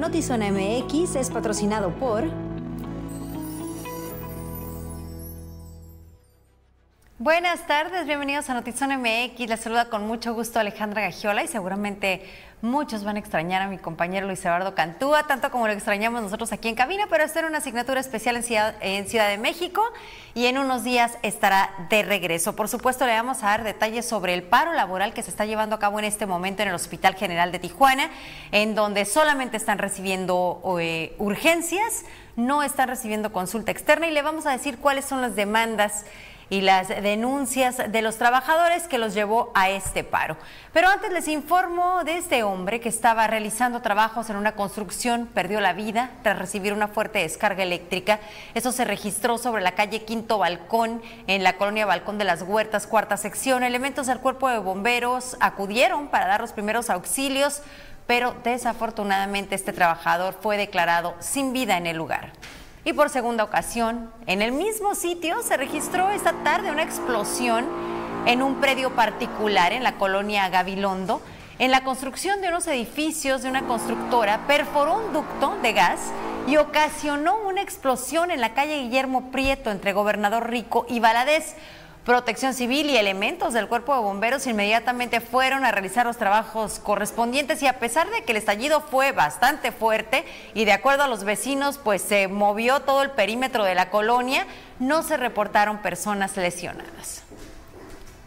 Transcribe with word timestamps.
Notizona 0.00 0.50
MX 0.50 1.16
es 1.16 1.28
patrocinado 1.28 1.90
por... 1.90 2.24
Buenas 7.18 7.66
tardes, 7.66 8.06
bienvenidos 8.06 8.48
a 8.48 8.54
Notizón 8.54 8.98
MX. 8.98 9.40
Les 9.40 9.60
saluda 9.60 9.90
con 9.90 10.06
mucho 10.06 10.32
gusto 10.32 10.58
Alejandra 10.58 11.02
Gagiola 11.02 11.44
y 11.44 11.48
seguramente 11.48 12.22
muchos 12.62 13.04
van 13.04 13.16
a 13.16 13.18
extrañar 13.18 13.62
a 13.62 13.68
mi 13.68 13.78
compañero 13.78 14.26
Luis 14.26 14.44
Eduardo 14.44 14.74
Cantúa, 14.74 15.26
tanto 15.26 15.50
como 15.50 15.66
lo 15.66 15.72
extrañamos 15.72 16.22
nosotros 16.22 16.52
aquí 16.52 16.68
en 16.68 16.74
cabina, 16.74 17.06
pero 17.08 17.24
esta 17.24 17.38
era 17.38 17.48
una 17.48 17.58
asignatura 17.58 18.00
especial 18.00 18.36
en 18.36 18.42
Ciudad, 18.42 18.74
en 18.80 19.08
Ciudad 19.08 19.28
de 19.28 19.38
México 19.38 19.82
y 20.34 20.46
en 20.46 20.58
unos 20.58 20.84
días 20.84 21.16
estará 21.22 21.70
de 21.88 22.02
regreso. 22.02 22.56
Por 22.56 22.68
supuesto, 22.68 23.06
le 23.06 23.12
vamos 23.12 23.42
a 23.42 23.46
dar 23.46 23.64
detalles 23.64 24.06
sobre 24.06 24.34
el 24.34 24.42
paro 24.42 24.72
laboral 24.72 25.14
que 25.14 25.22
se 25.22 25.30
está 25.30 25.46
llevando 25.46 25.76
a 25.76 25.78
cabo 25.78 25.98
en 25.98 26.04
este 26.04 26.26
momento 26.26 26.62
en 26.62 26.68
el 26.68 26.74
Hospital 26.74 27.14
General 27.14 27.50
de 27.50 27.58
Tijuana, 27.58 28.10
en 28.52 28.74
donde 28.74 29.04
solamente 29.04 29.56
están 29.56 29.78
recibiendo 29.78 30.62
eh, 30.80 31.14
urgencias, 31.18 32.04
no 32.36 32.62
están 32.62 32.88
recibiendo 32.88 33.32
consulta 33.32 33.70
externa 33.70 34.06
y 34.06 34.12
le 34.12 34.22
vamos 34.22 34.46
a 34.46 34.50
decir 34.50 34.78
cuáles 34.78 35.04
son 35.04 35.20
las 35.20 35.34
demandas 35.34 36.04
y 36.50 36.62
las 36.62 36.88
denuncias 36.88 37.78
de 37.90 38.02
los 38.02 38.16
trabajadores 38.16 38.88
que 38.88 38.98
los 38.98 39.14
llevó 39.14 39.52
a 39.54 39.70
este 39.70 40.02
paro. 40.02 40.36
Pero 40.72 40.88
antes 40.88 41.12
les 41.12 41.28
informo 41.28 42.02
de 42.04 42.18
este 42.18 42.42
hombre 42.42 42.80
que 42.80 42.88
estaba 42.88 43.28
realizando 43.28 43.80
trabajos 43.82 44.28
en 44.30 44.36
una 44.36 44.52
construcción, 44.52 45.28
perdió 45.32 45.60
la 45.60 45.72
vida 45.72 46.10
tras 46.22 46.38
recibir 46.38 46.72
una 46.72 46.88
fuerte 46.88 47.20
descarga 47.20 47.62
eléctrica. 47.62 48.18
Eso 48.54 48.72
se 48.72 48.84
registró 48.84 49.38
sobre 49.38 49.62
la 49.62 49.72
calle 49.72 50.04
Quinto 50.04 50.38
Balcón, 50.38 51.00
en 51.28 51.44
la 51.44 51.56
colonia 51.56 51.86
Balcón 51.86 52.18
de 52.18 52.24
las 52.24 52.42
Huertas, 52.42 52.88
cuarta 52.88 53.16
sección. 53.16 53.62
Elementos 53.62 54.08
del 54.08 54.18
cuerpo 54.18 54.48
de 54.48 54.58
bomberos 54.58 55.36
acudieron 55.38 56.08
para 56.08 56.26
dar 56.26 56.40
los 56.40 56.52
primeros 56.52 56.90
auxilios, 56.90 57.62
pero 58.08 58.34
desafortunadamente 58.42 59.54
este 59.54 59.72
trabajador 59.72 60.36
fue 60.40 60.56
declarado 60.56 61.14
sin 61.20 61.52
vida 61.52 61.76
en 61.76 61.86
el 61.86 61.96
lugar. 61.96 62.32
Y 62.84 62.94
por 62.94 63.10
segunda 63.10 63.44
ocasión, 63.44 64.10
en 64.26 64.40
el 64.40 64.52
mismo 64.52 64.94
sitio 64.94 65.42
se 65.42 65.56
registró 65.56 66.08
esta 66.10 66.32
tarde 66.44 66.70
una 66.70 66.82
explosión 66.82 67.66
en 68.26 68.42
un 68.42 68.56
predio 68.56 68.94
particular 68.94 69.72
en 69.72 69.82
la 69.82 69.96
colonia 69.96 70.48
Gabilondo. 70.48 71.20
En 71.58 71.70
la 71.70 71.84
construcción 71.84 72.40
de 72.40 72.48
unos 72.48 72.66
edificios 72.68 73.42
de 73.42 73.50
una 73.50 73.66
constructora 73.66 74.46
perforó 74.46 74.96
un 74.96 75.12
ducto 75.12 75.58
de 75.62 75.74
gas 75.74 76.00
y 76.46 76.56
ocasionó 76.56 77.36
una 77.46 77.60
explosión 77.60 78.30
en 78.30 78.40
la 78.40 78.54
calle 78.54 78.80
Guillermo 78.80 79.30
Prieto 79.30 79.70
entre 79.70 79.92
Gobernador 79.92 80.48
Rico 80.48 80.86
y 80.88 81.00
Valadez. 81.00 81.56
Protección 82.04 82.54
Civil 82.54 82.88
y 82.88 82.96
elementos 82.96 83.52
del 83.52 83.68
Cuerpo 83.68 83.94
de 83.94 84.00
Bomberos 84.00 84.46
inmediatamente 84.46 85.20
fueron 85.20 85.66
a 85.66 85.70
realizar 85.70 86.06
los 86.06 86.16
trabajos 86.16 86.78
correspondientes 86.78 87.62
y 87.62 87.66
a 87.66 87.78
pesar 87.78 88.10
de 88.10 88.22
que 88.22 88.32
el 88.32 88.38
estallido 88.38 88.80
fue 88.80 89.12
bastante 89.12 89.70
fuerte 89.70 90.24
y 90.54 90.64
de 90.64 90.72
acuerdo 90.72 91.02
a 91.02 91.08
los 91.08 91.24
vecinos 91.24 91.76
pues 91.76 92.00
se 92.00 92.26
movió 92.26 92.80
todo 92.80 93.02
el 93.02 93.10
perímetro 93.10 93.64
de 93.64 93.74
la 93.74 93.90
colonia, 93.90 94.46
no 94.78 95.02
se 95.02 95.18
reportaron 95.18 95.82
personas 95.82 96.34
lesionadas. 96.38 97.22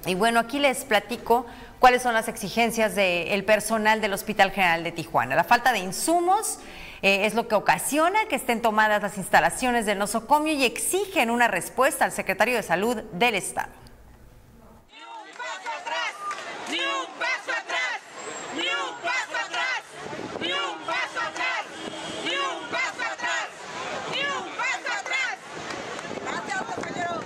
Y 0.05 0.13
bueno, 0.13 0.39
aquí 0.39 0.59
les 0.59 0.85
platico 0.85 1.47
cuáles 1.79 2.03
son 2.03 2.13
las 2.13 2.27
exigencias 2.27 2.93
del 2.93 3.43
personal 3.43 4.01
del 4.01 4.13
Hospital 4.13 4.51
General 4.51 4.83
de 4.83 4.91
Tijuana. 4.91 5.35
La 5.35 5.45
falta 5.45 5.73
de 5.73 5.79
insumos, 5.79 6.59
eh, 7.03 7.25
es 7.25 7.33
lo 7.35 7.49
que 7.49 7.55
ocasiona 7.55 8.25
que 8.29 8.37
estén 8.37 8.61
tomadas 8.61 9.01
las 9.01 9.17
instalaciones 9.17 9.85
del 9.85 9.99
nosocomio 9.99 10.53
y 10.53 10.63
exigen 10.63 11.29
una 11.29 11.49
respuesta 11.49 12.05
al 12.05 12.13
secretario 12.13 12.55
de 12.55 12.63
Salud 12.63 12.95
del 13.11 13.35
Estado. 13.35 13.67
Ni 14.89 14.95
un 15.01 15.35
paso 15.35 15.69
atrás, 15.81 16.13
ni 16.71 16.79
un 16.79 17.19
paso 17.19 17.51
atrás, 17.51 17.99
ni 18.55 18.61
un 18.61 18.95
paso 19.03 19.35
atrás, 19.45 19.83
ni 20.39 20.47
un 20.47 20.79
paso 20.87 21.19
atrás, 21.19 21.65
ni 22.23 22.31
un 22.31 22.71
paso 22.71 23.03
atrás, 23.11 23.49
ni 24.09 24.21
un 24.21 24.47
paso 24.55 24.91
atrás. 25.01 25.37
Gracias, 26.23 26.61
compañero. 26.61 27.19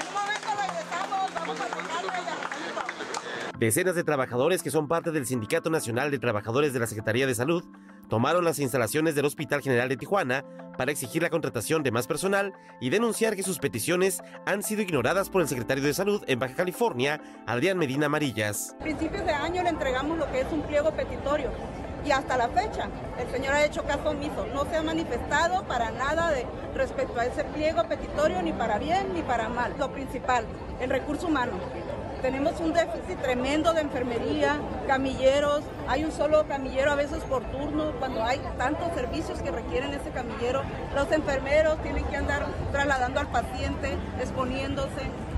En 0.00 0.06
un 0.06 0.14
momento 0.14 0.48
regresamos, 0.56 1.34
vamos 1.34 1.60
a 1.60 1.66
tocarle 1.66 2.12
y 3.52 3.54
a 3.54 3.58
Decenas 3.58 3.94
de 3.94 4.04
trabajadores 4.04 4.62
que 4.62 4.70
son 4.70 4.88
parte 4.88 5.10
del 5.10 5.26
Sindicato 5.26 5.68
Nacional 5.68 6.10
de 6.10 6.18
Trabajadores 6.18 6.72
de 6.72 6.78
la 6.78 6.86
Secretaría 6.86 7.26
de 7.26 7.34
Salud 7.34 7.64
tomaron 8.10 8.44
las 8.44 8.58
instalaciones 8.58 9.14
del 9.14 9.24
Hospital 9.24 9.62
General 9.62 9.88
de 9.88 9.96
Tijuana 9.96 10.44
para 10.76 10.92
exigir 10.92 11.22
la 11.22 11.30
contratación 11.30 11.82
de 11.82 11.92
más 11.92 12.06
personal 12.06 12.52
y 12.80 12.90
denunciar 12.90 13.36
que 13.36 13.42
sus 13.42 13.58
peticiones 13.58 14.20
han 14.44 14.62
sido 14.62 14.82
ignoradas 14.82 15.30
por 15.30 15.40
el 15.40 15.48
secretario 15.48 15.84
de 15.84 15.94
Salud 15.94 16.22
en 16.26 16.38
Baja 16.38 16.54
California, 16.54 17.22
Adrián 17.46 17.78
Medina 17.78 18.06
Amarillas. 18.06 18.74
A 18.80 18.82
principios 18.82 19.24
de 19.24 19.32
año 19.32 19.62
le 19.62 19.68
entregamos 19.70 20.18
lo 20.18 20.30
que 20.30 20.40
es 20.40 20.52
un 20.52 20.62
pliego 20.62 20.90
petitorio 20.90 21.50
y 22.04 22.10
hasta 22.10 22.36
la 22.36 22.48
fecha 22.48 22.88
el 23.18 23.30
señor 23.30 23.54
ha 23.54 23.64
hecho 23.64 23.84
caso 23.84 24.10
omiso, 24.10 24.46
no 24.52 24.64
se 24.64 24.76
ha 24.76 24.82
manifestado 24.82 25.62
para 25.64 25.90
nada 25.90 26.30
de 26.30 26.46
respecto 26.74 27.18
a 27.20 27.26
ese 27.26 27.44
pliego 27.44 27.84
petitorio 27.84 28.42
ni 28.42 28.52
para 28.52 28.78
bien 28.78 29.14
ni 29.14 29.22
para 29.22 29.48
mal. 29.48 29.74
Lo 29.78 29.92
principal, 29.92 30.46
el 30.80 30.90
recurso 30.90 31.28
humano. 31.28 31.52
Tenemos 32.22 32.60
un 32.60 32.74
déficit 32.74 33.18
tremendo 33.22 33.72
de 33.72 33.80
enfermería, 33.80 34.60
camilleros, 34.86 35.62
hay 35.88 36.04
un 36.04 36.12
solo 36.12 36.46
camillero 36.46 36.92
a 36.92 36.94
veces 36.94 37.22
por 37.24 37.42
turno, 37.44 37.92
cuando 37.98 38.22
hay 38.22 38.38
tantos 38.58 38.92
servicios 38.94 39.40
que 39.40 39.50
requieren 39.50 39.94
ese 39.94 40.10
camillero, 40.10 40.62
los 40.94 41.10
enfermeros 41.12 41.82
tienen 41.82 42.04
que 42.04 42.16
andar 42.16 42.46
trasladando 42.72 43.20
al 43.20 43.28
paciente, 43.28 43.96
exponiéndose. 44.20 45.29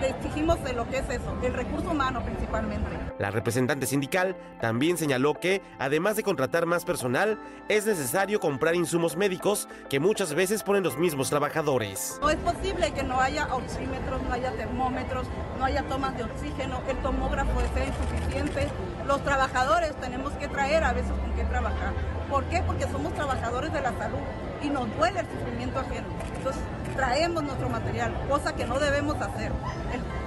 Le 0.00 0.10
exigimos 0.10 0.62
de 0.62 0.74
lo 0.74 0.88
que 0.88 0.98
es 0.98 1.08
eso, 1.08 1.34
el 1.42 1.54
recurso 1.54 1.90
humano 1.90 2.22
principalmente. 2.22 2.90
La 3.18 3.30
representante 3.30 3.86
sindical 3.86 4.36
también 4.60 4.98
señaló 4.98 5.34
que, 5.34 5.62
además 5.78 6.16
de 6.16 6.22
contratar 6.22 6.66
más 6.66 6.84
personal, 6.84 7.38
es 7.70 7.86
necesario 7.86 8.38
comprar 8.38 8.74
insumos 8.74 9.16
médicos 9.16 9.68
que 9.88 9.98
muchas 9.98 10.34
veces 10.34 10.62
ponen 10.62 10.82
los 10.82 10.98
mismos 10.98 11.30
trabajadores. 11.30 12.18
No 12.20 12.28
es 12.28 12.36
posible 12.36 12.92
que 12.92 13.02
no 13.04 13.20
haya 13.20 13.54
oxímetros, 13.54 14.22
no 14.22 14.32
haya 14.34 14.52
termómetros, 14.52 15.26
no 15.58 15.64
haya 15.64 15.82
tomas 15.84 16.14
de 16.16 16.24
oxígeno, 16.24 16.82
el 16.88 16.96
tomógrafo 16.98 17.60
esté 17.62 17.86
insuficiente. 17.86 18.68
Los 19.06 19.22
trabajadores 19.22 19.96
tenemos 19.96 20.32
que 20.34 20.48
traer 20.48 20.84
a 20.84 20.92
veces 20.92 21.12
con 21.12 21.32
qué 21.32 21.44
trabajar. 21.44 21.94
¿Por 22.30 22.44
qué? 22.44 22.62
Porque 22.66 22.84
somos 22.84 23.14
trabajadores 23.14 23.72
de 23.72 23.80
la 23.80 23.96
salud 23.96 24.18
y 24.62 24.68
nos 24.68 24.94
duele 24.96 25.20
el 25.20 25.26
sufrimiento 25.26 25.78
ajeno. 25.78 26.06
Entonces 26.36 26.62
traemos 26.96 27.42
nuestro 27.44 27.68
material, 27.68 28.12
cosa 28.28 28.54
que 28.56 28.66
no 28.66 28.78
debemos 28.78 29.20
hacer. 29.20 29.52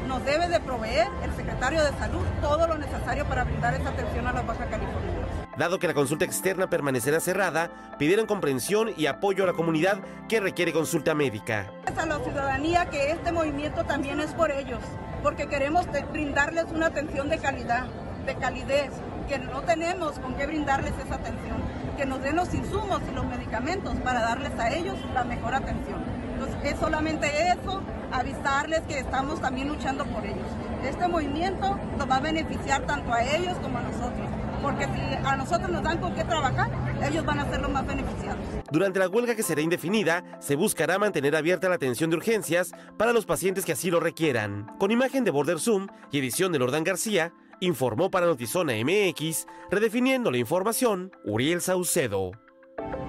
Nos 0.07 0.23
debe 0.23 0.47
de 0.47 0.59
proveer 0.59 1.07
el 1.23 1.35
secretario 1.35 1.83
de 1.83 1.91
salud 1.97 2.23
todo 2.41 2.67
lo 2.67 2.77
necesario 2.77 3.25
para 3.25 3.43
brindar 3.43 3.73
esa 3.73 3.89
atención 3.89 4.27
a 4.27 4.33
los 4.33 4.45
baja 4.45 4.65
californianos. 4.65 5.29
Dado 5.57 5.77
que 5.77 5.87
la 5.87 5.93
consulta 5.93 6.25
externa 6.25 6.69
permanecerá 6.69 7.19
cerrada, 7.19 7.69
pidieron 7.97 8.25
comprensión 8.25 8.91
y 8.95 9.07
apoyo 9.07 9.43
a 9.43 9.47
la 9.47 9.53
comunidad 9.53 9.99
que 10.29 10.39
requiere 10.39 10.71
consulta 10.71 11.13
médica. 11.13 11.69
a 11.85 12.05
la 12.05 12.19
ciudadanía 12.19 12.85
que 12.85 13.11
este 13.11 13.31
movimiento 13.31 13.83
también 13.83 14.21
es 14.21 14.33
por 14.33 14.51
ellos, 14.51 14.79
porque 15.21 15.47
queremos 15.47 15.85
brindarles 16.11 16.65
una 16.73 16.87
atención 16.87 17.29
de 17.29 17.39
calidad, 17.39 17.87
de 18.25 18.35
calidez, 18.35 18.91
que 19.27 19.37
no 19.37 19.61
tenemos 19.61 20.17
con 20.19 20.35
qué 20.35 20.47
brindarles 20.47 20.93
esa 21.05 21.15
atención, 21.15 21.57
que 21.97 22.05
nos 22.05 22.21
den 22.21 22.35
los 22.35 22.53
insumos 22.53 23.01
y 23.11 23.13
los 23.13 23.25
medicamentos 23.25 23.95
para 23.97 24.21
darles 24.21 24.57
a 24.57 24.73
ellos 24.73 24.97
la 25.13 25.23
mejor 25.23 25.53
atención. 25.53 26.08
Entonces 26.39 26.71
es 26.71 26.79
solamente 26.79 27.27
eso, 27.51 27.81
avisarles 28.13 28.79
que 28.87 28.99
estamos 28.99 29.41
también 29.41 29.67
luchando 29.67 30.05
por 30.05 30.25
ellos. 30.25 30.47
Este 30.85 31.05
movimiento 31.09 31.77
nos 31.97 32.09
va 32.09 32.15
a 32.15 32.19
beneficiar 32.21 32.85
tanto 32.85 33.11
a 33.13 33.21
ellos 33.23 33.57
como 33.61 33.77
a 33.77 33.81
nosotros, 33.81 34.25
porque 34.61 34.85
si 34.85 35.27
a 35.27 35.35
nosotros 35.35 35.69
nos 35.69 35.83
dan 35.83 35.97
con 35.97 36.15
qué 36.15 36.23
trabajar, 36.23 36.69
ellos 37.03 37.25
van 37.25 37.39
a 37.39 37.49
ser 37.49 37.59
los 37.59 37.69
más 37.69 37.85
beneficiados. 37.85 38.39
Durante 38.71 38.99
la 38.99 39.09
huelga 39.09 39.35
que 39.35 39.43
será 39.43 39.59
indefinida, 39.59 40.23
se 40.39 40.55
buscará 40.55 40.97
mantener 40.97 41.35
abierta 41.35 41.67
la 41.67 41.75
atención 41.75 42.09
de 42.09 42.15
urgencias 42.15 42.71
para 42.97 43.11
los 43.11 43.25
pacientes 43.25 43.65
que 43.65 43.73
así 43.73 43.91
lo 43.91 43.99
requieran. 43.99 44.65
Con 44.79 44.91
imagen 44.91 45.25
de 45.25 45.31
Border 45.31 45.59
Zoom 45.59 45.87
y 46.09 46.19
edición 46.19 46.53
de 46.53 46.59
Lordan 46.59 46.85
García, 46.85 47.33
informó 47.59 48.09
para 48.09 48.27
Notizona 48.27 48.75
MX, 48.81 49.45
redefiniendo 49.69 50.31
la 50.31 50.37
información, 50.37 51.11
Uriel 51.25 51.59
Saucedo. 51.59 52.31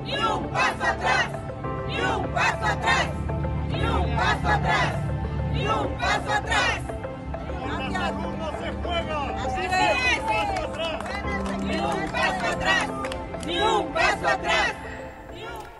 Ni 0.05 0.17
un 0.17 0.49
paso 0.49 0.83
atrás, 0.83 1.29
ni 1.91 2.01
un 2.01 2.27
paso 2.33 2.67
atrás, 2.67 3.07
ni 3.69 3.85
un 3.85 4.17
paso 4.17 4.49
atrás, 4.49 4.95
ni 5.53 5.67
un 5.67 5.99
paso 5.99 6.33
atrás. 6.33 6.81
Gracias. 7.89 8.13
Así 9.47 9.61
es. 9.65 9.71
Ni 11.65 11.77
un 11.77 12.09
paso 12.11 12.47
atrás, 12.47 12.89
ni 13.47 13.59
un 13.59 13.87
paso 13.93 14.29
atrás. 14.29 14.75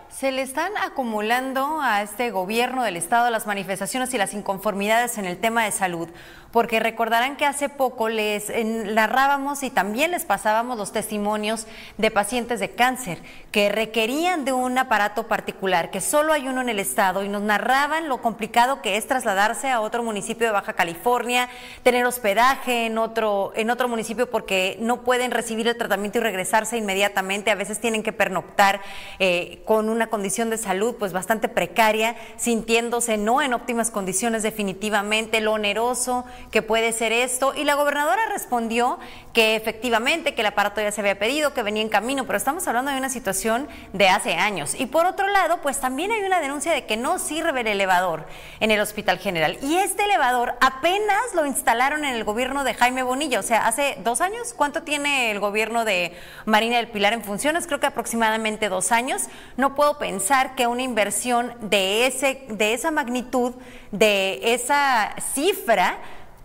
Se 0.09 0.31
le 0.31 0.43
están 0.43 0.71
acumulando 0.77 1.81
a 1.81 2.03
este 2.03 2.29
gobierno 2.29 2.83
del 2.83 2.95
Estado 2.95 3.31
las 3.31 3.47
manifestaciones 3.47 4.13
y 4.13 4.19
las 4.19 4.35
inconformidades 4.35 5.17
en 5.17 5.25
el 5.25 5.39
tema 5.39 5.63
de 5.63 5.71
salud. 5.71 6.09
Porque 6.51 6.79
recordarán 6.79 7.37
que 7.37 7.45
hace 7.45 7.69
poco 7.69 8.09
les 8.09 8.51
narrábamos 8.63 9.63
y 9.63 9.69
también 9.69 10.11
les 10.11 10.25
pasábamos 10.25 10.77
los 10.77 10.91
testimonios 10.91 11.67
de 11.97 12.11
pacientes 12.11 12.59
de 12.59 12.71
cáncer 12.71 13.19
que 13.51 13.69
requerían 13.69 14.45
de 14.45 14.53
un 14.53 14.77
aparato 14.77 15.27
particular, 15.27 15.91
que 15.91 16.01
solo 16.01 16.33
hay 16.33 16.47
uno 16.47 16.61
en 16.61 16.69
el 16.69 16.79
estado 16.79 17.23
y 17.23 17.29
nos 17.29 17.41
narraban 17.41 18.09
lo 18.09 18.21
complicado 18.21 18.81
que 18.81 18.97
es 18.97 19.07
trasladarse 19.07 19.69
a 19.69 19.81
otro 19.81 20.03
municipio 20.03 20.47
de 20.47 20.53
Baja 20.53 20.73
California, 20.73 21.49
tener 21.83 22.05
hospedaje 22.05 22.85
en 22.85 22.97
otro, 22.97 23.51
en 23.55 23.69
otro 23.69 23.87
municipio 23.87 24.29
porque 24.29 24.77
no 24.79 25.01
pueden 25.03 25.31
recibir 25.31 25.67
el 25.67 25.77
tratamiento 25.77 26.19
y 26.19 26.21
regresarse 26.21 26.77
inmediatamente, 26.77 27.51
a 27.51 27.55
veces 27.55 27.79
tienen 27.79 28.03
que 28.03 28.13
pernoctar 28.13 28.81
eh, 29.19 29.61
con 29.65 29.89
una 29.89 30.07
condición 30.07 30.49
de 30.49 30.57
salud 30.57 30.95
pues 30.97 31.13
bastante 31.13 31.47
precaria, 31.47 32.15
sintiéndose 32.37 33.17
no 33.17 33.41
en 33.41 33.53
óptimas 33.53 33.91
condiciones 33.91 34.43
definitivamente, 34.43 35.41
lo 35.41 35.53
oneroso 35.53 36.25
que 36.49 36.61
puede 36.61 36.91
ser 36.93 37.11
esto. 37.11 37.53
Y 37.55 37.63
la 37.63 37.75
gobernadora 37.75 38.25
respondió 38.27 38.99
que 39.33 39.55
efectivamente, 39.55 40.33
que 40.33 40.41
el 40.41 40.47
aparato 40.47 40.81
ya 40.81 40.91
se 40.91 41.01
había 41.01 41.17
pedido, 41.17 41.53
que 41.53 41.63
venía 41.63 41.81
en 41.81 41.89
camino, 41.89 42.25
pero 42.25 42.37
estamos 42.37 42.67
hablando 42.67 42.91
de 42.91 42.97
una 42.97 43.09
situación 43.09 43.67
de 43.93 44.09
hace 44.09 44.35
años. 44.35 44.75
Y 44.77 44.87
por 44.87 45.05
otro 45.05 45.27
lado, 45.27 45.61
pues 45.61 45.79
también 45.79 46.11
hay 46.11 46.21
una 46.23 46.39
denuncia 46.39 46.73
de 46.73 46.85
que 46.85 46.97
no 46.97 47.19
sirve 47.19 47.61
el 47.61 47.67
elevador 47.67 48.25
en 48.59 48.71
el 48.71 48.79
Hospital 48.79 49.19
General. 49.19 49.57
Y 49.61 49.77
este 49.77 50.03
elevador 50.03 50.55
apenas 50.61 51.33
lo 51.35 51.45
instalaron 51.45 52.05
en 52.05 52.15
el 52.15 52.23
gobierno 52.23 52.63
de 52.63 52.73
Jaime 52.73 53.03
Bonilla, 53.03 53.39
o 53.39 53.43
sea, 53.43 53.67
hace 53.67 53.97
dos 54.03 54.21
años. 54.21 54.53
¿Cuánto 54.55 54.83
tiene 54.83 55.31
el 55.31 55.39
gobierno 55.39 55.85
de 55.85 56.15
Marina 56.45 56.77
del 56.77 56.87
Pilar 56.87 57.13
en 57.13 57.23
funciones? 57.23 57.67
Creo 57.67 57.79
que 57.79 57.87
aproximadamente 57.87 58.69
dos 58.69 58.91
años. 58.91 59.23
No 59.57 59.75
puedo 59.75 59.97
pensar 59.97 60.55
que 60.55 60.67
una 60.67 60.83
inversión 60.83 61.53
de, 61.61 62.07
ese, 62.07 62.45
de 62.49 62.73
esa 62.73 62.91
magnitud, 62.91 63.53
de 63.91 64.53
esa 64.53 65.15
cifra, 65.33 65.97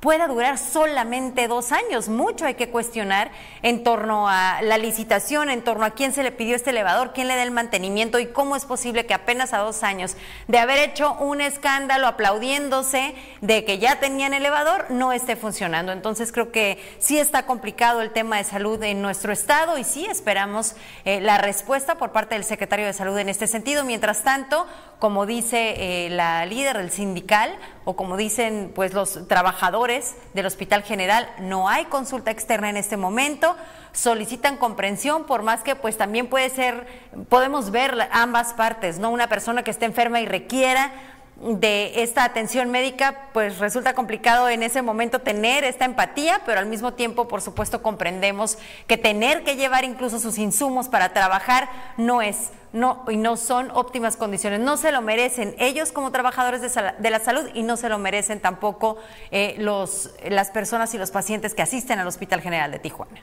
pueda 0.07 0.29
durar 0.29 0.57
solamente 0.57 1.49
dos 1.49 1.73
años. 1.73 2.09
Mucho 2.09 2.47
hay 2.47 2.55
que 2.55 2.71
cuestionar 2.71 3.33
en 3.63 3.83
torno 3.83 4.29
a 4.29 4.63
la 4.63 4.79
licitación, 4.79 5.51
en 5.51 5.65
torno 5.65 5.85
a 5.85 5.91
quién 5.91 6.13
se 6.13 6.23
le 6.23 6.31
pidió 6.31 6.55
este 6.55 6.71
elevador, 6.71 7.13
quién 7.13 7.27
le 7.27 7.35
da 7.35 7.43
el 7.43 7.51
mantenimiento 7.51 8.21
y 8.21 8.27
cómo 8.27 8.55
es 8.55 8.67
posible 8.67 9.05
que 9.05 9.15
apenas 9.15 9.53
a 9.53 9.59
dos 9.59 9.83
años 9.83 10.17
de 10.47 10.59
haber 10.59 10.79
hecho 10.79 11.15
un 11.15 11.41
escándalo 11.41 12.07
aplaudiéndose 12.07 13.17
de 13.41 13.65
que 13.65 13.81
ya 13.81 13.99
tenían 13.99 14.33
elevador, 14.33 14.87
no 14.91 15.13
esté 15.13 15.35
funcionando. 15.35 15.91
Entonces 15.91 16.31
creo 16.31 16.53
que 16.53 16.79
sí 17.01 17.19
está 17.19 17.45
complicado 17.45 18.01
el 18.01 18.13
tema 18.13 18.37
de 18.37 18.45
salud 18.45 18.81
en 18.85 19.03
nuestro 19.03 19.33
estado 19.33 19.77
y 19.77 19.83
sí 19.83 20.07
esperamos 20.07 20.77
eh, 21.05 21.21
la 21.21 21.39
respuesta 21.39 21.97
por 21.97 22.13
parte 22.13 22.37
del 22.37 22.45
secretario 22.45 22.87
de 22.87 22.93
salud 22.93 23.19
en 23.19 23.29
este 23.29 23.49
sentido. 23.49 23.83
Mientras 23.83 24.23
tanto, 24.23 24.69
como 25.01 25.27
dice 25.27 25.75
eh, 25.77 26.11
la 26.11 26.47
líder 26.47 26.79
del 26.79 26.93
sindical 26.93 27.51
o 27.87 27.95
como 27.95 28.17
dicen 28.17 28.73
pues 28.75 28.93
los 28.93 29.29
trabajadores 29.29 30.17
del 30.35 30.45
Hospital 30.45 30.83
General, 30.83 31.31
no 31.39 31.69
hay 31.69 31.85
consulta 31.85 32.33
externa 32.33 32.69
en 32.69 32.77
este 32.77 32.97
momento, 32.97 33.57
solicitan 33.93 34.57
comprensión 34.57 35.25
por 35.25 35.43
más 35.43 35.63
que 35.63 35.77
pues 35.77 35.97
también 35.97 36.27
puede 36.27 36.51
ser 36.51 36.87
podemos 37.29 37.71
ver 37.71 38.09
ambas 38.11 38.53
partes, 38.55 38.99
no 38.99 39.11
una 39.11 39.29
persona 39.29 39.63
que 39.63 39.71
esté 39.71 39.85
enferma 39.85 40.21
y 40.21 40.27
requiera 40.27 40.93
de 41.41 42.03
esta 42.03 42.25
atención 42.25 42.71
médica, 42.71 43.29
pues 43.33 43.59
resulta 43.59 43.93
complicado 43.93 44.49
en 44.49 44.63
ese 44.63 44.81
momento 44.81 45.21
tener 45.21 45.65
esta 45.65 45.85
empatía, 45.85 46.41
pero 46.47 46.59
al 46.59 46.67
mismo 46.67 46.95
tiempo, 46.95 47.29
por 47.29 47.43
supuesto, 47.43 47.83
comprendemos 47.83 48.57
que 48.87 48.97
tener 48.97 49.45
que 49.45 49.57
llevar 49.57 49.85
incluso 49.85 50.19
sus 50.19 50.39
insumos 50.39 50.89
para 50.89 51.13
trabajar 51.13 51.69
no 51.99 52.23
es 52.23 52.51
no, 52.77 53.05
y 53.09 53.17
no 53.17 53.37
son 53.37 53.71
óptimas 53.73 54.17
condiciones. 54.17 54.61
No 54.61 54.77
se 54.77 54.93
lo 54.93 55.01
merecen 55.01 55.57
ellos 55.59 55.93
como 55.93 56.13
trabajadores 56.13 56.61
de, 56.61 57.11
la 57.11 57.19
salud 57.21 57.49
y 57.55 57.63
no 57.63 57.77
se 57.77 57.89
lo 57.89 57.99
merecen 57.99 58.41
tampoco 58.41 58.99
eh, 59.31 59.57
los, 59.59 60.11
las 60.29 60.51
personas 60.51 60.93
y 60.95 60.99
los 60.99 61.11
pacientes 61.11 61.55
que 61.55 61.63
asisten 61.63 61.99
al 61.99 62.07
Hospital 62.07 62.43
General 62.43 62.71
de 62.71 62.79
Tijuana. 62.79 63.23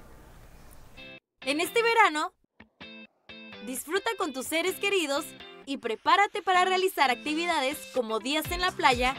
En 1.41 1.61
este 1.61 1.81
verano, 1.83 2.33
disfruta 3.65 4.09
con 4.17 4.33
tus 4.33 4.47
seres 4.47 4.75
queridos 4.75 5.25
y 5.65 5.77
prepárate 5.77 6.41
para 6.41 6.65
realizar 6.65 7.11
actividades 7.11 7.77
como 7.93 8.19
días 8.19 8.49
en 8.51 8.61
la 8.61 8.71
playa, 8.71 9.13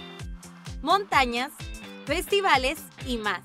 montañas, 0.83 1.53
festivales 2.07 2.79
y 3.07 3.19
más, 3.19 3.41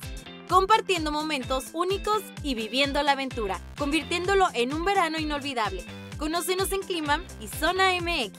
compartiendo 0.50 1.12
momentos 1.12 1.66
únicos 1.74 2.24
y 2.42 2.56
viviendo 2.56 3.04
la 3.04 3.12
aventura, 3.12 3.60
convirtiéndolo 3.78 4.48
en 4.54 4.74
un 4.74 4.86
verano 4.86 5.20
inolvidable. 5.20 5.99
Conócenos 6.20 6.74
en 6.74 6.82
Clima 6.82 7.24
y 7.40 7.48
Zona 7.48 7.94
MX. 7.94 8.38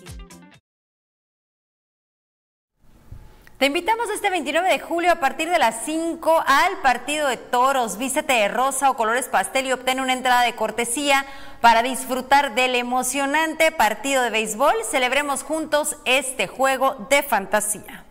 Te 3.57 3.67
invitamos 3.67 4.11
este 4.11 4.29
29 4.29 4.69
de 4.69 4.81
julio 4.81 5.11
a 5.11 5.15
partir 5.15 5.49
de 5.49 5.59
las 5.59 5.87
5 5.87 6.45
al 6.47 6.83
partido 6.83 7.27
de 7.27 7.39
toros. 7.39 7.97
Vístete 7.97 8.35
de 8.35 8.49
rosa 8.49 8.91
o 8.91 8.97
colores 8.97 9.29
pastel 9.29 9.65
y 9.65 9.73
obtén 9.73 10.01
una 10.01 10.13
entrada 10.13 10.43
de 10.43 10.55
cortesía 10.55 11.25
para 11.63 11.83
disfrutar 11.83 12.55
del 12.55 12.75
emocionante 12.75 13.73
partido 13.73 14.23
de 14.23 14.29
béisbol. 14.29 14.75
Celebremos 14.85 15.43
juntos 15.43 15.97
este 16.05 16.49
juego 16.49 17.07
de 17.09 17.23
fantasía. 17.23 18.05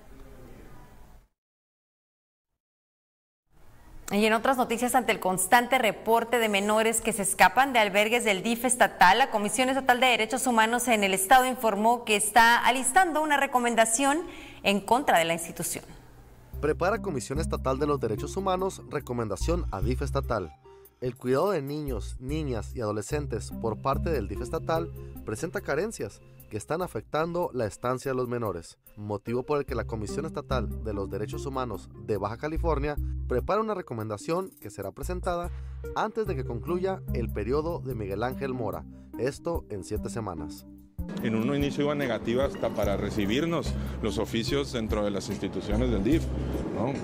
Y 4.12 4.26
en 4.26 4.34
otras 4.34 4.58
noticias, 4.58 4.96
ante 4.96 5.12
el 5.12 5.20
constante 5.20 5.78
reporte 5.78 6.40
de 6.40 6.50
menores 6.50 7.00
que 7.00 7.14
se 7.14 7.22
escapan 7.22 7.74
de 7.74 7.80
albergues 7.80 8.24
del 8.24 8.42
DIF 8.42 8.66
estatal, 8.66 9.20
la 9.20 9.30
Comisión 9.30 9.70
Estatal 9.70 10.00
de 10.00 10.08
Derechos 10.08 10.48
Humanos 10.48 10.88
en 10.88 11.04
el 11.04 11.14
Estado 11.14 11.46
informó 11.46 12.06
que 12.06 12.16
está 12.16 12.58
alistando 12.58 13.22
una 13.22 13.38
recomendación 13.38 14.24
en 14.64 14.82
contra 14.82 15.20
de 15.20 15.26
la 15.26 15.34
institución. 15.34 15.86
Prepara 16.60 17.04
Comisión 17.04 17.40
Estatal 17.40 17.78
de 17.78 17.86
los 17.86 18.00
Derechos 18.00 18.36
Humanos 18.36 18.82
recomendación 18.90 19.66
a 19.72 19.80
DIF 19.80 20.02
estatal. 20.02 20.54
El 21.02 21.16
cuidado 21.16 21.52
de 21.52 21.62
niños, 21.62 22.18
niñas 22.20 22.76
y 22.76 22.82
adolescentes 22.82 23.52
por 23.62 23.82
parte 23.82 24.10
del 24.10 24.28
DIF 24.28 24.42
estatal 24.42 24.92
presenta 25.26 25.62
carencias 25.62 26.20
que 26.50 26.58
están 26.58 26.82
afectando 26.82 27.52
la 27.54 27.66
estancia 27.66 28.12
de 28.12 28.18
los 28.18 28.28
menores, 28.28 28.78
motivo 28.98 29.44
por 29.44 29.60
el 29.60 29.66
que 29.66 29.76
la 29.76 29.86
Comisión 29.86 30.26
Estatal 30.26 30.84
de 30.84 30.94
los 30.94 31.10
Derechos 31.10 31.46
Humanos 31.46 31.90
de 32.06 32.18
Baja 32.18 32.36
California 32.36 32.98
prepara 33.30 33.62
una 33.62 33.76
recomendación 33.76 34.50
que 34.60 34.70
será 34.70 34.92
presentada 34.92 35.52
antes 35.96 36.28
de 36.28 36.36
que 36.36 36.44
concluya 36.44 37.02
el 37.14 37.32
periodo 37.32 37.80
de 37.80 37.96
Miguel 37.96 38.24
Ángel 38.24 38.54
Mora, 38.54 38.84
esto 39.18 39.66
en 39.70 39.86
siete 39.86 40.10
semanas. 40.10 40.66
En 41.24 41.36
un 41.36 41.54
inicio 41.54 41.84
iba 41.84 41.96
negativa 41.96 42.46
hasta 42.46 42.70
para 42.70 42.96
recibirnos 42.96 43.74
los 44.02 44.18
oficios 44.20 44.72
dentro 44.72 45.04
de 45.04 45.12
las 45.12 45.30
instituciones 45.30 45.92
del 45.92 46.04
DIF, 46.04 46.24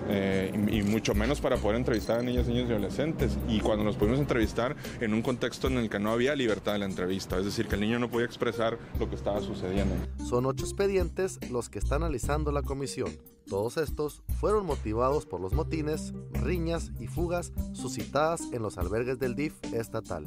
eh, 0.08 0.52
y, 0.72 0.84
mucho 0.84 1.14
menos 1.14 1.42
para 1.42 1.58
poder 1.58 1.78
entrevistar 1.78 2.20
a 2.20 2.24
niñas, 2.24 2.48
niños 2.48 2.70
y 2.70 2.72
adolescentes. 2.72 3.38
Y 3.50 3.60
cuando 3.60 3.84
nos 3.84 3.98
pudimos 3.98 4.20
entrevistar 4.20 4.76
en 5.02 5.14
un 5.14 5.22
contexto 5.22 5.68
en 5.68 5.78
el 5.78 5.90
que 5.90 6.00
no 6.00 6.12
había 6.12 6.36
libertad 6.36 6.74
de 6.74 6.80
la 6.80 6.86
entrevista, 6.86 7.38
es 7.38 7.46
decir, 7.46 7.68
que 7.68 7.76
el 7.76 7.82
niño 7.82 8.00
no 8.00 8.10
podía 8.10 8.26
expresar 8.26 8.78
lo 9.00 9.10
que 9.10 9.16
estaba 9.16 9.42
sucediendo. 9.42 9.96
Son 10.24 10.46
ocho 10.46 10.64
expedientes 10.64 11.40
los 11.52 11.70
que 11.70 11.80
está 11.80 11.96
analizando 11.96 12.52
la 12.52 12.62
comisión. 12.62 13.12
Todos 13.48 13.78
estos 13.78 14.24
fueron 14.40 14.66
motivados 14.66 15.26
por 15.26 15.42
los 15.42 15.54
motines, 15.54 16.14
riñas 16.32 16.92
y 17.00 17.08
fugas 17.08 17.52
suscitadas 17.74 18.42
en 18.54 18.62
los 18.62 18.78
albergues 18.78 19.20
del 19.20 19.36
DIF 19.36 19.54
estatal 19.74 20.26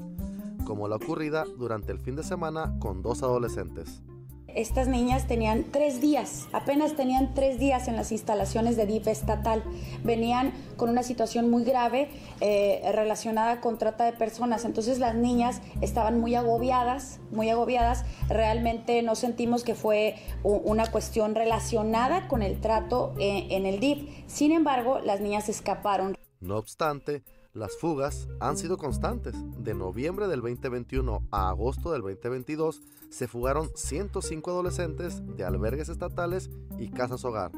como 0.68 0.86
la 0.86 0.96
ocurrida 0.96 1.46
durante 1.56 1.92
el 1.92 1.98
fin 1.98 2.14
de 2.14 2.22
semana 2.22 2.76
con 2.78 3.00
dos 3.00 3.22
adolescentes. 3.22 4.02
Estas 4.48 4.86
niñas 4.86 5.26
tenían 5.26 5.64
tres 5.72 6.00
días, 6.00 6.46
apenas 6.52 6.94
tenían 6.94 7.32
tres 7.32 7.58
días 7.58 7.88
en 7.88 7.96
las 7.96 8.12
instalaciones 8.12 8.76
de 8.76 8.84
DIF 8.84 9.06
estatal. 9.06 9.62
Venían 10.04 10.52
con 10.76 10.90
una 10.90 11.02
situación 11.02 11.48
muy 11.48 11.64
grave 11.64 12.10
eh, 12.42 12.82
relacionada 12.92 13.62
con 13.62 13.78
trata 13.78 14.04
de 14.04 14.12
personas. 14.12 14.66
Entonces 14.66 14.98
las 14.98 15.14
niñas 15.14 15.62
estaban 15.80 16.20
muy 16.20 16.34
agobiadas, 16.34 17.18
muy 17.30 17.48
agobiadas. 17.48 18.04
Realmente 18.28 19.02
no 19.02 19.14
sentimos 19.14 19.64
que 19.64 19.74
fue 19.74 20.16
una 20.42 20.90
cuestión 20.90 21.34
relacionada 21.34 22.28
con 22.28 22.42
el 22.42 22.60
trato 22.60 23.14
eh, 23.18 23.46
en 23.50 23.64
el 23.64 23.80
DIF. 23.80 24.06
Sin 24.26 24.52
embargo, 24.52 24.98
las 24.98 25.20
niñas 25.20 25.48
escaparon. 25.48 26.14
No 26.40 26.56
obstante, 26.58 27.22
las 27.58 27.76
fugas 27.76 28.28
han 28.40 28.56
sido 28.56 28.76
constantes. 28.76 29.34
De 29.58 29.74
noviembre 29.74 30.28
del 30.28 30.40
2021 30.40 31.26
a 31.30 31.48
agosto 31.48 31.92
del 31.92 32.02
2022 32.02 32.82
se 33.10 33.26
fugaron 33.26 33.70
105 33.74 34.50
adolescentes 34.50 35.22
de 35.36 35.44
albergues 35.44 35.88
estatales 35.88 36.50
y 36.78 36.88
casas 36.88 37.24
hogar, 37.24 37.50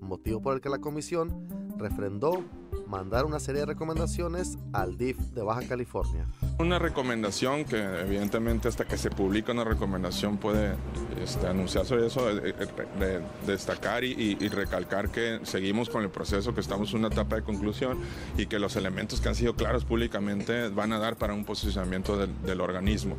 motivo 0.00 0.42
por 0.42 0.54
el 0.54 0.60
que 0.60 0.68
la 0.68 0.78
comisión 0.78 1.48
refrendó 1.78 2.44
mandar 2.86 3.24
una 3.24 3.38
serie 3.38 3.60
de 3.60 3.66
recomendaciones 3.66 4.58
al 4.72 4.96
DIF 4.96 5.18
de 5.18 5.42
Baja 5.42 5.62
California. 5.68 6.26
Una 6.58 6.78
recomendación 6.78 7.64
que 7.64 7.76
evidentemente 7.76 8.68
hasta 8.68 8.86
que 8.86 8.96
se 8.96 9.10
publica 9.10 9.52
una 9.52 9.64
recomendación 9.64 10.38
puede 10.38 10.74
este, 11.22 11.46
anunciar 11.46 11.84
sobre 11.86 12.06
eso, 12.06 12.26
de, 12.26 13.22
destacar 13.46 14.04
y, 14.04 14.36
recalcar 14.48 15.10
que 15.10 15.40
seguimos 15.42 15.88
con 15.88 16.02
el 16.02 16.10
proceso, 16.10 16.54
que 16.54 16.60
estamos 16.60 16.92
en 16.92 17.00
una 17.00 17.08
etapa 17.08 17.36
de 17.36 17.42
conclusión 17.42 17.98
y 18.36 18.46
que 18.46 18.58
los 18.58 18.76
elementos 18.76 19.20
que 19.20 19.28
han 19.28 19.34
sido 19.34 19.54
claros 19.54 19.84
públicamente 19.84 20.68
van 20.70 20.92
a 20.92 20.98
dar 20.98 21.16
para 21.16 21.34
un 21.34 21.44
posicionamiento 21.44 22.16
del, 22.16 22.30
del 22.42 22.60
organismo. 22.60 23.16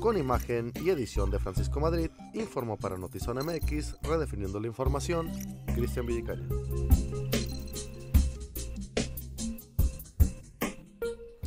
Con 0.00 0.18
imagen 0.18 0.72
y 0.84 0.90
edición 0.90 1.30
de 1.30 1.38
Francisco 1.38 1.78
Madrid, 1.78 2.10
informó 2.34 2.76
para 2.76 2.96
Notizón 2.96 3.36
MX, 3.36 3.98
redefiniendo 4.02 4.58
la 4.58 4.66
información, 4.66 5.30
Cristian 5.76 6.06
Villicaña. 6.06 6.48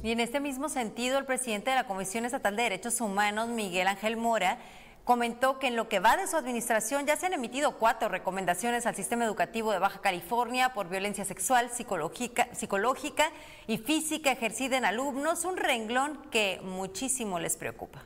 Y 0.05 0.11
en 0.11 0.19
este 0.19 0.39
mismo 0.39 0.69
sentido, 0.69 1.17
el 1.17 1.25
presidente 1.25 1.71
de 1.71 1.77
la 1.77 1.87
Comisión 1.87 2.25
Estatal 2.25 2.55
de 2.55 2.61
Derechos 2.61 3.01
Humanos, 3.01 3.47
Miguel 3.47 3.87
Ángel 3.87 4.17
Mora, 4.17 4.59
comentó 5.03 5.57
que 5.57 5.65
en 5.65 5.75
lo 5.75 5.89
que 5.89 5.99
va 5.99 6.15
de 6.15 6.27
su 6.27 6.37
administración 6.37 7.07
ya 7.07 7.15
se 7.15 7.25
han 7.25 7.33
emitido 7.33 7.79
cuatro 7.79 8.07
recomendaciones 8.07 8.85
al 8.85 8.93
sistema 8.93 9.25
educativo 9.25 9.71
de 9.71 9.79
Baja 9.79 10.01
California 10.01 10.75
por 10.75 10.89
violencia 10.89 11.25
sexual, 11.25 11.71
psicológica, 11.71 12.49
psicológica 12.53 13.31
y 13.65 13.79
física 13.79 14.31
ejercida 14.31 14.77
en 14.77 14.85
alumnos, 14.85 15.43
un 15.43 15.57
renglón 15.57 16.21
que 16.29 16.59
muchísimo 16.61 17.39
les 17.39 17.57
preocupa. 17.57 18.03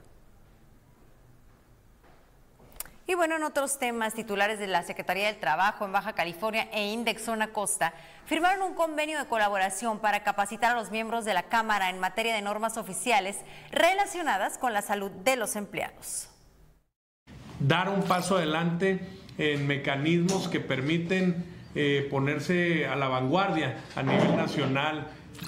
Y 3.09 3.15
bueno, 3.15 3.37
en 3.37 3.43
otros 3.43 3.79
temas, 3.79 4.13
titulares 4.13 4.59
de 4.59 4.67
la 4.67 4.83
Secretaría 4.83 5.25
del 5.25 5.39
Trabajo 5.39 5.83
en 5.83 5.91
Baja 5.91 6.13
California 6.13 6.69
e 6.71 6.91
Index 6.93 7.23
Zona 7.23 7.47
Costa 7.47 7.91
firmaron 8.27 8.61
un 8.61 8.75
convenio 8.75 9.17
de 9.17 9.25
colaboración 9.25 9.97
para 9.97 10.23
capacitar 10.23 10.73
a 10.73 10.79
los 10.79 10.91
miembros 10.91 11.25
de 11.25 11.33
la 11.33 11.41
Cámara 11.41 11.89
en 11.89 11.97
materia 11.97 12.35
de 12.35 12.43
normas 12.43 12.77
oficiales 12.77 13.37
relacionadas 13.71 14.59
con 14.59 14.73
la 14.73 14.83
salud 14.83 15.09
de 15.09 15.37
los 15.37 15.55
empleados. 15.55 16.29
Dar 17.59 17.89
un 17.89 18.03
paso 18.03 18.37
adelante 18.37 18.99
en 19.39 19.65
mecanismos 19.65 20.47
que 20.47 20.59
permiten 20.59 21.47
eh, 21.73 22.07
ponerse 22.11 22.85
a 22.85 22.95
la 22.95 23.07
vanguardia 23.07 23.85
a 23.95 24.03
nivel 24.03 24.37
nacional 24.37 25.07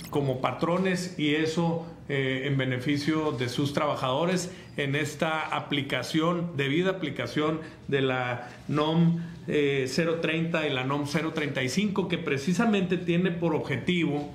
como 0.09 0.41
patrones 0.41 1.13
y 1.19 1.35
eso 1.35 1.85
eh, 2.13 2.45
en 2.45 2.57
beneficio 2.57 3.31
de 3.31 3.47
sus 3.47 3.71
trabajadores 3.71 4.51
en 4.75 4.97
esta 4.97 5.39
aplicación, 5.55 6.57
debida 6.57 6.89
aplicación 6.91 7.61
de 7.87 8.01
la 8.01 8.49
NOM 8.67 9.21
030 9.45 10.67
y 10.67 10.73
la 10.73 10.83
NOM 10.83 11.05
035, 11.05 12.09
que 12.09 12.17
precisamente 12.17 12.97
tiene 12.97 13.31
por 13.31 13.55
objetivo 13.55 14.29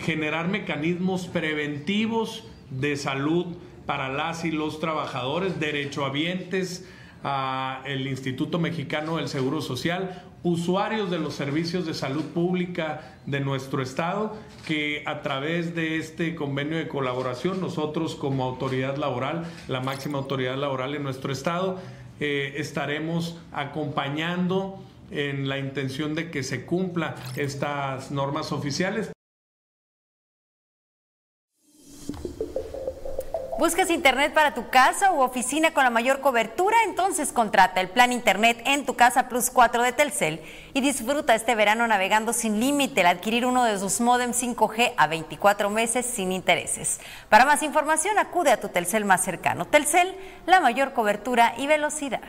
generar 0.00 0.48
mecanismos 0.48 1.26
preventivos 1.26 2.44
de 2.68 2.96
salud 2.96 3.46
para 3.86 4.10
las 4.10 4.44
y 4.44 4.50
los 4.50 4.78
trabajadores, 4.78 5.58
derechohabientes 5.58 6.86
al 7.22 8.06
Instituto 8.06 8.58
Mexicano 8.58 9.16
del 9.16 9.28
Seguro 9.28 9.62
Social, 9.62 10.22
usuarios 10.46 11.10
de 11.10 11.18
los 11.18 11.34
servicios 11.34 11.86
de 11.86 11.92
salud 11.92 12.22
pública 12.26 13.16
de 13.26 13.40
nuestro 13.40 13.82
estado, 13.82 14.36
que 14.64 15.02
a 15.04 15.20
través 15.20 15.74
de 15.74 15.96
este 15.96 16.36
convenio 16.36 16.78
de 16.78 16.86
colaboración, 16.86 17.60
nosotros 17.60 18.14
como 18.14 18.44
autoridad 18.44 18.96
laboral, 18.96 19.44
la 19.66 19.80
máxima 19.80 20.18
autoridad 20.18 20.56
laboral 20.56 20.94
en 20.94 21.02
nuestro 21.02 21.32
estado, 21.32 21.80
eh, 22.20 22.54
estaremos 22.58 23.36
acompañando 23.50 24.80
en 25.10 25.48
la 25.48 25.58
intención 25.58 26.14
de 26.14 26.30
que 26.30 26.44
se 26.44 26.64
cumplan 26.64 27.16
estas 27.34 28.12
normas 28.12 28.52
oficiales. 28.52 29.15
¿Buscas 33.58 33.88
internet 33.88 34.34
para 34.34 34.52
tu 34.52 34.68
casa 34.68 35.12
u 35.12 35.22
oficina 35.22 35.72
con 35.72 35.82
la 35.82 35.88
mayor 35.88 36.20
cobertura? 36.20 36.76
Entonces 36.84 37.32
contrata 37.32 37.80
el 37.80 37.88
plan 37.88 38.12
Internet 38.12 38.60
en 38.66 38.84
tu 38.84 38.96
casa 38.96 39.30
Plus 39.30 39.48
4 39.48 39.82
de 39.82 39.92
Telcel 39.92 40.42
y 40.74 40.82
disfruta 40.82 41.34
este 41.34 41.54
verano 41.54 41.86
navegando 41.86 42.34
sin 42.34 42.60
límite 42.60 43.00
al 43.00 43.06
adquirir 43.06 43.46
uno 43.46 43.64
de 43.64 43.78
sus 43.78 44.02
modem 44.02 44.32
5G 44.32 44.92
a 44.98 45.06
24 45.06 45.70
meses 45.70 46.04
sin 46.04 46.32
intereses. 46.32 47.00
Para 47.30 47.46
más 47.46 47.62
información 47.62 48.18
acude 48.18 48.50
a 48.50 48.60
tu 48.60 48.68
Telcel 48.68 49.06
más 49.06 49.24
cercano. 49.24 49.64
Telcel, 49.64 50.14
la 50.44 50.60
mayor 50.60 50.92
cobertura 50.92 51.54
y 51.56 51.66
velocidad. 51.66 52.20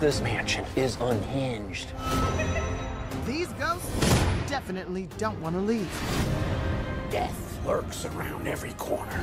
This 0.00 0.22
mansion 0.22 0.64
is 0.76 0.96
unhinged. 0.98 1.88
These 3.26 3.48
ghosts 3.48 3.90
definitely 4.48 5.10
don't 5.18 5.38
want 5.42 5.54
to 5.56 5.60
leave. 5.60 5.90
Death 7.10 7.60
lurks 7.66 8.06
around 8.06 8.48
every 8.48 8.72
corner. 8.78 9.22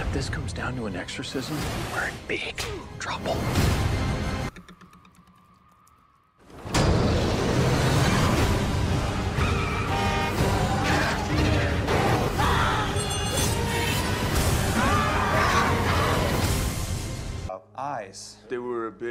If 0.00 0.12
this 0.12 0.28
comes 0.28 0.52
down 0.52 0.76
to 0.76 0.84
an 0.84 0.96
exorcism, 0.96 1.56
we're 1.94 2.08
in 2.08 2.14
big 2.28 2.62
trouble. 2.98 3.38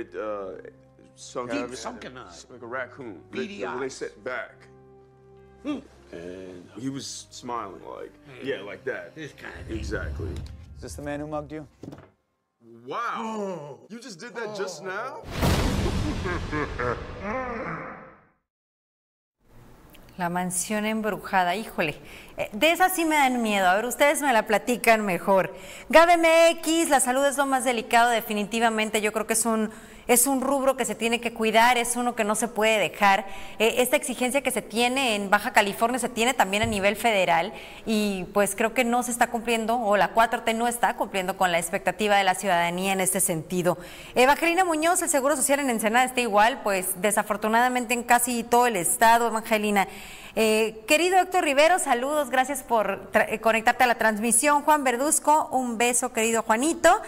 Bit 0.03 0.20
uh, 0.20 0.51
sunken. 1.15 1.67
Deep 1.67 1.75
sunken 1.75 2.17
eyes. 2.17 2.46
Like 2.50 2.62
a 2.62 2.67
raccoon. 2.67 3.22
Beady 3.31 3.48
they, 3.48 3.62
they 3.62 3.65
eyes. 3.65 3.93
set 3.93 4.24
back. 4.24 4.55
And 5.63 5.84
he 6.77 6.89
was 6.89 7.27
smiling 7.29 7.81
like, 7.88 8.12
yeah, 8.43 8.62
like 8.62 8.84
that. 8.86 9.15
This 9.15 9.34
kind 9.34 9.53
of 9.60 9.72
Exactly. 9.75 10.29
Is 10.75 10.81
this 10.81 10.96
the 10.96 11.01
man 11.01 11.20
who 11.20 11.27
mugged 11.27 11.51
you? 11.51 11.67
Wow. 12.86 13.79
You 13.89 14.00
just 14.00 14.20
did 14.20 14.34
that 14.36 14.55
just 14.55 14.84
now? 14.84 15.22
La 20.22 20.30
mansión 20.30 20.86
embrujada, 20.86 21.56
híjole. 21.56 21.96
eh, 22.38 22.48
De 22.51 22.72
esa 22.72 22.90
sí 22.90 23.06
me 23.06 23.16
dan 23.16 23.42
miedo. 23.42 23.68
A 23.68 23.74
ver, 23.74 23.86
ustedes 23.86 24.22
me 24.22 24.32
la 24.32 24.46
platican 24.46 25.04
mejor. 25.04 25.51
Gabe 25.90 26.16
MX, 26.18 26.90
la 26.90 27.00
salud 27.00 27.25
es 27.25 27.38
lo 27.38 27.48
más 27.48 27.63
delicado, 27.63 28.12
definitivamente. 28.12 29.01
Yo 29.01 29.13
creo 29.13 29.25
que 29.25 29.34
es 29.34 29.48
un, 29.48 29.72
es 30.12 30.27
un 30.27 30.41
rubro 30.41 30.75
que 30.75 30.84
se 30.84 30.94
tiene 30.94 31.22
que 31.22 31.32
cuidar, 31.32 31.77
es 31.77 31.96
uno 31.96 32.15
que 32.15 32.25
no 32.25 32.36
se 32.36 32.50
puede 32.50 32.80
dejar. 32.80 33.25
Eh, 33.60 33.75
esta 33.77 33.96
exigencia 33.96 34.41
que 34.41 34.51
se 34.51 34.62
tiene 34.62 35.15
en 35.15 35.30
Baja 35.30 35.53
California 35.53 36.00
se 36.00 36.10
tiene 36.10 36.34
también 36.34 36.63
a 36.63 36.65
nivel 36.65 36.98
federal 36.98 37.53
y 37.86 38.25
pues 38.34 38.53
creo 38.53 38.74
que 38.74 38.84
no 38.84 39.03
se 39.03 39.12
está 39.12 39.27
cumpliendo, 39.27 39.80
o 39.80 39.96
la 39.96 40.13
4T 40.13 40.53
no 40.53 40.68
está 40.68 40.98
cumpliendo 40.98 41.38
con 41.38 41.53
la 41.53 41.60
expectativa 41.60 42.18
de 42.18 42.25
la 42.25 42.36
ciudadanía 42.36 42.91
en 42.91 43.00
este 43.00 43.22
sentido. 43.22 43.77
Evangelina 44.13 44.65
Muñoz, 44.65 45.01
el 45.01 45.10
Seguro 45.10 45.38
Social 45.38 45.62
en 45.62 45.70
Ensenada 45.70 46.03
está 46.03 46.20
igual, 46.20 46.60
pues 46.62 47.01
desafortunadamente 47.01 47.94
en 47.94 48.03
casi 48.03 48.44
todo 48.44 48.68
el 48.68 48.75
estado, 48.75 49.27
Evangelina. 49.27 49.88
Eh, 50.36 50.84
querido 50.88 51.18
Héctor 51.20 51.44
Rivero, 51.44 51.80
saludos, 51.80 52.30
gracias 52.30 52.63
por 52.63 53.12
conectarte 53.41 53.86
a 53.86 53.88
la 53.88 53.96
transmisión. 53.96 54.63
Juan 54.63 54.84
Verduzco, 54.84 55.48
un 55.51 55.77
beso, 55.77 56.12
querido 56.12 56.44
Juanito. 56.44 57.01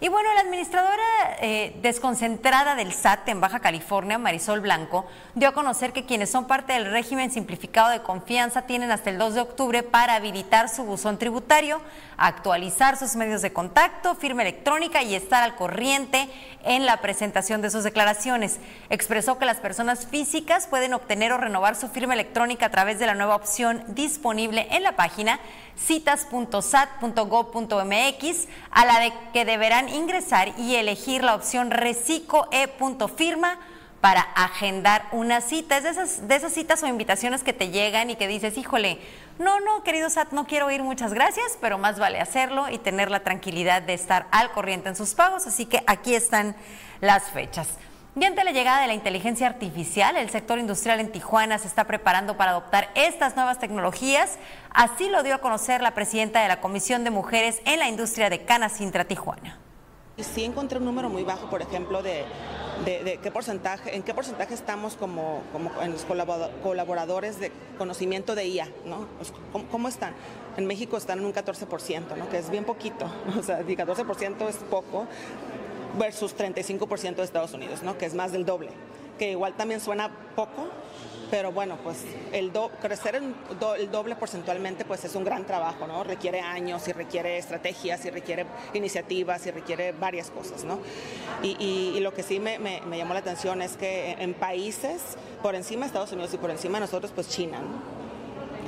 Y 0.00 0.08
bueno, 0.08 0.32
la 0.32 0.42
administradora 0.42 1.02
eh, 1.40 1.76
desconcentrada 1.82 2.76
del 2.76 2.92
SAT 2.92 3.30
en 3.30 3.40
Baja 3.40 3.58
California, 3.58 4.16
Marisol 4.16 4.60
Blanco, 4.60 5.06
dio 5.34 5.48
a 5.48 5.52
conocer 5.52 5.92
que 5.92 6.06
quienes 6.06 6.30
son 6.30 6.46
parte 6.46 6.72
del 6.72 6.92
régimen 6.92 7.32
simplificado 7.32 7.90
de 7.90 8.00
confianza 8.00 8.62
tienen 8.62 8.92
hasta 8.92 9.10
el 9.10 9.18
2 9.18 9.34
de 9.34 9.40
octubre 9.40 9.82
para 9.82 10.14
habilitar 10.14 10.68
su 10.68 10.84
buzón 10.84 11.18
tributario, 11.18 11.80
actualizar 12.16 12.96
sus 12.96 13.16
medios 13.16 13.42
de 13.42 13.52
contacto, 13.52 14.14
firma 14.14 14.42
electrónica 14.42 15.02
y 15.02 15.16
estar 15.16 15.42
al 15.42 15.56
corriente 15.56 16.28
en 16.62 16.86
la 16.86 16.98
presentación 16.98 17.60
de 17.60 17.70
sus 17.70 17.82
declaraciones. 17.82 18.60
Expresó 18.90 19.36
que 19.36 19.46
las 19.46 19.58
personas 19.58 20.06
físicas 20.06 20.68
pueden 20.68 20.94
obtener 20.94 21.32
o 21.32 21.38
renovar 21.38 21.74
su 21.74 21.88
firma 21.88 22.14
electrónica 22.14 22.66
a 22.66 22.70
través 22.70 23.00
de 23.00 23.06
la 23.06 23.14
nueva 23.14 23.34
opción 23.34 23.82
disponible 23.88 24.68
en 24.70 24.84
la 24.84 24.92
página 24.92 25.40
citas.sat.gov.mx, 25.78 28.48
a 28.70 28.84
la 28.84 29.00
de 29.00 29.12
que 29.32 29.44
deberán 29.44 29.87
ingresar 29.88 30.52
y 30.58 30.76
elegir 30.76 31.24
la 31.24 31.34
opción 31.34 31.70
reciclo 31.70 32.48
e.firma 32.50 33.58
para 34.00 34.20
agendar 34.20 35.06
una 35.12 35.40
cita. 35.40 35.76
Es 35.76 35.84
de 35.84 35.90
esas, 35.90 36.28
de 36.28 36.36
esas 36.36 36.52
citas 36.52 36.82
o 36.82 36.86
invitaciones 36.86 37.42
que 37.42 37.52
te 37.52 37.70
llegan 37.70 38.10
y 38.10 38.16
que 38.16 38.28
dices, 38.28 38.56
híjole, 38.56 38.98
no, 39.38 39.60
no, 39.60 39.82
querido 39.82 40.10
SAT, 40.10 40.32
no 40.32 40.46
quiero 40.46 40.70
ir, 40.70 40.82
muchas 40.82 41.12
gracias, 41.12 41.58
pero 41.60 41.78
más 41.78 41.98
vale 41.98 42.20
hacerlo 42.20 42.68
y 42.68 42.78
tener 42.78 43.10
la 43.10 43.20
tranquilidad 43.20 43.82
de 43.82 43.94
estar 43.94 44.26
al 44.30 44.52
corriente 44.52 44.88
en 44.88 44.96
sus 44.96 45.14
pagos. 45.14 45.46
Así 45.46 45.66
que 45.66 45.82
aquí 45.86 46.14
están 46.14 46.56
las 47.00 47.30
fechas. 47.30 47.68
Y 48.18 48.24
ante 48.24 48.42
la 48.42 48.50
llegada 48.50 48.80
de 48.80 48.88
la 48.88 48.94
inteligencia 48.94 49.46
artificial, 49.46 50.16
el 50.16 50.28
sector 50.28 50.58
industrial 50.58 50.98
en 50.98 51.12
Tijuana 51.12 51.56
se 51.58 51.68
está 51.68 51.84
preparando 51.84 52.36
para 52.36 52.50
adoptar 52.50 52.90
estas 52.96 53.36
nuevas 53.36 53.60
tecnologías. 53.60 54.38
Así 54.70 55.08
lo 55.08 55.22
dio 55.22 55.36
a 55.36 55.38
conocer 55.38 55.82
la 55.82 55.94
presidenta 55.94 56.42
de 56.42 56.48
la 56.48 56.60
Comisión 56.60 57.04
de 57.04 57.10
Mujeres 57.10 57.60
en 57.64 57.78
la 57.78 57.88
Industria 57.88 58.28
de 58.28 58.44
Canacintra, 58.44 59.04
Tijuana. 59.04 59.58
Y 60.18 60.24
sí 60.24 60.44
encontré 60.44 60.80
un 60.80 60.84
número 60.84 61.08
muy 61.08 61.22
bajo, 61.22 61.48
por 61.48 61.62
ejemplo, 61.62 62.02
de, 62.02 62.24
qué 62.84 63.30
porcentaje, 63.30 63.94
en 63.94 64.02
qué 64.02 64.12
porcentaje 64.12 64.52
estamos 64.52 64.96
como, 64.96 65.42
colaboradores 66.62 67.38
de 67.38 67.52
conocimiento 67.78 68.34
de 68.34 68.48
IA, 68.48 68.68
¿no? 68.84 69.06
Pues, 69.16 69.32
¿Cómo, 69.52 69.66
cómo 69.68 69.86
están? 69.86 70.14
En 70.56 70.66
México 70.66 70.96
están 70.96 71.20
en 71.20 71.24
un 71.24 71.32
14%, 71.32 72.16
¿no? 72.16 72.28
Que 72.30 72.38
es 72.38 72.50
bien 72.50 72.64
poquito, 72.64 73.08
o 73.38 73.42
sea, 73.44 73.60
y 73.60 73.76
14% 73.76 74.48
es 74.48 74.56
poco 74.56 75.06
versus 75.96 76.36
35% 76.36 77.14
de 77.14 77.22
Estados 77.22 77.54
Unidos, 77.54 77.84
¿no? 77.84 77.96
Que 77.96 78.06
es 78.06 78.14
más 78.14 78.32
del 78.32 78.44
doble. 78.44 78.70
que 79.20 79.30
igual 79.30 79.54
también 79.54 79.80
suena 79.80 80.10
poco, 80.34 80.66
pero 81.30 81.52
bueno, 81.52 81.78
pues 81.82 82.04
el 82.32 82.52
do, 82.52 82.70
crecer 82.80 83.16
el, 83.16 83.34
do, 83.58 83.74
el, 83.74 83.90
doble 83.90 84.16
porcentualmente 84.16 84.84
pues 84.84 85.04
es 85.04 85.14
un 85.14 85.24
gran 85.24 85.44
trabajo, 85.44 85.86
¿no? 85.86 86.04
Requiere 86.04 86.40
años 86.40 86.86
y 86.88 86.92
requiere 86.92 87.38
estrategias 87.38 88.04
y 88.04 88.10
requiere 88.10 88.46
iniciativas 88.74 89.46
y 89.46 89.50
requiere 89.50 89.92
varias 89.92 90.30
cosas, 90.30 90.64
¿no? 90.64 90.80
Y, 91.42 91.98
lo 92.00 92.14
que 92.14 92.22
sí 92.22 92.38
me, 92.38 92.58
me, 92.58 92.80
me, 92.82 92.96
llamó 92.96 93.12
la 93.12 93.20
atención 93.20 93.60
es 93.60 93.76
que 93.76 94.12
en 94.12 94.32
países 94.34 95.02
por 95.42 95.54
encima 95.54 95.82
de 95.82 95.86
Estados 95.88 96.12
Unidos 96.12 96.32
y 96.32 96.38
por 96.38 96.50
encima 96.50 96.78
de 96.78 96.82
nosotros, 96.82 97.12
pues 97.14 97.28
China, 97.28 97.58
¿no? 97.58 98.07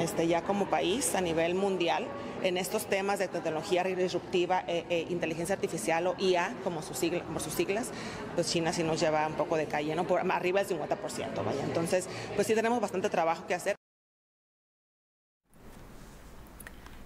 Este, 0.01 0.27
ya 0.27 0.43
como 0.43 0.67
país 0.67 1.15
a 1.15 1.21
nivel 1.21 1.55
mundial, 1.55 2.07
en 2.43 2.57
estos 2.57 2.87
temas 2.87 3.19
de 3.19 3.29
tecnología 3.29 3.85
disruptiva, 3.85 4.65
eh, 4.67 4.85
eh, 4.89 5.07
inteligencia 5.11 5.55
artificial 5.55 6.07
o 6.07 6.15
IA, 6.19 6.55
como, 6.65 6.81
como 6.81 7.41
sus 7.41 7.53
siglas, 7.55 7.91
pues 8.35 8.51
China 8.51 8.73
sí 8.73 8.83
nos 8.83 8.99
lleva 8.99 9.27
un 9.27 9.35
poco 9.35 9.57
de 9.57 9.67
calle, 9.67 9.95
¿no? 9.95 10.07
Por, 10.07 10.21
arriba 10.33 10.63
del 10.63 10.79
50%, 10.79 11.45
vaya. 11.45 11.65
Entonces, 11.65 12.09
pues 12.35 12.47
sí 12.47 12.55
tenemos 12.55 12.81
bastante 12.81 13.11
trabajo 13.11 13.47
que 13.47 13.55
hacer. 13.55 13.80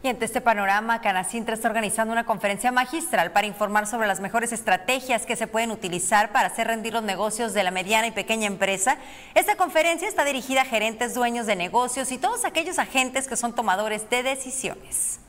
Y 0.04 0.08
ante 0.08 0.26
este 0.26 0.42
panorama, 0.42 1.00
Canacintra 1.00 1.54
está 1.54 1.68
organizando 1.68 2.12
una 2.12 2.26
conferencia 2.26 2.70
magistral 2.70 3.32
para 3.32 3.46
informar 3.46 3.86
sobre 3.86 4.06
las 4.06 4.20
mejores 4.20 4.52
estrategias 4.52 5.24
que 5.24 5.34
se 5.34 5.46
pueden 5.46 5.70
utilizar 5.70 6.30
para 6.30 6.48
hacer 6.48 6.66
rendir 6.66 6.92
los 6.92 7.02
negocios 7.02 7.54
de 7.54 7.62
la 7.62 7.70
mediana 7.70 8.08
y 8.08 8.10
pequeña 8.10 8.46
empresa. 8.46 8.98
Esta 9.34 9.56
conferencia 9.56 10.06
está 10.06 10.26
dirigida 10.26 10.60
a 10.60 10.64
gerentes, 10.66 11.14
dueños 11.14 11.46
de 11.46 11.56
negocios 11.56 12.12
y 12.12 12.18
todos 12.18 12.44
aquellos 12.44 12.78
agentes 12.78 13.26
que 13.28 13.36
son 13.38 13.54
tomadores 13.54 14.10
de 14.10 14.22
decisiones. 14.22 15.20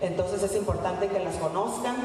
Entonces 0.00 0.40
es 0.44 0.54
importante 0.54 1.08
que 1.08 1.18
las 1.18 1.34
conozcan, 1.34 1.96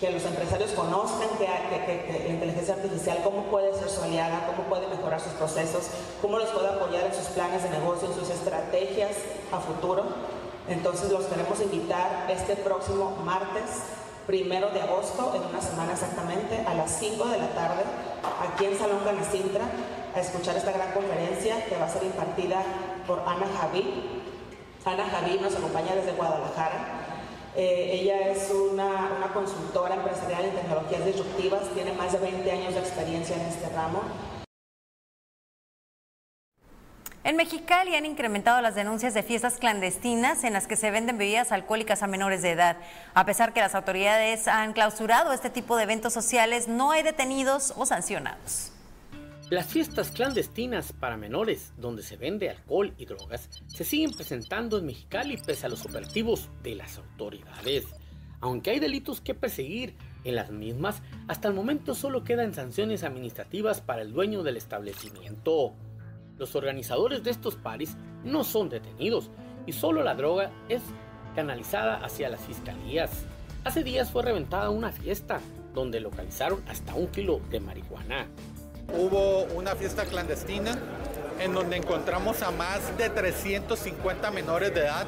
que 0.00 0.10
los 0.10 0.24
empresarios 0.24 0.72
conozcan 0.72 1.28
que, 1.38 2.24
la 2.24 2.34
inteligencia 2.34 2.74
artificial, 2.74 3.20
cómo 3.22 3.44
puede 3.52 3.72
ser 3.78 3.88
su 3.88 4.02
aliada, 4.02 4.44
cómo 4.48 4.68
puede 4.68 4.88
mejorar 4.88 5.20
sus 5.20 5.32
procesos, 5.34 5.90
cómo 6.20 6.40
los 6.40 6.50
puede 6.50 6.66
apoyar 6.70 7.06
en 7.06 7.14
sus 7.14 7.26
planes 7.26 7.62
de 7.62 7.70
negocio, 7.70 8.08
en 8.08 8.14
sus 8.14 8.30
estrategias 8.30 9.12
a 9.52 9.60
futuro. 9.60 10.35
Entonces 10.68 11.12
los 11.12 11.26
queremos 11.26 11.60
invitar 11.60 12.26
este 12.28 12.56
próximo 12.56 13.16
martes, 13.24 13.84
primero 14.26 14.70
de 14.70 14.82
agosto, 14.82 15.32
en 15.36 15.44
una 15.44 15.60
semana 15.60 15.92
exactamente, 15.92 16.64
a 16.66 16.74
las 16.74 16.98
5 16.98 17.24
de 17.26 17.38
la 17.38 17.48
tarde, 17.50 17.82
aquí 18.42 18.64
en 18.64 18.76
Salón 18.76 18.98
Canacintra, 19.04 19.64
a 20.14 20.20
escuchar 20.20 20.56
esta 20.56 20.72
gran 20.72 20.92
conferencia 20.92 21.64
que 21.66 21.76
va 21.76 21.86
a 21.86 21.88
ser 21.88 22.02
impartida 22.02 22.62
por 23.06 23.20
Ana 23.20 23.46
Javí. 23.60 24.22
Ana 24.84 25.04
Javí 25.04 25.38
nos 25.40 25.54
acompaña 25.54 25.94
desde 25.94 26.12
Guadalajara. 26.12 27.04
Eh, 27.54 28.00
ella 28.00 28.28
es 28.28 28.50
una, 28.50 29.12
una, 29.16 29.32
consultora 29.32 29.94
empresarial 29.94 30.44
en 30.44 30.56
tecnologías 30.56 31.06
disruptivas, 31.06 31.62
tiene 31.74 31.92
más 31.92 32.12
de 32.12 32.18
20 32.18 32.50
años 32.50 32.74
de 32.74 32.80
experiencia 32.80 33.36
en 33.36 33.42
este 33.42 33.68
ramo. 33.70 34.02
En 37.26 37.34
Mexicali 37.34 37.96
han 37.96 38.06
incrementado 38.06 38.62
las 38.62 38.76
denuncias 38.76 39.12
de 39.12 39.24
fiestas 39.24 39.58
clandestinas 39.58 40.44
en 40.44 40.52
las 40.52 40.68
que 40.68 40.76
se 40.76 40.92
venden 40.92 41.18
bebidas 41.18 41.50
alcohólicas 41.50 42.04
a 42.04 42.06
menores 42.06 42.40
de 42.40 42.52
edad. 42.52 42.76
A 43.14 43.26
pesar 43.26 43.52
que 43.52 43.58
las 43.58 43.74
autoridades 43.74 44.46
han 44.46 44.72
clausurado 44.72 45.32
este 45.32 45.50
tipo 45.50 45.76
de 45.76 45.82
eventos 45.82 46.12
sociales, 46.12 46.68
no 46.68 46.92
hay 46.92 47.02
detenidos 47.02 47.74
o 47.76 47.84
sancionados. 47.84 48.70
Las 49.50 49.66
fiestas 49.66 50.12
clandestinas 50.12 50.92
para 50.92 51.16
menores, 51.16 51.72
donde 51.78 52.04
se 52.04 52.16
vende 52.16 52.48
alcohol 52.48 52.94
y 52.96 53.06
drogas, 53.06 53.48
se 53.66 53.82
siguen 53.82 54.12
presentando 54.12 54.78
en 54.78 54.86
Mexicali 54.86 55.36
pese 55.36 55.66
a 55.66 55.68
los 55.68 55.84
operativos 55.84 56.48
de 56.62 56.76
las 56.76 56.96
autoridades. 56.96 57.86
Aunque 58.40 58.70
hay 58.70 58.78
delitos 58.78 59.20
que 59.20 59.34
perseguir 59.34 59.96
en 60.22 60.36
las 60.36 60.52
mismas, 60.52 61.02
hasta 61.26 61.48
el 61.48 61.54
momento 61.54 61.96
solo 61.96 62.22
quedan 62.22 62.54
sanciones 62.54 63.02
administrativas 63.02 63.80
para 63.80 64.02
el 64.02 64.12
dueño 64.12 64.44
del 64.44 64.56
establecimiento. 64.56 65.74
Los 66.38 66.54
organizadores 66.54 67.22
de 67.22 67.30
estos 67.30 67.54
paris 67.54 67.96
no 68.22 68.44
son 68.44 68.68
detenidos 68.68 69.30
y 69.66 69.72
solo 69.72 70.02
la 70.02 70.14
droga 70.14 70.50
es 70.68 70.82
canalizada 71.34 71.96
hacia 72.04 72.28
las 72.28 72.40
fiscalías. 72.40 73.10
Hace 73.64 73.82
días 73.82 74.10
fue 74.10 74.22
reventada 74.22 74.68
una 74.68 74.92
fiesta 74.92 75.40
donde 75.74 75.98
localizaron 75.98 76.62
hasta 76.68 76.94
un 76.94 77.06
kilo 77.08 77.40
de 77.50 77.60
marihuana. 77.60 78.26
Hubo 78.92 79.44
una 79.54 79.74
fiesta 79.76 80.04
clandestina 80.04 80.78
en 81.40 81.54
donde 81.54 81.76
encontramos 81.76 82.42
a 82.42 82.50
más 82.50 82.96
de 82.98 83.08
350 83.08 84.30
menores 84.30 84.74
de 84.74 84.80
edad, 84.80 85.06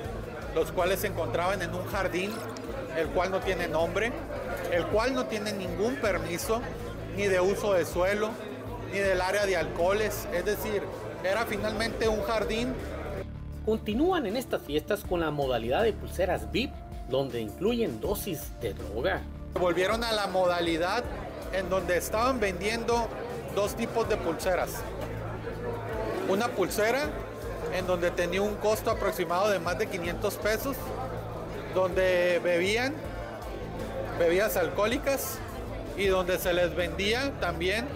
los 0.55 0.73
cuales 0.73 1.01
se 1.01 1.09
encontraban 1.09 1.61
en 1.61 1.75
un 1.75 1.85
jardín, 1.87 2.33
el 2.97 3.09
cual 3.09 3.31
no 3.31 3.41
tiene 3.41 3.69
nombre, 3.69 4.13
el 4.73 4.87
cual 4.87 5.15
no 5.15 5.27
tiene 5.27 5.53
ningún 5.53 5.97
permiso, 5.97 6.63
ni 7.17 7.27
de 7.27 7.41
uso 7.41 7.75
de 7.75 7.85
suelo, 7.85 8.31
ni 8.93 8.99
del 8.99 9.21
área 9.21 9.45
de 9.45 9.57
alcoholes, 9.57 10.27
es 10.33 10.45
decir, 10.45 10.83
era 11.25 11.45
finalmente 11.47 12.09
un 12.09 12.23
jardín. 12.23 12.75
Continúan 13.65 14.27
en 14.27 14.37
estas 14.37 14.63
fiestas 14.63 15.05
con 15.05 15.21
la 15.21 15.31
modalidad 15.31 15.83
de 15.83 15.93
pulseras 15.93 16.51
VIP, 16.51 16.73
donde 17.09 17.41
incluyen 17.41 18.01
dosis 18.01 18.59
de 18.61 18.75
droga. 18.75 19.23
Volvieron 19.59 20.05
a 20.05 20.13
la 20.13 20.27
modalidad 20.27 21.05
en 21.53 21.69
donde 21.69 21.97
estaban 21.97 22.41
vendiendo 22.41 23.09
dos 23.55 23.75
tipos 23.75 24.09
de 24.09 24.17
pulseras. 24.17 24.71
Una 26.29 26.49
pulsera 26.49 27.11
en 27.75 27.87
donde 27.87 28.11
tenía 28.11 28.43
un 28.43 28.55
costo 28.57 28.91
aproximado 28.91 29.51
de 29.51 29.59
más 29.59 29.79
de 29.79 29.87
500 29.87 30.35
pesos, 30.37 30.77
donde 31.75 32.41
bebían 32.43 32.95
bebidas 34.19 34.57
alcohólicas 34.57 35.39
y 35.97 36.07
donde 36.07 36.39
se 36.39 36.53
les 36.53 36.75
vendía 36.75 37.33
también 37.41 37.87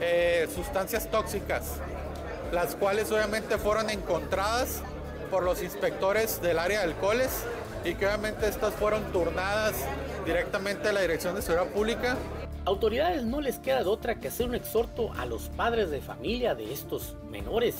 eh, 0.00 0.48
sustancias 0.54 1.10
tóxicas, 1.10 1.74
las 2.52 2.74
cuales 2.74 3.10
obviamente 3.12 3.58
fueron 3.58 3.90
encontradas 3.90 4.82
por 5.30 5.42
los 5.42 5.62
inspectores 5.62 6.42
del 6.42 6.58
área 6.58 6.80
de 6.80 6.86
alcoholes 6.86 7.30
y 7.84 7.94
que 7.94 8.06
obviamente 8.06 8.48
estas 8.48 8.74
fueron 8.74 9.04
turnadas 9.12 9.74
directamente 10.26 10.88
a 10.88 10.92
la 10.92 11.00
Dirección 11.00 11.34
de 11.34 11.42
Seguridad 11.42 11.72
Pública. 11.72 12.16
Autoridades 12.64 13.24
no 13.24 13.40
les 13.40 13.58
queda 13.58 13.82
de 13.82 13.88
otra 13.88 14.16
que 14.16 14.28
hacer 14.28 14.46
un 14.46 14.54
exhorto 14.54 15.12
a 15.16 15.24
los 15.24 15.48
padres 15.50 15.90
de 15.90 16.00
familia 16.00 16.54
de 16.54 16.72
estos 16.72 17.16
menores. 17.30 17.76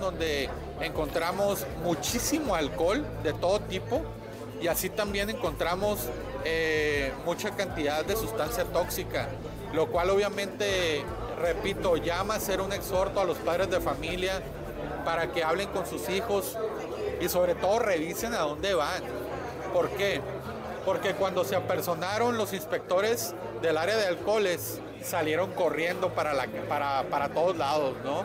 Donde 0.00 0.50
encontramos 0.80 1.64
muchísimo 1.82 2.54
alcohol 2.54 3.04
de 3.22 3.32
todo 3.32 3.60
tipo 3.60 4.02
y 4.60 4.66
así 4.66 4.90
también 4.90 5.30
encontramos 5.30 6.00
eh, 6.44 7.12
mucha 7.24 7.52
cantidad 7.52 8.04
de 8.04 8.16
sustancia 8.16 8.64
tóxica, 8.64 9.28
lo 9.72 9.86
cual 9.86 10.10
obviamente 10.10 11.04
repito, 11.38 11.96
llama 11.96 12.34
a 12.34 12.36
hacer 12.36 12.60
un 12.60 12.72
exhorto 12.72 13.20
a 13.20 13.24
los 13.24 13.38
padres 13.38 13.70
de 13.70 13.80
familia 13.80 14.42
para 15.04 15.32
que 15.32 15.42
hablen 15.42 15.68
con 15.68 15.86
sus 15.86 16.08
hijos 16.08 16.56
y 17.20 17.28
sobre 17.28 17.54
todo 17.54 17.78
revisen 17.78 18.34
a 18.34 18.40
dónde 18.40 18.74
van. 18.74 19.02
¿Por 19.72 19.90
qué? 19.90 20.20
Porque 20.84 21.14
cuando 21.14 21.44
se 21.44 21.56
apersonaron 21.56 22.36
los 22.36 22.52
inspectores 22.52 23.34
del 23.62 23.76
área 23.76 23.96
de 23.96 24.06
alcoholes, 24.06 24.80
salieron 25.02 25.52
corriendo 25.52 26.10
para, 26.10 26.32
la, 26.34 26.46
para, 26.68 27.04
para 27.04 27.28
todos 27.30 27.56
lados, 27.56 27.94
¿no? 28.04 28.24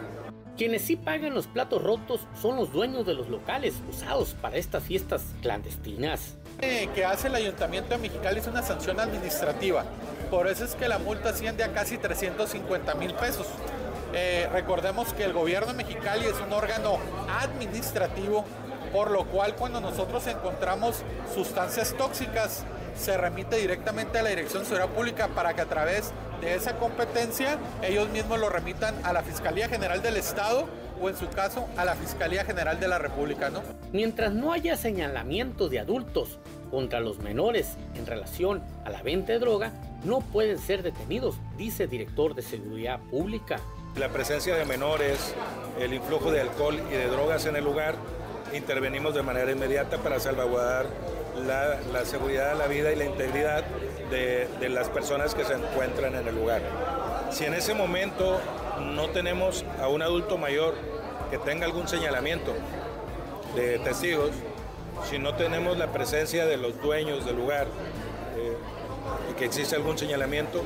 Quienes 0.58 0.84
sí 0.84 0.96
pagan 0.96 1.34
los 1.34 1.48
platos 1.48 1.82
rotos 1.82 2.28
son 2.40 2.56
los 2.56 2.72
dueños 2.72 3.06
de 3.08 3.16
los 3.16 3.28
locales 3.28 3.74
usados 3.90 4.36
para 4.40 4.58
estas 4.58 4.84
fiestas 4.84 5.24
clandestinas. 5.42 6.36
Eh, 6.62 6.90
que 6.94 7.04
hace 7.04 7.28
el 7.28 7.36
Ayuntamiento 7.36 7.90
de 7.90 7.98
Mexicali 7.98 8.40
es 8.40 8.48
una 8.48 8.62
sanción 8.62 9.00
administrativa. 9.00 9.84
Por 10.34 10.48
eso 10.48 10.66
es 10.66 10.74
que 10.74 10.88
la 10.88 10.98
multa 10.98 11.30
asciende 11.30 11.64
a 11.64 11.72
casi 11.74 12.00
350 12.00 12.96
mil 12.96 13.14
pesos. 13.14 13.46
Eh, 14.16 14.50
recordemos 14.52 15.14
que 15.14 15.26
el 15.26 15.32
gobierno 15.32 15.68
de 15.68 15.74
Mexicali 15.76 16.26
es 16.26 16.34
un 16.44 16.52
órgano 16.52 16.98
administrativo, 17.40 18.44
por 18.92 19.12
lo 19.12 19.26
cual 19.26 19.54
cuando 19.54 19.80
nosotros 19.80 20.26
encontramos 20.26 21.04
sustancias 21.36 21.94
tóxicas, 21.96 22.64
se 22.98 23.16
remite 23.16 23.58
directamente 23.58 24.18
a 24.18 24.24
la 24.24 24.30
Dirección 24.30 24.64
de 24.64 24.70
Seguridad 24.70 24.90
Pública 24.90 25.28
para 25.28 25.54
que 25.54 25.62
a 25.62 25.66
través 25.66 26.12
de 26.42 26.56
esa 26.56 26.78
competencia 26.78 27.60
ellos 27.84 28.10
mismos 28.10 28.40
lo 28.40 28.50
remitan 28.50 28.96
a 29.06 29.14
la 29.14 29.22
Fiscalía 29.22 29.70
General 29.70 30.02
del 30.02 30.18
Estado 30.18 30.66
o 31.04 31.10
en 31.10 31.18
su 31.18 31.28
caso 31.30 31.68
a 31.76 31.84
la 31.84 31.96
Fiscalía 31.96 32.46
General 32.46 32.80
de 32.80 32.88
la 32.88 32.98
República, 32.98 33.50
¿no? 33.50 33.62
Mientras 33.92 34.34
no 34.34 34.54
haya 34.54 34.78
señalamiento 34.78 35.68
de 35.68 35.80
adultos 35.80 36.40
contra 36.72 37.02
los 37.02 37.20
menores 37.20 37.76
en 37.96 38.06
relación 38.06 38.64
a 38.86 38.90
la 38.90 39.04
venta 39.04 39.34
de 39.34 39.40
droga, 39.40 39.72
no 40.06 40.22
pueden 40.22 40.58
ser 40.58 40.82
detenidos, 40.82 41.36
dice 41.58 41.84
el 41.84 41.90
director 41.90 42.34
de 42.36 42.42
Seguridad 42.42 43.00
Pública. 43.12 43.60
La 43.98 44.10
presencia 44.10 44.56
de 44.56 44.66
menores, 44.66 45.36
el 45.80 45.94
influjo 45.94 46.32
de 46.32 46.42
alcohol 46.42 46.80
y 46.90 46.94
de 46.94 47.08
drogas 47.08 47.46
en 47.46 47.58
el 47.58 47.64
lugar, 47.64 47.96
intervenimos 48.54 49.14
de 49.14 49.24
manera 49.24 49.52
inmediata 49.52 49.98
para 49.98 50.20
salvaguardar 50.20 50.86
la, 51.46 51.80
la 51.92 52.06
seguridad, 52.06 52.58
la 52.58 52.68
vida 52.68 52.92
y 52.92 52.96
la 52.96 53.06
integridad 53.06 53.64
de, 54.10 54.48
de 54.60 54.70
las 54.70 54.90
personas 54.90 55.36
que 55.36 55.44
se 55.44 55.54
encuentran 55.54 56.16
en 56.16 56.28
el 56.28 56.36
lugar. 56.36 56.62
Si 57.32 57.46
en 57.46 57.54
ese 57.56 57.74
momento 57.74 58.40
no 58.80 59.10
tenemos 59.10 59.66
a 59.82 59.88
un 59.88 60.02
adulto 60.02 60.38
mayor 60.38 60.76
que 61.34 61.40
tenga 61.40 61.66
algún 61.66 61.88
señalamiento 61.88 62.54
de 63.56 63.80
testigos, 63.80 64.30
si 65.10 65.18
no 65.18 65.34
tenemos 65.34 65.76
la 65.80 65.92
presencia 65.92 66.46
de 66.46 66.58
los 66.58 66.80
dueños 66.80 67.26
del 67.26 67.38
lugar, 67.38 67.66
eh, 68.38 68.56
y 69.32 69.34
que 69.34 69.46
existe 69.46 69.76
algún 69.76 69.98
señalamiento, 69.98 70.62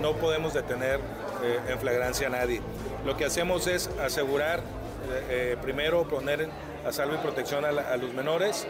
no 0.00 0.14
podemos 0.14 0.54
detener 0.54 1.00
eh, 1.44 1.58
en 1.68 1.78
flagrancia 1.78 2.28
a 2.28 2.30
nadie. 2.30 2.62
Lo 3.04 3.14
que 3.18 3.26
hacemos 3.26 3.66
es 3.66 3.88
asegurar, 4.02 4.60
eh, 4.60 5.26
eh, 5.28 5.56
primero 5.60 6.08
poner 6.08 6.48
a 6.86 6.92
salvo 6.92 7.16
y 7.16 7.18
protección 7.18 7.66
a, 7.66 7.72
la- 7.72 7.94
los 7.98 8.14
menores, 8.14 8.66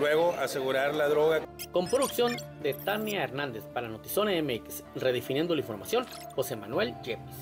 luego 0.00 0.34
asegurar 0.40 0.96
la 0.96 1.06
droga. 1.08 1.42
Con 1.70 1.88
producción 1.88 2.34
de 2.60 2.74
Tania 2.74 3.22
Hernández 3.22 3.62
para 3.72 3.86
Notizona 3.88 4.32
MX, 4.42 4.82
redefiniendo 4.96 5.54
la 5.54 5.60
información, 5.60 6.04
José 6.34 6.56
Manuel 6.56 6.96
Yepes. 7.04 7.36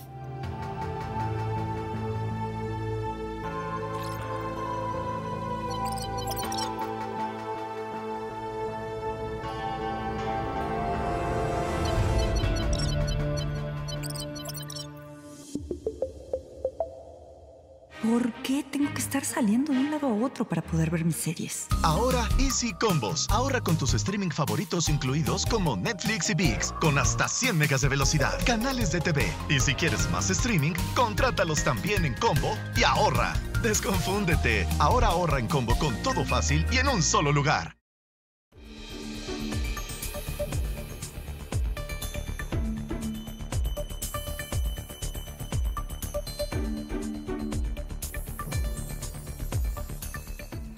Saliendo 19.37 19.70
de 19.70 19.81
un 19.81 19.90
lado 19.90 20.07
a 20.07 20.14
otro 20.14 20.49
para 20.49 20.62
poder 20.62 20.88
ver 20.88 21.05
mis 21.05 21.16
series? 21.16 21.66
Ahora 21.83 22.27
Easy 22.38 22.72
Combos. 22.72 23.27
Ahorra 23.29 23.61
con 23.61 23.77
tus 23.77 23.92
streaming 23.92 24.31
favoritos 24.31 24.88
incluidos 24.88 25.44
como 25.44 25.77
Netflix 25.77 26.31
y 26.31 26.35
VIX 26.35 26.72
con 26.81 26.96
hasta 26.96 27.29
100 27.29 27.59
megas 27.59 27.83
de 27.83 27.88
velocidad, 27.88 28.33
canales 28.46 28.92
de 28.92 29.01
TV. 29.03 29.31
Y 29.51 29.61
si 29.61 29.75
quieres 29.75 30.11
más 30.11 30.31
streaming, 30.31 30.72
contrátalos 30.94 31.62
también 31.62 32.07
en 32.07 32.14
combo 32.14 32.57
y 32.77 32.85
ahorra. 32.85 33.35
Desconfúndete. 33.62 34.66
Ahora 34.79 35.09
ahorra 35.09 35.38
en 35.38 35.49
combo 35.49 35.77
con 35.79 35.94
todo 36.03 36.25
fácil 36.25 36.64
y 36.72 36.79
en 36.79 36.88
un 36.88 37.03
solo 37.03 37.31
lugar. 37.31 37.77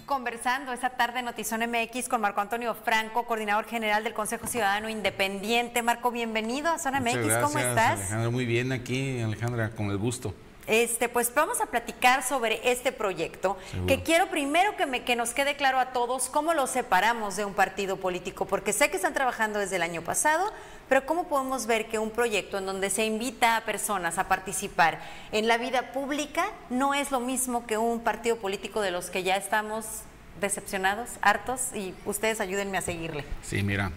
Conversando 0.09 0.73
esta 0.73 0.89
tarde 0.89 1.19
en 1.19 1.27
Notizón 1.27 1.61
MX 1.61 2.09
con 2.09 2.23
Marco 2.23 2.41
Antonio 2.41 2.75
Franco, 2.75 3.27
coordinador 3.27 3.67
general 3.67 4.03
del 4.05 4.15
Consejo 4.15 4.47
Ciudadano 4.47 4.89
Independiente. 4.89 5.83
Marco, 5.83 6.11
bienvenido 6.11 6.71
a 6.71 6.79
Zona 6.79 6.99
Muchas 6.99 7.17
MX. 7.17 7.27
gracias, 7.27 7.45
¿Cómo 7.45 7.59
estás? 7.59 8.01
Alejandra, 8.01 8.31
muy 8.31 8.47
bien 8.47 8.73
aquí, 8.73 9.21
Alejandra, 9.21 9.69
con 9.69 9.91
el 9.91 9.99
gusto. 9.99 10.33
Este, 10.69 11.09
pues 11.09 11.33
vamos 11.35 11.63
a 11.63 11.67
platicar 11.67 12.23
sobre 12.23 12.61
este 12.71 12.93
proyecto, 12.93 13.57
Seguro. 13.71 13.87
que 13.87 14.03
quiero 14.03 14.29
primero 14.29 14.77
que, 14.77 14.85
me, 14.85 15.03
que 15.03 15.17
nos 15.17 15.31
quede 15.31 15.57
claro 15.57 15.79
a 15.79 15.93
todos 15.93 16.29
cómo 16.29 16.53
lo 16.53 16.67
separamos 16.67 17.37
de 17.37 17.47
un 17.47 17.55
partido 17.55 17.97
político, 17.97 18.45
porque 18.45 18.75
sé 18.75 18.91
que 18.91 18.97
están 18.97 19.15
trabajando 19.15 19.59
desde 19.59 19.77
el 19.77 19.83
año 19.83 20.03
pasado, 20.03 20.53
pero 20.87 21.07
cómo 21.07 21.27
podemos 21.27 21.67
ver 21.67 21.89
que 21.89 21.99
un 21.99 22.11
proyecto 22.11 22.59
en 22.59 22.67
donde 22.67 22.91
se 22.91 23.07
invita 23.07 23.57
a 23.57 23.65
personas 23.65 24.19
a 24.19 24.29
participar 24.29 25.01
en 25.33 25.49
la 25.49 25.57
vida 25.57 25.93
pública 25.93 26.45
no 26.69 26.93
es 26.93 27.11
lo 27.11 27.21
mismo 27.21 27.67
que 27.67 27.79
un 27.79 28.01
partido 28.01 28.37
político 28.37 28.83
de 28.83 28.91
los 28.91 29.09
que 29.09 29.23
ya 29.23 29.37
estamos 29.37 29.87
decepcionados, 30.39 31.09
hartos, 31.23 31.75
y 31.75 31.95
ustedes 32.05 32.43
ayúdenme 32.43 32.77
a 32.77 32.83
seguirle. 32.83 33.25
Sí, 33.43 33.63
mira, 33.63 33.91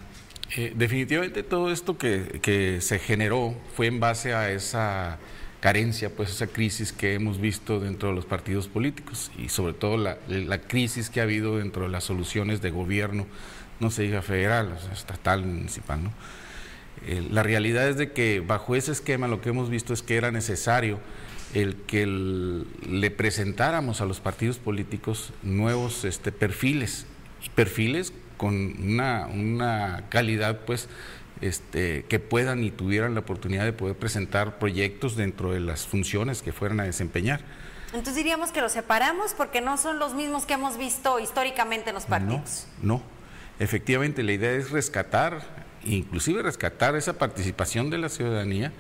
eh, 0.55 0.71
definitivamente 0.73 1.43
todo 1.43 1.69
esto 1.69 1.97
que, 1.97 2.39
que 2.41 2.79
se 2.79 2.97
generó 2.97 3.53
fue 3.75 3.87
en 3.87 3.99
base 3.99 4.33
a 4.33 4.49
esa 4.51 5.19
carencia, 5.61 6.09
pues 6.09 6.31
esa 6.31 6.47
crisis 6.47 6.91
que 6.91 7.13
hemos 7.13 7.39
visto 7.39 7.79
dentro 7.79 8.09
de 8.09 8.15
los 8.15 8.25
partidos 8.25 8.67
políticos 8.67 9.31
y 9.37 9.47
sobre 9.47 9.73
todo 9.73 9.95
la, 9.95 10.17
la 10.27 10.59
crisis 10.59 11.09
que 11.09 11.21
ha 11.21 11.23
habido 11.23 11.57
dentro 11.57 11.83
de 11.83 11.89
las 11.89 12.03
soluciones 12.03 12.61
de 12.61 12.71
gobierno, 12.71 13.25
no 13.79 13.89
se 13.91 14.03
diga 14.03 14.21
federal, 14.21 14.77
estatal, 14.91 15.45
municipal, 15.45 16.03
¿no? 16.03 16.11
Eh, 17.05 17.25
la 17.31 17.41
realidad 17.41 17.89
es 17.89 17.97
de 17.97 18.11
que 18.11 18.41
bajo 18.41 18.75
ese 18.75 18.91
esquema 18.91 19.27
lo 19.27 19.41
que 19.41 19.49
hemos 19.49 19.69
visto 19.69 19.93
es 19.93 20.03
que 20.03 20.17
era 20.17 20.31
necesario 20.31 20.99
el 21.53 21.75
que 21.75 22.05
le 22.05 23.11
presentáramos 23.11 24.01
a 24.01 24.05
los 24.05 24.19
partidos 24.19 24.59
políticos 24.59 25.33
nuevos 25.41 26.05
este, 26.05 26.31
perfiles, 26.31 27.07
perfiles 27.55 28.13
con 28.37 28.75
una, 28.83 29.27
una 29.27 30.05
calidad 30.09 30.59
pues 30.65 30.89
este, 31.41 32.05
que 32.05 32.19
puedan 32.19 32.63
y 32.63 32.71
tuvieran 32.71 33.13
la 33.13 33.21
oportunidad 33.21 33.65
de 33.65 33.73
poder 33.73 33.95
presentar 33.95 34.59
proyectos 34.59 35.15
dentro 35.15 35.51
de 35.51 35.59
las 35.59 35.85
funciones 35.85 36.41
que 36.41 36.51
fueran 36.51 36.79
a 36.79 36.83
desempeñar. 36.83 37.41
Entonces 37.87 38.15
diríamos 38.15 38.51
que 38.51 38.61
los 38.61 38.71
separamos 38.71 39.33
porque 39.33 39.59
no 39.59 39.77
son 39.77 39.99
los 39.99 40.13
mismos 40.13 40.45
que 40.45 40.53
hemos 40.53 40.77
visto 40.77 41.19
históricamente 41.19 41.89
en 41.89 41.95
los 41.95 42.05
partidos. 42.05 42.67
No, 42.81 43.01
efectivamente 43.59 44.23
la 44.23 44.31
idea 44.31 44.51
es 44.51 44.71
rescatar, 44.71 45.41
inclusive 45.83 46.41
rescatar 46.41 46.95
esa 46.95 47.13
participación 47.13 47.89
de 47.89 47.97
la 47.97 48.07
ciudadanía 48.07 48.71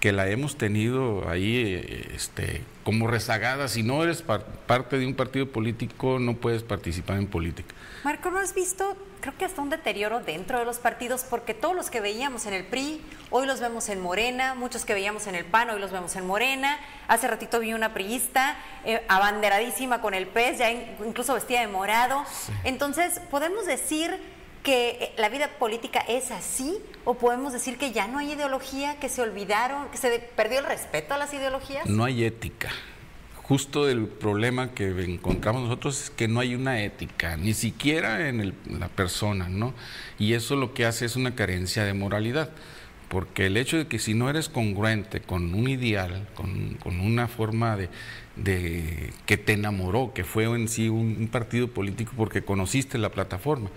que 0.00 0.12
la 0.12 0.28
hemos 0.28 0.56
tenido 0.56 1.28
ahí 1.28 2.08
este, 2.14 2.62
como 2.84 3.06
rezagada. 3.06 3.68
Si 3.68 3.82
no 3.82 4.02
eres 4.02 4.22
par- 4.22 4.44
parte 4.66 4.98
de 4.98 5.06
un 5.06 5.14
partido 5.14 5.46
político, 5.50 6.18
no 6.18 6.34
puedes 6.36 6.62
participar 6.62 7.18
en 7.18 7.26
política. 7.26 7.74
Marco, 8.02 8.30
¿no 8.30 8.38
has 8.38 8.54
visto, 8.54 8.96
creo 9.20 9.36
que 9.36 9.44
hasta 9.44 9.60
un 9.60 9.68
deterioro 9.68 10.20
dentro 10.20 10.58
de 10.58 10.64
los 10.64 10.78
partidos? 10.78 11.24
Porque 11.28 11.52
todos 11.52 11.76
los 11.76 11.90
que 11.90 12.00
veíamos 12.00 12.46
en 12.46 12.54
el 12.54 12.64
PRI, 12.64 13.02
hoy 13.28 13.46
los 13.46 13.60
vemos 13.60 13.90
en 13.90 14.00
Morena, 14.00 14.54
muchos 14.54 14.86
que 14.86 14.94
veíamos 14.94 15.26
en 15.26 15.34
el 15.34 15.44
PAN, 15.44 15.68
hoy 15.68 15.78
los 15.80 15.92
vemos 15.92 16.16
en 16.16 16.26
Morena. 16.26 16.78
Hace 17.06 17.28
ratito 17.28 17.60
vi 17.60 17.74
una 17.74 17.92
priista 17.92 18.56
eh, 18.86 19.02
abanderadísima 19.08 20.00
con 20.00 20.14
el 20.14 20.26
PES, 20.26 20.58
ya 20.58 20.70
in- 20.72 20.82
incluso 21.06 21.34
vestida 21.34 21.60
de 21.60 21.66
morado. 21.68 22.24
Entonces, 22.64 23.20
¿podemos 23.30 23.66
decir 23.66 24.18
que 24.62 24.90
eh, 24.90 25.12
la 25.16 25.28
vida 25.28 25.48
política 25.58 26.00
es 26.08 26.30
así? 26.30 26.78
¿O 27.04 27.14
podemos 27.14 27.52
decir 27.52 27.78
que 27.78 27.92
ya 27.92 28.06
no 28.06 28.18
hay 28.18 28.32
ideología, 28.32 28.98
que 29.00 29.08
se 29.08 29.22
olvidaron, 29.22 29.88
que 29.90 29.96
se 29.98 30.18
perdió 30.36 30.58
el 30.60 30.66
respeto 30.66 31.14
a 31.14 31.18
las 31.18 31.32
ideologías? 31.32 31.86
No 31.86 32.04
hay 32.04 32.24
ética. 32.24 32.70
Justo 33.42 33.88
el 33.88 34.06
problema 34.06 34.72
que 34.74 34.88
encontramos 35.02 35.62
nosotros 35.62 36.04
es 36.04 36.10
que 36.10 36.28
no 36.28 36.38
hay 36.40 36.54
una 36.54 36.82
ética, 36.82 37.36
ni 37.36 37.52
siquiera 37.52 38.28
en 38.28 38.40
el- 38.40 38.54
la 38.78 38.88
persona, 38.88 39.48
¿no? 39.48 39.74
Y 40.20 40.34
eso 40.34 40.54
lo 40.54 40.72
que 40.72 40.84
hace 40.86 41.04
es 41.06 41.16
una 41.16 41.34
carencia 41.34 41.84
de 41.84 41.92
moralidad, 41.92 42.50
porque 43.08 43.46
el 43.46 43.56
hecho 43.56 43.76
de 43.76 43.88
que 43.88 43.98
si 43.98 44.14
no 44.14 44.30
eres 44.30 44.48
congruente 44.48 45.20
con 45.20 45.52
un 45.52 45.68
ideal, 45.68 46.28
con, 46.36 46.74
con 46.74 47.00
una 47.00 47.26
forma 47.26 47.76
de, 47.76 47.88
de 48.36 49.12
que 49.26 49.36
te 49.36 49.54
enamoró, 49.54 50.12
que 50.14 50.22
fue 50.22 50.44
en 50.44 50.68
sí 50.68 50.88
un, 50.88 51.16
un 51.18 51.26
partido 51.28 51.66
político 51.66 52.12
porque 52.16 52.42
conociste 52.42 52.98
la 52.98 53.08
plataforma, 53.08 53.68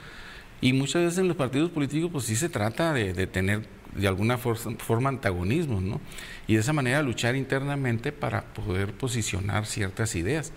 y 0.63 0.73
muchas 0.73 1.04
veces 1.04 1.19
en 1.19 1.28
los 1.28 1.36
partidos 1.36 1.69
políticos, 1.71 2.10
pues 2.12 2.23
sí 2.26 2.36
se 2.36 2.47
trata 2.47 2.93
de, 2.93 3.13
de 3.13 3.28
tener 3.28 3.67
de 3.95 4.08
alguna 4.08 4.38
for- 4.38 4.58
forma 4.78 5.10
antagonismos, 5.10 5.82
¿no? 5.82 5.99
Y 6.47 6.54
de 6.56 6.62
esa 6.62 6.71
manera 6.73 7.02
luchar 7.04 7.36
internamente 7.36 8.12
para 8.12 8.45
poder 8.54 8.93
posicionar 8.93 9.65
ciertas 9.65 10.15
ideas. 10.15 10.54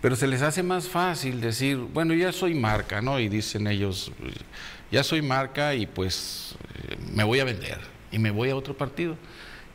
Pero 0.00 0.16
se 0.16 0.26
les 0.26 0.40
hace 0.40 0.62
más 0.62 0.88
fácil 0.88 1.42
decir, 1.42 1.76
bueno, 1.76 2.14
ya 2.14 2.32
soy 2.32 2.54
marca, 2.54 3.02
¿no? 3.02 3.20
Y 3.20 3.28
dicen 3.28 3.66
ellos, 3.66 4.10
ya 4.90 5.04
soy 5.04 5.20
marca 5.20 5.74
y 5.74 5.86
pues 5.86 6.54
me 7.12 7.22
voy 7.22 7.40
a 7.40 7.44
vender 7.44 7.78
y 8.10 8.18
me 8.18 8.30
voy 8.30 8.48
a 8.48 8.56
otro 8.56 8.74
partido. 8.76 9.16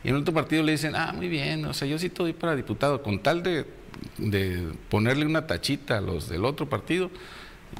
Y 0.02 0.08
en 0.08 0.16
otro 0.16 0.34
partido 0.34 0.62
le 0.64 0.72
dicen, 0.72 0.94
ah, 0.96 1.12
muy 1.14 1.28
bien, 1.28 1.64
o 1.64 1.72
sea, 1.72 1.86
yo 1.86 1.98
sí 1.98 2.06
estoy 2.06 2.32
para 2.32 2.56
diputado, 2.56 3.02
con 3.02 3.20
tal 3.22 3.42
de, 3.42 3.66
de 4.18 4.72
ponerle 4.90 5.26
una 5.26 5.46
tachita 5.46 5.98
a 5.98 6.00
los 6.00 6.28
del 6.28 6.44
otro 6.44 6.68
partido, 6.68 7.10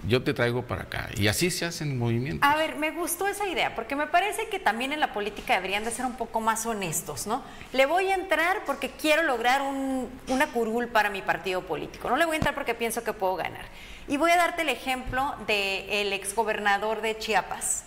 yo 0.07 0.23
te 0.23 0.35
traigo 0.35 0.63
para 0.63 0.83
acá. 0.83 1.09
Y 1.17 1.29
así 1.29 1.51
se 1.51 1.65
hacen 1.65 1.99
movimientos. 1.99 2.49
A 2.49 2.57
ver, 2.57 2.77
me 2.77 2.91
gustó 2.91 3.27
esa 3.27 3.47
idea, 3.47 3.75
porque 3.75 3.97
me 3.97 4.07
parece 4.07 4.49
que 4.49 4.59
también 4.59 4.93
en 4.93 5.01
la 5.01 5.13
política 5.13 5.55
deberían 5.55 5.85
de 5.85 5.91
ser 5.91 6.05
un 6.07 6.15
poco 6.17 6.41
más 6.41 6.65
honestos, 6.67 7.27
¿no? 7.27 7.43
Le 7.73 7.87
voy 7.87 8.09
a 8.11 8.15
entrar 8.15 8.59
porque 8.67 8.91
quiero 8.91 9.23
lograr 9.23 9.63
un- 9.63 10.09
una 10.29 10.47
curul 10.49 10.89
para 10.89 11.11
mi 11.11 11.23
partido 11.23 11.63
político, 11.63 12.09
no 12.11 12.17
le 12.17 12.25
voy 12.27 12.35
a 12.35 12.39
entrar 12.39 12.55
porque 12.55 12.75
pienso 12.75 13.03
que 13.05 13.13
puedo 13.13 13.37
ganar. 13.37 13.65
Y 14.09 14.17
voy 14.17 14.31
a 14.31 14.37
darte 14.37 14.63
el 14.63 14.69
ejemplo 14.69 15.35
del 15.47 16.13
exgobernador 16.13 17.01
de 17.01 17.19
Chiapas, 17.19 17.85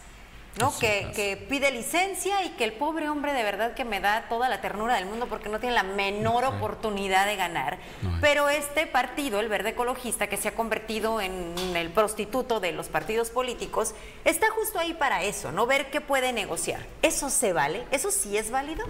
¿no? 0.59 0.77
Que, 0.77 1.11
que 1.15 1.37
pide 1.37 1.71
licencia 1.71 2.43
y 2.43 2.49
que 2.49 2.63
el 2.63 2.73
pobre 2.73 3.09
hombre 3.09 3.33
de 3.33 3.43
verdad 3.43 3.73
que 3.73 3.85
me 3.85 3.99
da 3.99 4.27
toda 4.29 4.49
la 4.49 4.61
ternura 4.61 4.95
del 4.95 5.05
mundo 5.05 5.27
porque 5.27 5.49
no 5.49 5.59
tiene 5.59 5.75
la 5.75 5.83
menor 5.83 6.45
oportunidad 6.45 7.25
de 7.25 7.35
ganar. 7.35 7.79
Pero 8.21 8.49
este 8.49 8.85
partido, 8.85 9.39
el 9.39 9.49
Verde 9.49 9.69
Ecologista, 9.69 10.27
que 10.27 10.37
se 10.37 10.49
ha 10.49 10.55
convertido 10.55 11.21
en 11.21 11.55
el 11.75 11.89
prostituto 11.89 12.59
de 12.59 12.71
los 12.71 12.87
partidos 12.87 13.29
políticos, 13.29 13.93
está 14.25 14.49
justo 14.51 14.79
ahí 14.79 14.93
para 14.93 15.23
eso, 15.23 15.51
¿no? 15.51 15.65
Ver 15.65 15.89
qué 15.89 16.01
puede 16.01 16.33
negociar. 16.33 16.85
¿Eso 17.01 17.29
se 17.29 17.53
vale? 17.53 17.85
¿Eso 17.91 18.11
sí 18.11 18.37
es 18.37 18.51
válido? 18.51 18.85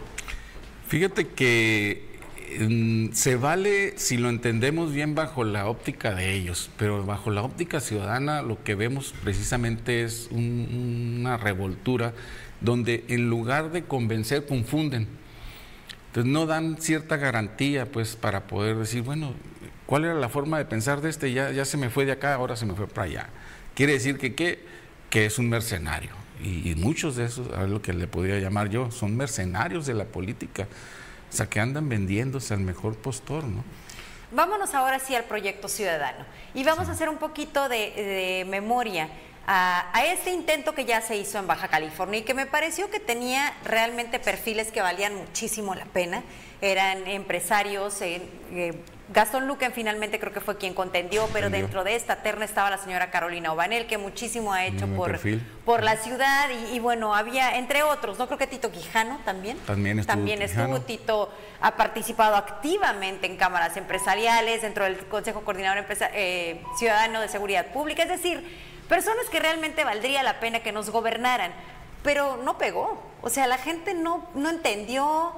Fíjate 0.88 1.28
que 1.28 2.19
se 3.14 3.36
vale 3.36 3.94
si 3.98 4.18
lo 4.18 4.30
entendemos 4.30 4.92
bien 4.94 5.16
bajo 5.16 5.44
la 5.44 5.68
óptica 5.68 6.14
de 6.16 6.34
ellos, 6.34 6.70
pero 6.78 7.06
bajo 7.06 7.32
la 7.32 7.44
óptica 7.44 7.80
ciudadana 7.80 8.42
lo 8.42 8.64
que 8.64 8.76
vemos 8.76 9.14
precisamente 9.24 10.04
es 10.04 10.28
un- 10.32 11.18
una 11.20 11.38
revoltura 11.38 12.14
donde 12.62 13.06
en 13.08 13.30
lugar 13.30 13.72
de 13.72 13.84
convencer 13.84 14.46
confunden. 14.46 15.08
Entonces 16.08 16.32
no 16.32 16.46
dan 16.46 16.78
cierta 16.82 17.18
garantía 17.18 17.86
pues 17.86 18.16
para 18.16 18.48
poder 18.48 18.78
decir, 18.78 19.04
bueno, 19.04 19.34
¿cuál 19.86 20.06
era 20.06 20.16
la 20.16 20.30
forma 20.30 20.58
de 20.58 20.66
pensar 20.66 21.02
de 21.02 21.10
este? 21.10 21.32
Ya, 21.32 21.52
ya 21.52 21.66
se 21.66 21.78
me 21.78 21.90
fue 21.90 22.06
de 22.06 22.14
acá, 22.14 22.34
ahora 22.34 22.56
se 22.56 22.66
me 22.66 22.74
fue 22.74 22.88
para 22.88 23.04
allá. 23.06 23.30
Quiere 23.76 23.94
decir 23.94 24.18
que, 24.18 24.34
¿qué? 24.34 24.60
que 25.10 25.26
es 25.26 25.38
un 25.40 25.50
mercenario. 25.50 26.12
y, 26.44 26.72
y 26.72 26.76
muchos 26.76 27.16
de 27.18 27.26
esos, 27.26 27.52
a 27.54 27.64
lo 27.68 27.82
que 27.82 27.92
le 27.94 28.08
podría 28.08 28.40
llamar 28.40 28.70
yo, 28.70 28.92
son 28.92 29.18
mercenarios 29.18 29.86
de 29.86 29.94
la 29.94 30.06
política, 30.06 30.68
o 31.30 31.34
sea, 31.34 31.48
que 31.48 31.60
andan 31.60 31.90
vendiéndose 31.90 32.54
al 32.54 32.62
mejor 32.62 32.96
postor, 32.96 33.44
¿no? 33.44 33.64
Vámonos 34.32 34.76
ahora 34.76 35.00
sí 35.00 35.16
al 35.16 35.24
proyecto 35.24 35.68
ciudadano. 35.68 36.26
Y 36.54 36.64
vamos 36.64 36.88
a 36.88 36.92
hacer 36.92 37.10
un 37.10 37.18
poquito 37.18 37.68
de, 37.68 37.78
de 37.96 38.46
memoria 38.48 39.10
a, 39.48 39.90
a 39.98 40.06
este 40.06 40.32
intento 40.32 40.76
que 40.76 40.86
ya 40.86 41.02
se 41.02 41.16
hizo 41.18 41.40
en 41.40 41.48
Baja 41.48 41.68
California 41.68 42.20
y 42.20 42.24
que 42.24 42.34
me 42.34 42.46
pareció 42.46 42.90
que 42.90 43.00
tenía 43.00 43.54
realmente 43.64 44.20
perfiles 44.20 44.72
que 44.72 44.82
valían 44.82 45.16
muchísimo 45.16 45.74
la 45.76 45.86
pena. 45.86 46.24
Eran 46.62 47.08
empresarios, 47.08 48.02
eh, 48.02 48.22
eh, 48.52 48.74
Gastón 49.12 49.48
Luquen 49.48 49.72
finalmente 49.72 50.20
creo 50.20 50.32
que 50.34 50.42
fue 50.42 50.58
quien 50.58 50.74
contendió, 50.76 51.28
pero 51.34 51.50
dentro 51.50 51.84
de 51.84 51.96
esta 51.96 52.18
terna 52.18 52.46
estaba 52.46 52.70
la 52.70 52.78
señora 52.78 53.10
Carolina 53.10 53.52
Obanel, 53.54 53.88
que 53.88 53.98
muchísimo 53.98 54.54
ha 54.54 54.66
hecho 54.66 54.86
Muy 54.86 54.98
por, 54.98 55.12
perfil. 55.12 55.42
por 55.66 55.82
la 55.84 55.96
ciudad 55.98 56.48
y, 56.50 56.76
y 56.76 56.80
bueno, 56.80 57.16
había 57.16 57.58
entre 57.58 57.82
otros, 57.82 58.20
¿no? 58.20 58.28
Creo 58.28 58.38
que 58.38 58.46
Tito 58.46 58.72
Quijano 58.72 59.20
también. 59.26 59.58
También 59.66 59.98
estuvo 59.98 60.16
También 60.16 60.40
Quijano. 60.42 60.76
estuvo 60.76 60.82
Tito, 60.86 61.34
ha 61.62 61.76
participado 61.76 62.36
activamente 62.36 63.26
en 63.26 63.38
cámaras 63.38 63.76
empresariales, 63.78 64.62
dentro 64.62 64.84
del 64.84 64.98
Consejo 65.08 65.42
Coordinador 65.42 65.80
Empresa- 65.80 66.12
eh, 66.14 66.62
Ciudadano 66.78 67.20
de 67.22 67.30
Seguridad 67.30 67.68
Pública, 67.68 68.04
es 68.04 68.10
decir, 68.10 68.44
personas 68.90 69.26
que 69.32 69.40
realmente 69.40 69.84
valdría 69.86 70.24
la 70.24 70.40
pena 70.42 70.60
que 70.62 70.72
nos 70.74 70.90
gobernaran, 70.90 71.54
pero 72.04 72.38
no 72.44 72.58
pegó. 72.58 73.02
O 73.22 73.30
sea, 73.30 73.48
la 73.48 73.58
gente 73.58 73.94
no, 73.94 74.28
no 74.36 74.50
entendió, 74.50 75.32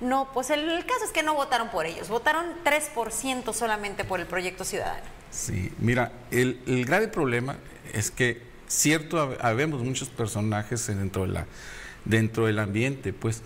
no, 0.00 0.28
pues 0.34 0.50
el, 0.50 0.84
caso 0.84 1.04
es 1.06 1.12
que 1.12 1.22
no 1.22 1.34
votaron 1.34 1.70
por 1.70 1.86
ellos, 1.86 2.08
votaron 2.08 2.44
3% 2.64 3.52
solamente 3.54 4.04
por 4.04 4.20
el 4.20 4.26
proyecto 4.26 4.64
ciudadano. 4.64 5.04
Sí, 5.30 5.72
mira, 5.78 6.12
el, 6.30 6.60
el 6.66 6.84
grave 6.84 7.08
problema 7.08 7.56
es 7.92 8.10
que 8.10 8.42
cierto, 8.66 9.18
hab- 9.18 9.36
habemos 9.40 9.82
muchos 9.82 10.08
personajes 10.08 10.86
dentro, 10.86 11.22
de 11.22 11.28
la, 11.28 11.46
dentro 12.04 12.46
del 12.46 12.58
ambiente, 12.58 13.12
pues, 13.12 13.42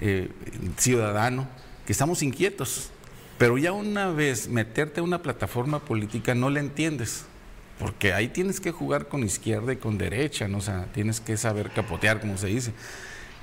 eh, 0.00 0.28
ciudadano, 0.76 1.48
que 1.86 1.92
estamos 1.92 2.22
inquietos, 2.22 2.90
pero 3.38 3.56
ya 3.58 3.72
una 3.72 4.10
vez 4.10 4.48
meterte 4.48 5.00
a 5.00 5.02
una 5.02 5.22
plataforma 5.22 5.80
política 5.80 6.34
no 6.34 6.50
la 6.50 6.60
entiendes, 6.60 7.24
porque 7.80 8.12
ahí 8.12 8.28
tienes 8.28 8.60
que 8.60 8.70
jugar 8.70 9.08
con 9.08 9.24
izquierda 9.24 9.72
y 9.72 9.76
con 9.76 9.96
derecha, 9.96 10.46
¿no? 10.46 10.58
o 10.58 10.62
tienes 10.92 11.20
que 11.20 11.36
saber 11.38 11.70
capotear, 11.70 12.20
como 12.20 12.36
se 12.36 12.48
dice. 12.48 12.72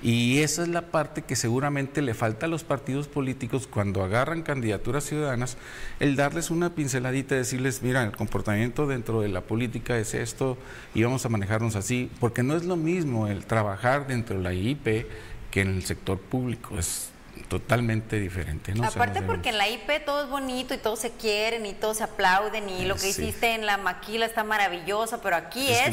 Y 0.04 0.40
esa 0.40 0.62
es 0.62 0.68
la 0.68 0.92
parte 0.92 1.24
que 1.24 1.36
seguramente 1.36 2.04
le 2.04 2.14
falta 2.14 2.46
a 2.46 2.50
los 2.50 2.64
partidos 2.64 3.08
políticos 3.08 3.66
cuando 3.66 4.04
agarran 4.04 4.44
candidaturas 4.44 5.06
ciudadanas, 5.06 5.58
el 6.00 6.16
darles 6.16 6.52
una 6.52 6.76
pinceladita, 6.76 7.34
decirles, 7.34 7.82
mira, 7.82 8.04
el 8.04 8.16
comportamiento 8.16 8.86
dentro 8.86 9.22
de 9.22 9.30
la 9.30 9.42
política 9.42 9.98
es 9.98 10.14
esto 10.14 10.56
y 10.94 11.02
vamos 11.02 11.26
a 11.26 11.30
manejarnos 11.30 11.76
así, 11.76 12.12
porque 12.20 12.44
no 12.44 12.56
es 12.56 12.64
lo 12.64 12.76
mismo 12.76 13.28
el 13.28 13.46
trabajar 13.48 14.06
dentro 14.06 14.38
de 14.38 14.44
la 14.44 14.54
IP 14.54 15.08
que 15.50 15.62
en 15.62 15.70
el 15.70 15.84
sector 15.84 16.20
público, 16.20 16.78
es 16.78 17.10
totalmente 17.48 18.20
diferente. 18.20 18.74
Aparte 18.84 19.22
porque 19.22 19.50
en 19.50 19.58
la 19.58 19.68
IP 19.70 20.04
todo 20.06 20.24
es 20.24 20.30
bonito 20.30 20.74
y 20.74 20.78
todos 20.78 21.00
se 21.00 21.12
quieren 21.12 21.66
y 21.66 21.74
todos 21.74 21.98
se 21.98 22.04
aplauden 22.04 22.70
y 22.70 22.86
lo 22.86 22.96
que 22.96 23.02
Sí. 23.12 23.22
hiciste 23.24 23.54
en 23.56 23.66
la 23.66 23.78
maquila 23.78 24.26
está 24.26 24.44
maravilloso, 24.44 25.22
pero 25.22 25.36
aquí 25.36 25.68
Es 25.70 25.92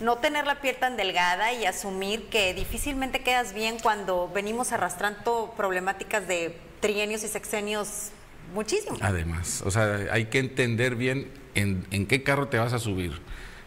no 0.00 0.16
tener 0.18 0.46
la 0.46 0.60
piel 0.60 0.76
tan 0.76 0.96
delgada 0.96 1.52
y 1.52 1.64
asumir 1.66 2.28
que 2.28 2.54
difícilmente 2.54 3.20
quedas 3.22 3.52
bien 3.52 3.78
cuando 3.80 4.28
venimos 4.34 4.72
arrastrando 4.72 5.54
problemáticas 5.56 6.26
de 6.28 6.56
trienios 6.80 7.22
y 7.24 7.28
sexenios 7.28 8.10
muchísimo. 8.54 8.96
Además, 9.00 9.62
o 9.64 9.70
sea, 9.70 10.06
hay 10.12 10.26
que 10.26 10.38
entender 10.38 10.96
bien 10.96 11.30
en, 11.54 11.86
en 11.90 12.06
qué 12.06 12.22
carro 12.22 12.48
te 12.48 12.58
vas 12.58 12.72
a 12.72 12.78
subir. 12.78 13.20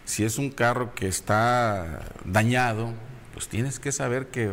Si 0.06 0.26
es 0.26 0.38
un 0.38 0.52
carro 0.52 0.94
que 0.96 1.08
está 1.08 2.02
dañado, 2.26 2.94
pues 3.34 3.48
tienes 3.48 3.80
que 3.80 3.92
saber 3.92 4.28
que, 4.28 4.52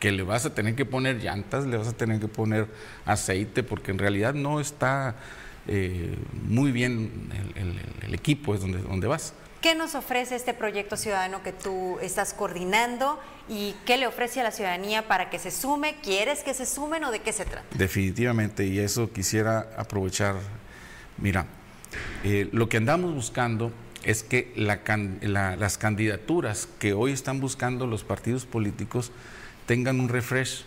que 0.00 0.12
le 0.12 0.22
vas 0.22 0.44
a 0.46 0.54
tener 0.54 0.74
que 0.74 0.84
poner 0.84 1.22
llantas, 1.22 1.66
le 1.66 1.76
vas 1.76 1.88
a 1.88 1.92
tener 1.92 2.20
que 2.20 2.28
poner 2.28 2.66
aceite, 3.06 3.62
porque 3.62 3.90
en 3.90 3.98
realidad 3.98 4.34
no 4.34 4.60
está 4.60 5.16
eh, 5.66 6.14
muy 6.46 6.72
bien 6.72 7.30
el, 7.54 7.62
el- 7.62 7.80
el 8.08 8.14
equipo, 8.14 8.54
es 8.54 8.60
donde, 8.60 8.78
donde 8.82 9.06
vas. 9.06 9.32
¿Qué 9.62 9.74
nos 9.74 9.94
ofrece 9.94 10.36
este 10.36 10.52
proyecto 10.52 10.98
ciudadano 10.98 11.42
que 11.42 11.52
tú 11.52 11.98
estás 12.02 12.34
coordinando 12.34 13.18
y 13.48 13.74
qué 13.86 13.96
le 13.96 14.06
ofrece 14.06 14.40
a 14.40 14.42
la 14.44 14.50
ciudadanía 14.50 15.08
para 15.08 15.30
que 15.30 15.38
se 15.38 15.50
sume? 15.50 15.96
¿Quieres 16.02 16.42
que 16.42 16.52
se 16.52 16.66
sumen 16.66 17.02
o 17.04 17.10
de 17.10 17.20
qué 17.20 17.32
se 17.32 17.46
trata? 17.46 17.64
Definitivamente, 17.72 18.66
y 18.66 18.78
eso 18.78 19.10
quisiera 19.10 19.70
aprovechar. 19.78 20.34
Mira, 21.16 21.46
eh, 22.24 22.50
lo 22.52 22.68
que 22.68 22.76
andamos 22.76 23.14
buscando 23.14 23.72
es 24.02 24.22
que 24.22 24.52
la 24.54 24.82
can- 24.82 25.18
la- 25.22 25.56
las 25.56 25.78
candidaturas 25.78 26.68
que 26.78 26.92
hoy 26.92 27.12
están 27.12 27.40
buscando 27.40 27.86
los 27.86 28.04
partidos 28.04 28.44
políticos 28.44 29.12
tengan 29.66 30.00
un 30.00 30.08
refresh 30.08 30.64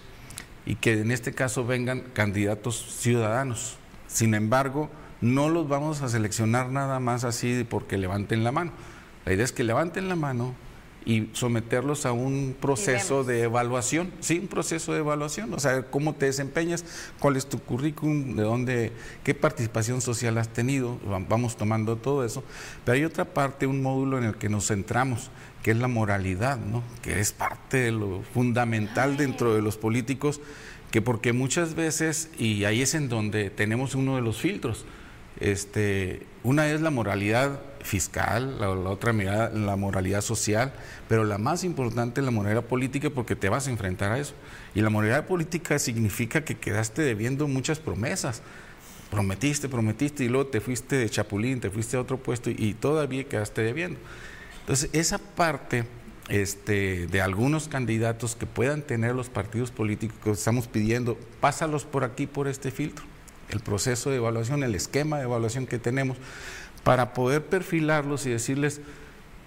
y 0.66 0.76
que 0.76 1.00
en 1.00 1.12
este 1.12 1.34
caso 1.34 1.66
vengan 1.66 2.02
candidatos 2.14 2.98
ciudadanos. 3.00 3.78
Sin 4.08 4.34
embargo, 4.34 4.90
no 5.22 5.50
los 5.50 5.68
vamos 5.68 6.02
a 6.02 6.10
seleccionar 6.10 6.70
nada 6.70 7.00
más 7.00 7.24
así 7.24 7.66
porque 7.68 7.98
levanten 7.98 8.44
la 8.44 8.52
mano. 8.52 8.72
La 9.26 9.34
idea 9.34 9.46
es 9.46 9.52
que 9.52 9.64
levanten 9.64 10.10
la 10.10 10.16
mano 10.16 10.56
y 11.08 11.30
someterlos 11.32 12.06
a 12.06 12.12
un 12.12 12.54
proceso 12.60 13.24
de 13.24 13.44
evaluación, 13.44 14.12
sí, 14.20 14.40
un 14.40 14.48
proceso 14.50 14.92
de 14.92 15.00
evaluación, 15.00 15.54
o 15.54 15.60
sea, 15.60 15.84
cómo 15.84 16.14
te 16.16 16.26
desempeñas, 16.26 16.84
cuál 17.20 17.38
es 17.38 17.48
tu 17.48 17.60
currículum, 17.60 18.36
de 18.36 18.44
dónde, 18.44 18.92
qué 19.24 19.34
participación 19.34 20.02
social 20.02 20.38
has 20.38 20.50
tenido, 20.50 21.00
va- 21.10 21.20
vamos 21.28 21.56
tomando 21.56 21.96
todo 21.96 22.26
eso, 22.26 22.44
pero 22.84 22.98
hay 22.98 23.06
otra 23.06 23.24
parte, 23.24 23.66
un 23.68 23.82
módulo 23.82 24.18
en 24.18 24.26
el 24.26 24.36
que 24.36 24.50
nos 24.50 24.68
centramos, 24.68 25.32
que 25.64 25.72
es 25.72 25.78
la 25.78 25.88
moralidad, 25.88 26.58
¿no? 26.58 26.84
que 27.02 27.22
es 27.22 27.32
parte 27.32 27.78
de 27.78 27.92
lo 27.94 28.22
fundamental 28.34 29.16
dentro 29.16 29.56
de 29.56 29.62
los 29.62 29.78
políticos, 29.78 30.42
que 30.92 31.02
porque 31.02 31.32
muchas 31.32 31.74
veces, 31.74 32.30
y 32.38 32.66
ahí 32.66 32.82
es 32.82 32.96
en 32.96 33.08
donde 33.08 33.50
tenemos 33.50 33.96
uno 33.96 34.18
de 34.18 34.22
los 34.22 34.38
filtros, 34.42 34.84
este, 35.40 36.26
una 36.44 36.68
es 36.68 36.82
la 36.82 36.90
moralidad 36.90 37.62
fiscal, 37.88 38.60
la, 38.60 38.70
otra 38.70 39.14
mirada, 39.14 39.50
la 39.50 39.76
moralidad 39.76 40.22
social, 40.22 40.74
pero 41.08 41.24
la 41.24 41.38
más 41.38 41.64
importante 41.64 42.22
es 42.22 42.26
la 42.26 42.32
moralidad 42.32 42.64
política 42.64 43.10
porque 43.10 43.36
te 43.36 43.50
vas 43.50 43.68
a 43.68 43.72
enfrentar 43.72 44.12
a 44.12 44.20
eso. 44.20 44.34
Y 44.76 44.82
la 44.82 44.90
moralidad 44.90 45.26
política 45.26 45.80
significa 45.80 46.46
que 46.46 46.58
quedaste 46.58 47.02
debiendo 47.02 47.48
muchas 47.48 47.80
promesas. 47.80 48.42
Prometiste, 49.10 49.70
prometiste 49.70 50.26
y 50.26 50.30
luego 50.30 50.48
te 50.48 50.62
fuiste 50.62 50.98
de 50.98 51.10
chapulín, 51.10 51.62
te 51.62 51.72
fuiste 51.72 51.98
a 51.98 52.02
otro 52.02 52.18
puesto 52.18 52.50
y, 52.50 52.56
y 52.58 52.74
todavía 52.74 53.24
quedaste 53.24 53.62
debiendo. 53.62 54.00
Entonces, 54.60 54.90
esa 54.94 55.18
parte 55.18 55.86
este, 56.30 57.08
de 57.08 57.22
algunos 57.22 57.68
candidatos 57.68 58.36
que 58.36 58.46
puedan 58.46 58.82
tener 58.82 59.16
los 59.16 59.30
partidos 59.30 59.72
políticos 59.72 60.18
que 60.24 60.32
estamos 60.32 60.68
pidiendo, 60.68 61.18
pásalos 61.40 61.86
por 61.86 62.04
aquí, 62.04 62.28
por 62.28 62.48
este 62.48 62.72
filtro, 62.72 63.06
el 63.50 63.62
proceso 63.62 64.10
de 64.10 64.18
evaluación, 64.18 64.64
el 64.64 64.76
esquema 64.76 65.18
de 65.18 65.24
evaluación 65.24 65.68
que 65.68 65.80
tenemos, 65.80 66.18
para 66.88 67.14
poder 67.14 67.46
perfilarlos 67.46 68.26
y 68.26 68.30
decirles, 68.30 68.80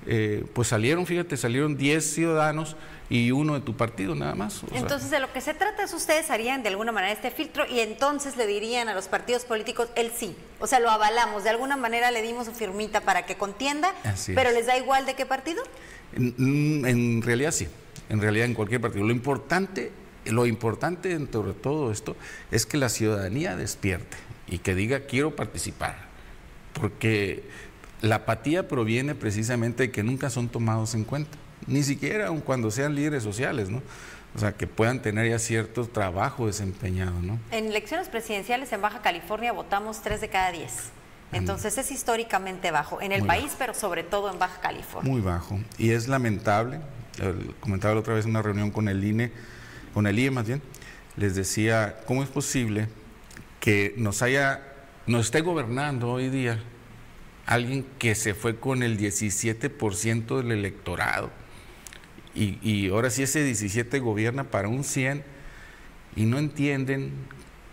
eh, 0.06 0.44
pues 0.52 0.68
salieron, 0.68 1.06
fíjate, 1.06 1.38
salieron 1.38 1.74
10 1.78 2.12
ciudadanos 2.12 2.76
y 3.08 3.30
uno 3.30 3.54
de 3.54 3.60
tu 3.62 3.74
partido 3.78 4.14
nada 4.14 4.34
más. 4.34 4.62
sea, 4.68 4.78
Entonces, 4.78 5.10
de 5.10 5.20
lo 5.20 5.32
que 5.32 5.40
se 5.40 5.54
trata 5.54 5.84
es 5.84 5.94
ustedes 5.94 6.30
harían 6.30 6.62
de 6.62 6.68
alguna 6.68 6.92
manera 6.92 7.14
este 7.14 7.30
filtro 7.30 7.64
y 7.66 7.80
entonces 7.80 8.36
le 8.36 8.46
dirían 8.46 8.90
a 8.90 8.94
los 8.94 9.08
partidos 9.08 9.46
políticos 9.46 9.88
el 9.96 10.10
sí. 10.10 10.36
O 10.58 10.66
sea, 10.66 10.80
lo 10.80 10.90
avalamos, 10.90 11.42
de 11.42 11.48
alguna 11.48 11.78
manera 11.78 12.10
le 12.10 12.20
dimos 12.20 12.44
su 12.44 12.52
firmita 12.52 13.00
para 13.00 13.24
que 13.24 13.36
contienda, 13.36 13.94
Así 14.04 14.34
pero 14.34 14.50
es. 14.50 14.56
les 14.56 14.66
da 14.66 14.76
igual 14.76 15.06
de 15.06 15.14
qué 15.14 15.24
partido. 15.24 15.62
En, 16.14 16.84
en 16.86 17.22
realidad 17.22 17.52
sí, 17.52 17.68
en 18.10 18.20
realidad 18.20 18.44
en 18.44 18.52
cualquier 18.54 18.82
partido. 18.82 19.06
Lo 19.06 19.12
importante, 19.12 19.92
lo 20.26 20.44
importante 20.44 21.08
dentro 21.08 21.42
de 21.42 21.54
todo 21.54 21.90
esto 21.90 22.16
es 22.50 22.66
que 22.66 22.76
la 22.76 22.90
ciudadanía 22.90 23.56
despierte 23.56 24.18
y 24.46 24.58
que 24.58 24.74
diga 24.74 25.06
quiero 25.06 25.34
participar, 25.36 26.09
porque 26.80 27.44
la 28.00 28.16
apatía 28.16 28.66
proviene 28.68 29.14
precisamente 29.14 29.84
de 29.84 29.90
que 29.90 30.02
nunca 30.02 30.30
son 30.30 30.48
tomados 30.48 30.94
en 30.94 31.04
cuenta, 31.04 31.36
ni 31.66 31.82
siquiera 31.82 32.28
aun 32.28 32.40
cuando 32.40 32.70
sean 32.70 32.94
líderes 32.94 33.22
sociales, 33.22 33.68
¿no? 33.68 33.82
O 34.34 34.38
sea, 34.38 34.52
que 34.52 34.66
puedan 34.66 35.02
tener 35.02 35.28
ya 35.28 35.38
cierto 35.38 35.86
trabajo 35.86 36.46
desempeñado, 36.46 37.20
¿no? 37.20 37.38
En 37.50 37.66
elecciones 37.66 38.08
presidenciales 38.08 38.72
en 38.72 38.80
Baja 38.80 39.02
California 39.02 39.52
votamos 39.52 40.02
3 40.02 40.20
de 40.20 40.28
cada 40.28 40.52
10. 40.52 40.72
Entonces 41.32 41.78
es 41.78 41.90
históricamente 41.92 42.70
bajo 42.70 43.00
en 43.00 43.12
el 43.12 43.20
Muy 43.20 43.28
país, 43.28 43.52
pero 43.58 43.74
sobre 43.74 44.02
todo 44.02 44.32
en 44.32 44.38
Baja 44.38 44.60
California. 44.60 45.10
Muy 45.10 45.20
bajo. 45.20 45.60
Y 45.78 45.90
es 45.90 46.08
lamentable, 46.08 46.80
comentaba 47.60 47.94
la 47.94 48.00
otra 48.00 48.14
vez 48.14 48.24
en 48.24 48.30
una 48.30 48.42
reunión 48.42 48.70
con 48.70 48.88
el 48.88 49.04
INE, 49.04 49.30
con 49.94 50.06
el 50.06 50.18
IE 50.18 50.30
más 50.30 50.46
bien, 50.46 50.62
les 51.16 51.34
decía, 51.34 52.00
¿cómo 52.06 52.22
es 52.22 52.28
posible 52.28 52.88
que 53.60 53.94
nos 53.96 54.22
haya, 54.22 54.69
nos 55.06 55.26
esté 55.26 55.40
gobernando 55.40 56.10
hoy 56.10 56.28
día 56.28 56.58
alguien 57.46 57.84
que 57.98 58.14
se 58.14 58.34
fue 58.34 58.58
con 58.58 58.82
el 58.82 58.98
17% 58.98 60.36
del 60.38 60.52
electorado? 60.52 61.30
Y, 62.34 62.58
y 62.62 62.90
ahora 62.90 63.10
sí 63.10 63.22
ese 63.24 63.42
17 63.42 63.98
gobierna 63.98 64.44
para 64.44 64.68
un 64.68 64.84
100 64.84 65.24
y 66.16 66.24
no 66.26 66.38
entienden 66.38 67.12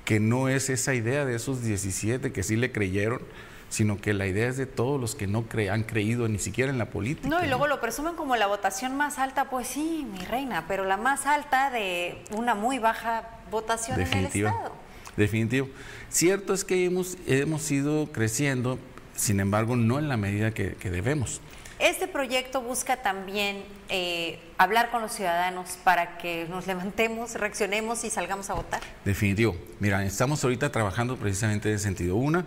que 0.03 0.19
no 0.19 0.49
es 0.49 0.69
esa 0.69 0.93
idea 0.95 1.25
de 1.25 1.35
esos 1.35 1.61
17 1.63 2.31
que 2.31 2.41
sí 2.41 2.55
le 2.55 2.71
creyeron, 2.71 3.21
sino 3.69 3.99
que 3.99 4.13
la 4.13 4.25
idea 4.25 4.47
es 4.47 4.55
de 4.57 4.65
todos 4.65 4.99
los 4.99 5.13
que 5.15 5.27
no 5.27 5.43
cre- 5.47 5.69
han 5.69 5.83
creído 5.83 6.27
ni 6.29 6.39
siquiera 6.39 6.71
en 6.71 6.77
la 6.77 6.85
política. 6.89 7.27
No, 7.27 7.43
y 7.43 7.47
luego 7.47 7.67
lo 7.67 7.81
presumen 7.81 8.15
como 8.15 8.35
la 8.37 8.47
votación 8.47 8.95
más 8.95 9.19
alta, 9.19 9.49
pues 9.49 9.67
sí, 9.67 10.07
mi 10.09 10.19
reina, 10.25 10.65
pero 10.67 10.85
la 10.85 10.95
más 10.97 11.25
alta 11.25 11.69
de 11.69 12.23
una 12.31 12.55
muy 12.55 12.79
baja 12.79 13.27
votación 13.51 13.99
en 13.99 14.13
el. 14.13 14.25
Estado. 14.27 14.73
Definitivo. 15.17 15.67
Cierto 16.09 16.53
es 16.53 16.63
que 16.63 16.85
hemos, 16.85 17.17
hemos 17.27 17.69
ido 17.71 18.09
creciendo, 18.11 18.79
sin 19.15 19.39
embargo, 19.39 19.75
no 19.75 19.99
en 19.99 20.07
la 20.07 20.15
medida 20.17 20.51
que, 20.53 20.75
que 20.75 20.89
debemos. 20.89 21.41
Este 21.79 22.07
proyecto 22.07 22.61
busca 22.61 23.03
también 23.03 23.57
eh, 23.89 24.39
hablar 24.57 24.89
con 24.89 25.01
los 25.01 25.11
ciudadanos 25.11 25.77
para 25.83 26.17
que 26.17 26.47
nos 26.49 26.65
levantemos, 26.65 27.35
reaccionemos 27.35 28.03
y 28.03 28.09
salgamos 28.09 28.49
a 28.49 28.55
votar. 28.55 28.81
Definitivo. 29.05 29.55
Mira, 29.79 30.03
estamos 30.03 30.43
ahorita 30.43 30.71
trabajando 30.71 31.17
precisamente 31.17 31.69
en 31.69 31.75
ese 31.75 31.83
sentido. 31.83 32.15
Una, 32.15 32.45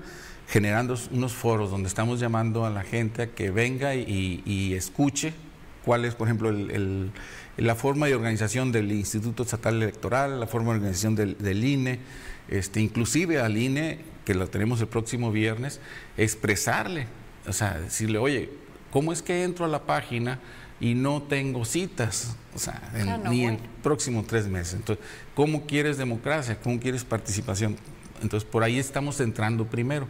generando 0.48 0.96
unos 1.12 1.32
foros 1.32 1.70
donde 1.70 1.86
estamos 1.88 2.18
llamando 2.18 2.66
a 2.66 2.70
la 2.70 2.82
gente 2.82 3.22
a 3.22 3.26
que 3.28 3.52
venga 3.52 3.94
y, 3.94 4.42
y 4.44 4.74
escuche 4.74 5.32
cuál 5.84 6.04
es, 6.04 6.16
por 6.16 6.26
ejemplo, 6.26 6.48
el- 6.50 6.70
el- 6.72 7.10
la 7.56 7.74
forma 7.76 8.06
de 8.06 8.14
organización 8.16 8.72
del 8.72 8.90
Instituto 8.90 9.42
Estatal 9.44 9.80
Electoral, 9.82 10.40
la 10.40 10.46
forma 10.46 10.72
de 10.72 10.78
organización 10.78 11.14
del, 11.14 11.36
del 11.38 11.62
INE, 11.62 12.00
este, 12.50 12.80
inclusive 12.80 13.40
al 13.40 13.56
INE, 13.56 14.00
que 14.24 14.34
lo 14.34 14.48
tenemos 14.48 14.80
el 14.80 14.88
próximo 14.88 15.32
viernes, 15.32 15.80
expresarle, 16.16 17.06
o 17.46 17.52
sea, 17.52 17.78
decirle, 17.80 18.18
oye, 18.18 18.50
¿cómo 18.90 19.12
es 19.12 19.22
que 19.22 19.44
entro 19.44 19.64
a 19.64 19.68
la 19.68 19.86
página 19.86 20.38
y 20.80 20.94
no 20.94 21.22
tengo 21.22 21.64
citas? 21.64 22.36
O 22.54 22.58
sea, 22.58 22.80
en- 22.94 23.06
no, 23.22 23.30
ni 23.30 23.44
en 23.44 23.58
próximos 23.82 24.26
tres 24.26 24.46
meses. 24.48 24.74
Entonces, 24.74 25.04
¿cómo 25.34 25.66
quieres 25.66 25.96
democracia? 25.96 26.58
¿Cómo 26.60 26.78
quieres 26.78 27.04
participación? 27.04 27.76
Entonces, 28.22 28.48
por 28.48 28.62
ahí 28.62 28.78
estamos 28.78 29.20
entrando 29.20 29.66
primero, 29.66 30.06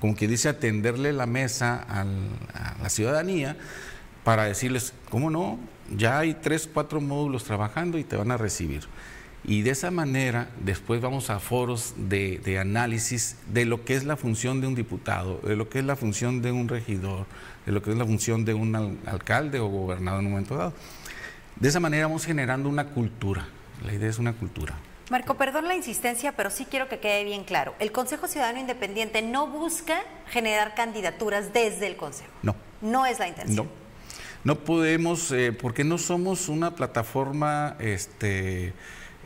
como 0.00 0.14
que 0.16 0.26
dice, 0.26 0.48
atenderle 0.48 1.12
la 1.12 1.26
mesa 1.26 1.76
al- 1.82 2.30
a 2.54 2.76
la 2.82 2.88
ciudadanía 2.88 3.56
para 4.24 4.44
decirles, 4.44 4.92
¿cómo 5.10 5.30
no? 5.30 5.58
Ya 5.94 6.18
hay 6.20 6.34
tres, 6.34 6.68
cuatro 6.72 7.00
módulos 7.00 7.44
trabajando 7.44 7.98
y 7.98 8.04
te 8.04 8.16
van 8.16 8.30
a 8.30 8.36
recibir. 8.36 8.84
Y 9.44 9.62
de 9.62 9.70
esa 9.70 9.90
manera, 9.90 10.48
después 10.64 11.00
vamos 11.00 11.28
a 11.28 11.40
foros 11.40 11.94
de, 11.96 12.38
de 12.44 12.58
análisis 12.60 13.36
de 13.52 13.64
lo 13.64 13.84
que 13.84 13.94
es 13.96 14.04
la 14.04 14.16
función 14.16 14.60
de 14.60 14.68
un 14.68 14.74
diputado, 14.76 15.40
de 15.42 15.56
lo 15.56 15.68
que 15.68 15.80
es 15.80 15.84
la 15.84 15.96
función 15.96 16.42
de 16.42 16.52
un 16.52 16.68
regidor, 16.68 17.26
de 17.66 17.72
lo 17.72 17.82
que 17.82 17.90
es 17.90 17.96
la 17.96 18.04
función 18.06 18.44
de 18.44 18.54
un 18.54 18.76
al- 18.76 18.98
alcalde 19.04 19.58
o 19.58 19.66
gobernador 19.66 20.20
en 20.20 20.26
un 20.26 20.32
momento 20.32 20.56
dado. 20.56 20.72
De 21.56 21.68
esa 21.68 21.80
manera 21.80 22.06
vamos 22.06 22.24
generando 22.24 22.68
una 22.68 22.86
cultura. 22.88 23.48
La 23.84 23.92
idea 23.92 24.08
es 24.08 24.18
una 24.20 24.32
cultura. 24.32 24.74
Marco, 25.10 25.34
perdón 25.36 25.66
la 25.66 25.74
insistencia, 25.74 26.32
pero 26.36 26.48
sí 26.48 26.64
quiero 26.70 26.88
que 26.88 27.00
quede 27.00 27.24
bien 27.24 27.42
claro. 27.42 27.74
El 27.80 27.90
Consejo 27.90 28.28
Ciudadano 28.28 28.60
Independiente 28.60 29.22
no 29.22 29.48
busca 29.48 29.98
generar 30.28 30.74
candidaturas 30.76 31.52
desde 31.52 31.88
el 31.88 31.96
Consejo. 31.96 32.30
No. 32.42 32.54
No 32.80 33.06
es 33.06 33.18
la 33.18 33.26
intención. 33.26 33.66
No. 33.66 33.72
No 34.44 34.58
podemos, 34.60 35.30
eh, 35.32 35.52
porque 35.52 35.84
no 35.84 35.98
somos 35.98 36.48
una 36.48 36.74
plataforma 36.74 37.76
este, 37.80 38.72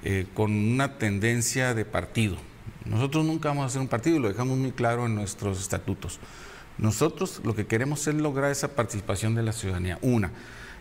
eh, 0.09 0.25
con 0.35 0.53
una 0.53 0.99
tendencia 0.99 1.75
de 1.75 1.85
partido. 1.85 2.37
Nosotros 2.85 3.25
nunca 3.25 3.49
vamos 3.49 3.65
a 3.65 3.67
hacer 3.67 3.81
un 3.81 3.89
partido 3.89 4.19
y 4.19 4.21
lo 4.21 4.29
dejamos 4.29 4.57
muy 4.57 4.71
claro 4.71 5.07
en 5.07 5.17
nuestros 5.17 5.61
estatutos. 5.61 6.21
Nosotros 6.79 7.41
lo 7.43 7.57
que 7.57 7.67
queremos 7.67 8.07
es 8.07 8.15
lograr 8.15 8.53
esa 8.53 8.69
participación 8.69 9.35
de 9.35 9.43
la 9.43 9.53
ciudadanía, 9.53 9.99
una. 10.03 10.31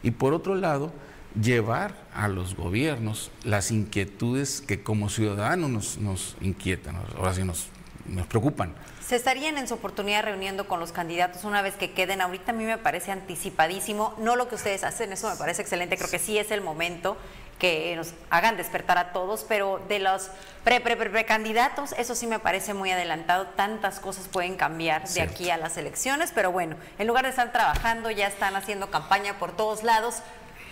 Y 0.04 0.12
por 0.12 0.36
otro 0.36 0.54
lado, 0.54 0.94
llevar 1.42 1.96
a 2.14 2.28
los 2.28 2.56
gobiernos 2.56 3.32
las 3.44 3.72
inquietudes 3.72 4.62
que 4.62 4.84
como 4.84 5.10
ciudadanos 5.10 5.72
nos, 5.72 5.98
nos 5.98 6.38
inquietan, 6.40 6.96
ahora 7.18 7.34
sí 7.34 7.44
nos, 7.44 7.70
nos 8.08 8.28
preocupan. 8.28 8.76
Se 9.04 9.16
estarían 9.16 9.58
en 9.58 9.68
su 9.68 9.74
oportunidad 9.74 10.24
reuniendo 10.24 10.68
con 10.68 10.80
los 10.80 10.92
candidatos 10.92 11.46
una 11.46 11.64
vez 11.64 11.76
que 11.76 11.92
queden. 11.92 12.22
Ahorita 12.22 12.52
a 12.52 12.56
mí 12.56 12.64
me 12.64 12.78
parece 12.78 13.12
anticipadísimo. 13.12 14.16
No 14.20 14.36
lo 14.36 14.48
que 14.48 14.56
ustedes 14.56 14.84
hacen, 14.84 15.14
eso 15.14 15.30
me 15.30 15.36
parece 15.36 15.62
excelente. 15.62 15.98
Creo 15.98 16.10
que 16.10 16.20
sí 16.20 16.38
es 16.38 16.50
el 16.50 16.62
momento 16.62 17.18
que 17.60 17.96
nos 17.96 18.14
hagan 18.30 18.58
despertar 18.58 18.98
a 18.98 19.14
todos, 19.14 19.46
pero 19.48 19.82
de 19.88 20.00
los 20.00 20.30
pre, 20.64 20.82
pre, 20.82 20.98
pre, 20.98 21.10
precandidatos, 21.10 21.94
eso 21.98 22.16
sí 22.16 22.28
me 22.28 22.40
parece 22.40 22.74
muy 22.74 22.92
adelantado. 22.92 23.48
Tantas 23.48 24.00
cosas 24.00 24.28
pueden 24.28 24.56
cambiar 24.56 25.08
de 25.08 25.22
aquí 25.22 25.50
a 25.50 25.58
las 25.58 25.78
elecciones, 25.78 26.32
pero 26.34 26.52
bueno, 26.52 26.76
en 27.00 27.08
lugar 27.08 27.24
de 27.24 27.30
estar 27.30 27.52
trabajando, 27.52 28.12
ya 28.12 28.28
están 28.28 28.56
haciendo 28.56 28.92
campaña 28.92 29.40
por 29.40 29.56
todos 29.56 29.84
lados. 29.84 30.16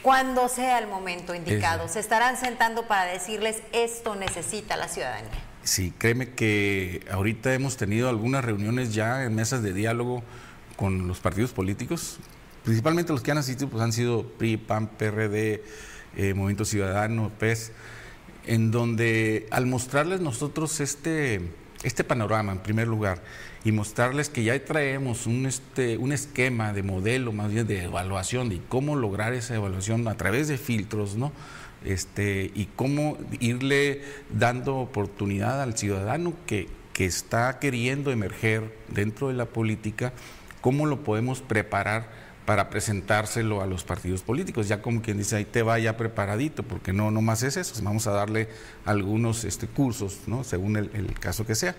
Cuando 0.02 0.50
sea 0.50 0.80
el 0.80 0.88
momento 0.88 1.34
indicado, 1.34 1.88
se 1.88 2.02
estarán 2.02 2.36
sentando 2.36 2.88
para 2.88 3.06
decirles 3.06 3.62
esto 3.72 4.16
necesita 4.16 4.76
la 4.76 4.90
ciudadanía. 4.90 5.32
Sí, 5.64 5.94
créeme 5.98 6.32
que 6.32 7.06
ahorita 7.10 7.54
hemos 7.54 7.78
tenido 7.78 8.10
algunas 8.10 8.44
reuniones 8.44 8.94
ya 8.94 9.24
en 9.24 9.34
mesas 9.34 9.64
de 9.64 9.72
diálogo 9.72 10.22
con 10.76 11.08
los 11.08 11.22
partidos 11.22 11.54
políticos, 11.54 12.18
principalmente 12.66 13.14
los 13.14 13.22
que 13.22 13.32
han 13.32 13.38
asistido, 13.38 13.70
pues 13.70 13.82
han 13.82 13.94
sido 13.94 14.24
PRI, 14.24 14.58
PAN, 14.58 14.88
PRD, 14.88 15.64
eh, 16.16 16.34
Movimiento 16.34 16.66
Ciudadano, 16.66 17.32
PES, 17.40 17.72
en 18.46 18.72
donde 18.72 19.48
al 19.52 19.66
mostrarles 19.66 20.22
nosotros 20.22 20.80
este, 20.80 21.42
este 21.84 22.04
panorama 22.04 22.52
en 22.52 22.60
primer 22.60 22.88
lugar 22.88 23.22
y 23.64 23.72
mostrarles 23.72 24.30
que 24.30 24.44
ya 24.44 24.64
traemos 24.64 25.26
un, 25.26 25.46
este, 25.46 25.98
un 25.98 26.12
esquema 26.12 26.74
de 26.74 26.84
modelo, 26.84 27.32
más 27.32 27.52
bien 27.52 27.66
de 27.66 27.84
evaluación, 27.84 28.52
y 28.52 28.62
cómo 28.70 28.96
lograr 28.96 29.34
esa 29.34 29.56
evaluación 29.56 30.08
a 30.08 30.18
través 30.18 30.48
de 30.48 30.58
filtros, 30.58 31.16
¿no? 31.16 31.32
Este, 31.86 32.52
y 32.56 32.70
cómo 32.76 33.18
irle 33.40 34.02
dando 34.30 34.78
oportunidad 34.78 35.62
al 35.62 35.78
ciudadano 35.78 36.34
que, 36.46 36.70
que 36.94 37.06
está 37.06 37.60
queriendo 37.60 38.12
emerger 38.12 38.74
dentro 38.90 39.30
de 39.30 39.34
la 39.34 39.46
política, 39.46 40.14
cómo 40.62 40.86
lo 40.86 41.04
podemos 41.04 41.42
preparar 41.42 42.23
para 42.46 42.70
presentárselo 42.70 43.62
a 43.62 43.68
los 43.68 43.84
partidos 43.84 44.22
políticos, 44.22 44.68
ya 44.68 44.82
como 44.82 45.02
quien 45.02 45.18
dice, 45.18 45.38
ahí 45.38 45.46
te 45.46 45.64
va 45.64 45.80
ya 45.80 45.96
preparadito, 45.96 46.64
porque 46.64 46.92
no, 46.92 47.10
no 47.12 47.22
más 47.22 47.44
es 47.44 47.58
eso, 47.58 47.82
vamos 47.84 48.08
a 48.08 48.12
darle 48.12 48.50
algunos 48.86 49.46
este, 49.46 49.68
cursos, 49.68 50.20
¿no? 50.28 50.44
según 50.44 50.76
el, 50.76 51.14
caso 51.20 51.46
que 51.46 51.56
sea. 51.56 51.76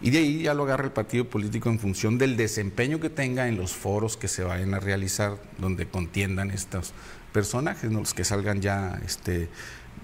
Y 0.00 0.10
de 0.10 0.18
ahí 0.18 0.42
ya 0.42 0.54
lo 0.54 0.62
agarra 0.62 0.84
el 0.84 0.92
partido 0.92 1.28
político 1.28 1.68
en 1.68 1.80
función 1.80 2.18
del 2.18 2.36
desempeño 2.36 3.00
que 3.00 3.10
tenga 3.10 3.48
en 3.48 3.56
los 3.56 3.72
foros 3.72 4.16
que 4.16 4.28
se 4.28 4.44
vayan 4.44 4.74
a 4.74 4.80
realizar, 4.80 5.38
donde 5.58 5.88
contiendan 5.88 6.52
estos 6.52 6.92
personajes, 7.32 7.90
los 7.92 8.14
que 8.14 8.22
salgan 8.22 8.60
ya 8.60 9.00
este, 9.04 9.48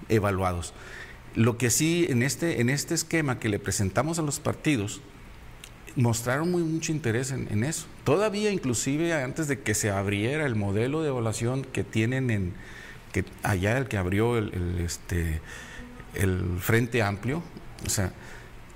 evaluados. 0.09 0.73
Lo 1.33 1.57
que 1.57 1.69
sí, 1.69 2.07
en 2.09 2.23
este, 2.23 2.59
en 2.59 2.69
este 2.69 2.93
esquema 2.93 3.39
que 3.39 3.47
le 3.47 3.59
presentamos 3.59 4.19
a 4.19 4.21
los 4.21 4.41
partidos, 4.41 5.01
mostraron 5.95 6.51
muy, 6.51 6.63
mucho 6.63 6.91
interés 6.91 7.31
en, 7.31 7.63
eso. 7.63 7.87
Todavía, 8.03 8.51
inclusive, 8.51 9.13
antes 9.13 9.47
de 9.47 9.61
que 9.61 9.73
se 9.73 9.89
abriera 9.89 10.45
el 10.45 10.55
modelo 10.55 11.01
de 11.01 11.09
evaluación 11.09 11.63
que 11.63 11.83
tienen 11.83 12.29
en 12.29 12.53
que 13.11 13.23
allá 13.43 13.77
el 13.77 13.87
que 13.87 13.97
abrió 13.97 14.37
el, 14.37 14.53
el, 14.53 14.79
este, 14.85 15.41
el 16.13 16.59
Frente 16.59 17.01
Amplio, 17.01 17.41
o 17.85 17.89
sea, 17.89 18.11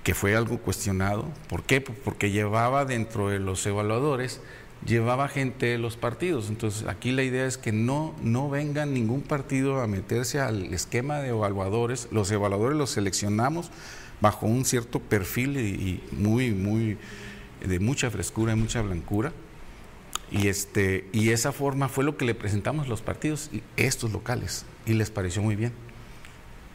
que 0.02 0.14
fue 0.14 0.34
algo 0.34 0.58
cuestionado. 0.58 1.28
¿Por 1.48 1.62
qué? 1.62 1.80
Porque 1.80 2.30
llevaba 2.30 2.84
dentro 2.84 3.28
de 3.28 3.38
los 3.38 3.64
evaluadores, 3.66 4.40
llevaba 4.86 5.28
gente 5.28 5.66
de 5.66 5.78
los 5.78 5.96
partidos. 5.96 6.48
Entonces, 6.48 6.86
aquí 6.88 7.12
la 7.12 7.22
idea 7.22 7.46
es 7.46 7.58
que 7.58 7.72
no, 7.72 8.14
no 8.22 8.48
venga 8.48 8.86
ningún 8.86 9.22
partido 9.22 9.80
a 9.80 9.86
meterse 9.86 10.40
al 10.40 10.72
esquema 10.72 11.18
de 11.18 11.28
evaluadores. 11.28 12.08
Los 12.10 12.30
evaluadores 12.30 12.76
los 12.76 12.90
seleccionamos 12.90 13.70
bajo 14.20 14.46
un 14.46 14.64
cierto 14.64 15.00
perfil 15.00 15.58
y, 15.58 16.02
muy, 16.12 16.50
muy, 16.52 16.98
de 17.64 17.78
mucha 17.80 18.10
frescura 18.10 18.52
y 18.52 18.56
mucha 18.56 18.82
blancura. 18.82 19.32
Y, 20.30 20.48
este, 20.48 21.08
y 21.12 21.30
esa 21.30 21.52
forma 21.52 21.88
fue 21.88 22.04
lo 22.04 22.16
que 22.16 22.24
le 22.24 22.34
presentamos 22.34 22.86
a 22.86 22.88
los 22.88 23.02
partidos, 23.02 23.50
estos 23.76 24.12
locales, 24.12 24.64
y 24.86 24.94
les 24.94 25.10
pareció 25.10 25.42
muy 25.42 25.56
bien. 25.56 25.72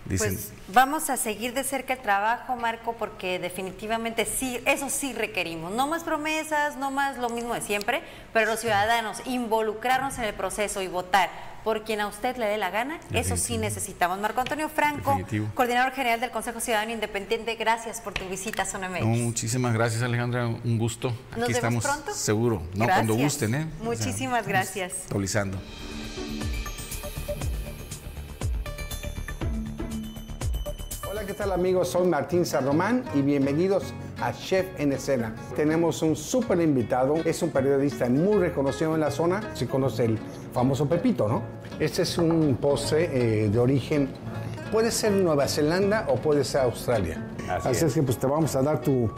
Dicen, 0.05 0.35
Pues 0.35 0.51
vamos 0.67 1.09
a 1.09 1.17
seguir 1.17 1.53
de 1.53 1.63
cerca 1.63 1.93
el 1.93 1.99
trabajo, 1.99 2.55
Marco, 2.55 2.93
porque 2.93 3.39
definitivamente 3.39 4.25
sí, 4.25 4.59
eso 4.65 4.89
sí 4.89 5.13
requerimos. 5.13 5.71
No 5.71 5.87
más 5.87 6.03
promesas, 6.03 6.77
no 6.77 6.91
más 6.91 7.17
lo 7.17 7.29
mismo 7.29 7.53
de 7.55 7.61
siempre, 7.61 8.03
pero 8.31 8.45
los 8.51 8.59
ciudadanos 8.59 9.21
involucrarnos 9.25 10.17
en 10.19 10.25
el 10.25 10.33
proceso 10.35 10.81
y 10.83 10.87
votar 10.87 11.29
por 11.63 11.83
quien 11.83 11.99
a 12.01 12.07
usted 12.07 12.37
le 12.37 12.45
dé 12.45 12.57
la 12.57 12.69
gana, 12.69 12.99
eso 13.11 13.35
sí 13.37 13.57
necesitamos. 13.57 14.19
Marco 14.19 14.39
Antonio 14.39 14.69
Franco, 14.69 15.09
Definitivo. 15.11 15.47
coordinador 15.55 15.93
general 15.93 16.19
del 16.19 16.29
Consejo 16.29 16.59
Ciudadano 16.59 16.91
Independiente, 16.91 17.55
gracias 17.55 18.01
por 18.01 18.13
tu 18.13 18.23
visita 18.29 18.61
a 18.61 18.65
Zona 18.67 18.87
MX. 18.87 18.99
no, 19.01 19.07
muchísimas 19.07 19.73
gracias 19.73 20.03
Alejandra, 20.03 20.45
un 20.45 20.77
gusto. 20.77 21.07
Aquí 21.31 21.39
¿Nos 21.39 21.47
vemos 21.47 21.55
estamos 21.55 21.83
pronto? 21.83 22.13
seguro, 22.13 22.61
no 22.75 22.85
Gracias. 22.85 22.95
cuando 23.07 23.15
gusten, 23.15 23.55
¿eh? 23.55 23.67
O 23.67 23.77
sea, 23.77 23.83
Muchísimas 23.83 24.45
gracias. 24.47 24.93
Actualizando. 25.05 25.57
Hola, 31.25 31.33
¿qué 31.33 31.39
tal 31.39 31.53
amigos? 31.53 31.87
Soy 31.87 32.07
Martín 32.07 32.45
Sarromán 32.45 33.03
y 33.15 33.23
bienvenidos 33.23 33.95
a 34.21 34.31
Chef 34.31 34.67
en 34.79 34.91
Escena. 34.91 35.33
Tenemos 35.55 36.03
un 36.03 36.15
súper 36.15 36.61
invitado, 36.61 37.15
es 37.25 37.41
un 37.41 37.49
periodista 37.49 38.07
muy 38.07 38.37
reconocido 38.37 38.93
en 38.93 39.01
la 39.01 39.09
zona, 39.09 39.41
se 39.55 39.65
conoce 39.65 40.05
el 40.05 40.19
famoso 40.53 40.87
Pepito, 40.87 41.27
¿no? 41.27 41.41
Este 41.79 42.03
es 42.03 42.19
un 42.19 42.55
postre 42.61 43.09
eh, 43.45 43.49
de 43.49 43.57
origen, 43.57 44.09
puede 44.71 44.91
ser 44.91 45.13
Nueva 45.13 45.47
Zelanda 45.47 46.05
o 46.09 46.17
puede 46.17 46.43
ser 46.43 46.61
Australia. 46.61 47.25
Así 47.49 47.69
Así, 47.69 47.77
es. 47.77 47.83
es. 47.83 47.93
que 47.95 48.03
pues 48.03 48.19
te 48.19 48.27
vamos 48.27 48.55
a 48.55 48.61
dar 48.61 48.81
tu, 48.81 49.09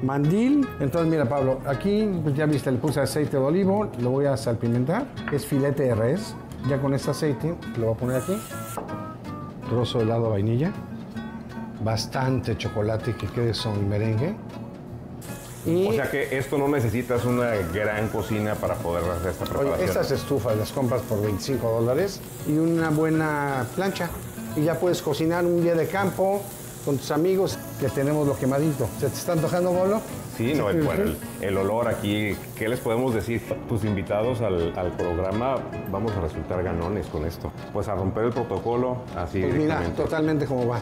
mandil. 0.00 0.64
Entonces, 0.78 1.10
mira, 1.10 1.28
Pablo, 1.28 1.58
aquí 1.66 2.08
pues, 2.22 2.36
ya 2.36 2.46
viste, 2.46 2.70
le 2.70 2.78
puse 2.78 3.00
aceite 3.00 3.36
de 3.36 3.42
olivo, 3.42 3.90
lo 3.98 4.10
voy 4.10 4.26
a 4.26 4.36
salpimentar. 4.36 5.08
Es 5.32 5.44
filete 5.44 5.82
de 5.82 5.94
res. 5.96 6.36
Ya 6.68 6.80
con 6.80 6.94
este 6.94 7.10
aceite 7.10 7.56
lo 7.76 7.86
voy 7.86 7.94
a 7.94 7.98
poner 7.98 8.16
aquí. 8.22 8.38
Trozo 9.68 9.98
de 9.98 10.04
helado 10.04 10.24
de 10.24 10.30
vainilla. 10.30 10.72
Bastante 11.82 12.56
chocolate 12.56 13.14
que 13.14 13.26
quede 13.28 13.54
son 13.54 13.88
merengue. 13.88 14.34
O 15.66 15.92
sea 15.92 16.10
que 16.10 16.38
esto 16.38 16.56
no 16.56 16.66
necesitas 16.68 17.24
una 17.26 17.50
gran 17.74 18.08
cocina 18.08 18.54
para 18.54 18.74
poder 18.76 19.04
hacer 19.10 19.32
esta 19.32 19.44
Oye, 19.44 19.52
preparación. 19.52 19.88
estas 19.88 20.10
estufas 20.12 20.56
las 20.56 20.72
compras 20.72 21.02
por 21.02 21.20
25 21.20 21.70
dólares 21.80 22.20
y 22.48 22.56
una 22.56 22.88
buena 22.90 23.66
plancha. 23.74 24.08
Y 24.56 24.62
ya 24.62 24.78
puedes 24.78 25.02
cocinar 25.02 25.44
un 25.44 25.62
día 25.62 25.74
de 25.74 25.86
campo 25.86 26.40
con 26.86 26.96
tus 26.96 27.10
amigos 27.10 27.58
que 27.80 27.88
tenemos 27.90 28.26
lo 28.26 28.36
quemadito. 28.38 28.88
¿Se 28.98 29.08
te 29.08 29.14
está 29.14 29.32
antojando, 29.32 29.72
Pablo? 29.72 30.00
Sí, 30.38 30.54
no, 30.54 30.70
el, 30.70 30.80
bueno, 30.82 31.02
el, 31.02 31.16
el 31.42 31.56
olor 31.58 31.88
aquí, 31.88 32.34
¿qué 32.56 32.68
les 32.68 32.78
podemos 32.80 33.12
decir? 33.12 33.42
Tus 33.68 33.84
invitados 33.84 34.40
al, 34.40 34.72
al 34.78 34.92
programa 34.92 35.56
vamos 35.90 36.12
a 36.12 36.20
resultar 36.20 36.62
ganones 36.62 37.06
con 37.08 37.26
esto. 37.26 37.52
Pues 37.74 37.88
a 37.88 37.94
romper 37.94 38.24
el 38.24 38.30
protocolo 38.32 38.98
así 39.16 39.40
Pues 39.42 39.54
mira, 39.54 39.82
totalmente 39.96 40.46
como 40.46 40.66
va. 40.66 40.80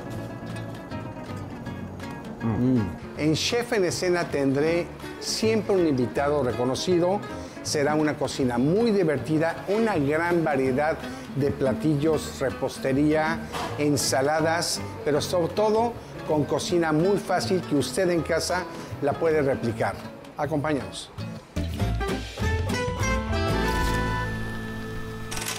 Mm. 2.46 2.80
En 3.18 3.34
Chef 3.34 3.72
en 3.72 3.84
Escena 3.84 4.24
tendré 4.30 4.86
siempre 5.20 5.74
un 5.74 5.86
invitado 5.86 6.42
reconocido. 6.42 7.20
Será 7.62 7.94
una 7.94 8.16
cocina 8.16 8.58
muy 8.58 8.92
divertida, 8.92 9.64
una 9.68 9.98
gran 9.98 10.44
variedad 10.44 10.96
de 11.34 11.50
platillos, 11.50 12.38
repostería, 12.40 13.40
ensaladas, 13.78 14.80
pero 15.04 15.20
sobre 15.20 15.52
todo 15.52 15.92
con 16.28 16.44
cocina 16.44 16.92
muy 16.92 17.18
fácil 17.18 17.60
que 17.62 17.74
usted 17.74 18.08
en 18.10 18.22
casa 18.22 18.64
la 19.02 19.12
puede 19.12 19.42
replicar. 19.42 19.94
Acompáñanos. 20.36 21.10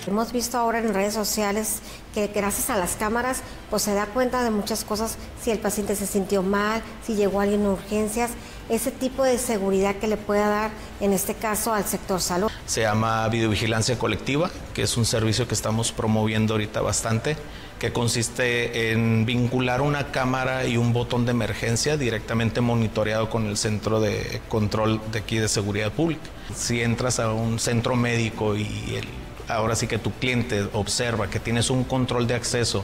Hemos 0.08 0.32
visto 0.32 0.58
ahora 0.58 0.80
en 0.80 0.94
redes 0.94 1.14
sociales 1.14 1.80
que 2.14 2.28
gracias 2.28 2.70
a 2.70 2.78
las 2.78 2.96
cámaras 2.96 3.42
pues 3.70 3.84
se 3.84 3.94
da 3.94 4.06
cuenta 4.06 4.42
de 4.42 4.52
muchas 4.52 4.86
cosas, 4.86 5.18
si 5.44 5.52
el 5.52 5.60
paciente 5.60 5.98
se 5.98 6.08
sintió 6.08 6.42
mal, 6.42 6.82
si 7.06 7.16
llegó 7.16 7.42
alguien 7.42 7.62
en 7.62 7.68
urgencias, 7.68 8.32
ese 8.70 8.92
tipo 8.92 9.26
de 9.26 9.38
seguridad 9.38 9.98
que 9.98 10.08
le 10.08 10.16
pueda 10.16 10.48
dar 10.48 10.72
en 11.02 11.12
este 11.12 11.34
caso 11.34 11.74
al 11.74 11.84
sector 11.86 12.22
salud. 12.22 12.50
Se 12.66 12.82
llama 12.82 13.28
videovigilancia 13.28 14.00
colectiva, 14.00 14.50
que 14.74 14.84
es 14.84 14.96
un 14.96 15.04
servicio 15.04 15.46
que 15.46 15.54
estamos 15.54 15.92
promoviendo 15.92 16.54
ahorita 16.54 16.80
bastante, 16.80 17.36
que 17.78 17.92
consiste 17.92 18.94
en 18.94 19.26
vincular 19.26 19.82
una 19.82 20.12
cámara 20.12 20.66
y 20.66 20.78
un 20.78 20.94
botón 20.94 21.26
de 21.26 21.32
emergencia 21.32 21.98
directamente 21.98 22.62
monitoreado 22.62 23.30
con 23.30 23.46
el 23.46 23.58
centro 23.58 24.00
de 24.00 24.42
control 24.48 25.02
de 25.12 25.20
aquí 25.20 25.38
de 25.38 25.50
seguridad 25.50 25.92
pública. 25.92 26.30
Si 26.56 26.82
entras 26.82 27.20
a 27.20 27.34
un 27.34 27.60
centro 27.60 27.98
médico 27.98 28.56
y 28.56 28.96
el 28.96 29.27
ahora 29.48 29.76
sí 29.76 29.88
que 29.88 29.98
tu 29.98 30.12
cliente 30.12 30.68
observa 30.74 31.30
que 31.30 31.40
tienes 31.40 31.70
un 31.70 31.84
control 31.84 32.28
de 32.28 32.36
acceso 32.36 32.84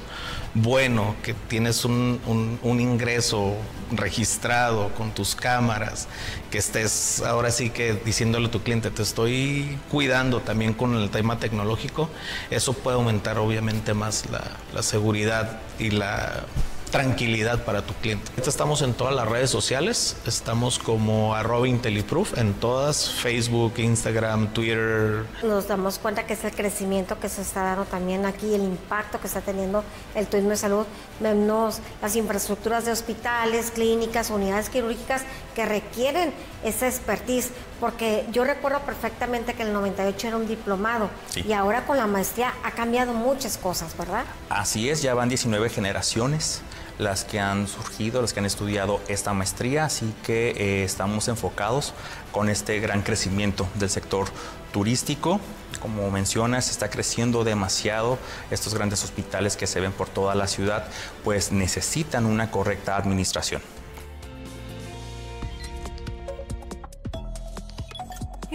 bueno, 0.56 1.16
que 1.24 1.34
tienes 1.34 1.84
un, 1.84 2.20
ingreso 2.64 3.56
registrado 3.92 4.90
con 4.94 5.12
tus 5.12 5.36
cámaras, 5.36 6.08
que 6.52 6.60
estés 6.60 7.22
ahora 7.22 7.50
sí 7.52 7.70
que 7.70 7.94
diciéndole 7.94 8.48
a 8.48 8.52
tu 8.52 8.62
cliente, 8.62 8.92
te 8.92 9.02
estoy 9.02 9.78
cuidando 9.90 10.42
también 10.42 10.74
con 10.74 10.96
el 10.96 11.10
tema 11.10 11.40
tecnológico, 11.40 12.10
eso 12.52 12.74
puede 12.74 12.98
aumentar 12.98 13.40
obviamente 13.40 13.94
más 13.94 14.26
la 14.30 14.84
seguridad 14.84 15.60
y 15.80 15.90
la 15.90 16.46
tranquilidad 16.94 17.64
para 17.66 17.82
tu 17.82 17.96
cliente. 17.96 18.30
Ahorita 18.30 18.52
estamos 18.52 18.84
en 18.84 18.94
todas 18.94 19.16
las 19.16 19.28
redes 19.28 19.50
sociales, 19.50 20.16
estamos 20.28 20.78
como 20.78 21.34
arroba 21.34 21.68
IntelliProof 21.68 22.38
en 22.38 22.54
todas, 22.54 23.10
Facebook, 23.10 23.74
Instagram, 23.78 24.54
Twitter. 24.54 25.26
Nos 25.42 25.68
damos 25.68 25.98
cuenta 25.98 26.28
que 26.28 26.34
es 26.34 26.44
el 26.44 26.52
crecimiento 26.52 27.20
que 27.20 27.30
se 27.30 27.42
está 27.42 27.64
dando 27.64 27.86
también 27.86 28.28
aquí, 28.28 28.54
el 28.54 28.62
impacto 28.64 29.20
que 29.20 29.26
está 29.26 29.42
teniendo 29.42 29.84
el 30.14 30.28
turismo 30.28 30.52
de 30.52 30.58
salud, 30.58 30.86
menos 31.20 31.80
las 32.00 32.16
infraestructuras 32.16 32.86
de 32.86 32.92
hospitales, 32.92 33.72
clínicas, 33.72 34.30
unidades 34.30 34.70
quirúrgicas 34.70 35.24
que 35.56 35.66
requieren 35.66 36.32
esa 36.64 36.88
expertise, 36.88 37.50
porque 37.80 38.28
yo 38.32 38.44
recuerdo 38.44 38.82
perfectamente 38.82 39.56
que 39.56 39.64
en 39.64 39.70
el 39.70 39.74
98 39.74 40.28
era 40.28 40.38
un 40.38 40.48
diplomado 40.48 41.10
Sí. 41.30 41.44
y 41.48 41.54
ahora 41.54 41.88
con 41.88 41.98
la 41.98 42.06
maestría 42.06 42.54
ha 42.64 42.70
cambiado 42.72 43.14
muchas 43.14 43.58
cosas, 43.58 43.98
¿verdad? 43.98 44.26
Así 44.50 44.90
es, 44.92 45.02
ya 45.02 45.16
van 45.16 45.28
19 45.28 45.70
generaciones 45.72 46.62
las 47.00 47.26
que 47.26 47.40
han 47.40 47.68
surgido, 47.68 48.22
las 48.22 48.34
que 48.34 48.40
han 48.40 48.46
estudiado 48.46 49.02
esta 49.08 49.34
maestría, 49.34 49.86
así 49.86 50.14
que 50.24 50.52
eh, 50.52 50.84
estamos 50.84 51.28
enfocados 51.28 51.94
con 52.32 52.50
este 52.50 52.80
gran 52.80 53.02
crecimiento 53.02 53.68
del 53.76 53.90
sector 53.90 54.28
turístico. 54.72 55.40
Como 55.82 56.10
mencionas, 56.12 56.70
está 56.70 56.90
creciendo 56.90 57.44
demasiado. 57.44 58.18
Estos 58.52 58.74
grandes 58.74 59.04
hospitales 59.04 59.58
que 59.58 59.68
se 59.68 59.80
ven 59.80 59.92
por 59.92 60.10
toda 60.10 60.36
la 60.36 60.48
ciudad, 60.48 60.88
pues 61.24 61.52
necesitan 61.52 62.26
una 62.26 62.52
correcta 62.52 62.96
administración. 62.96 63.62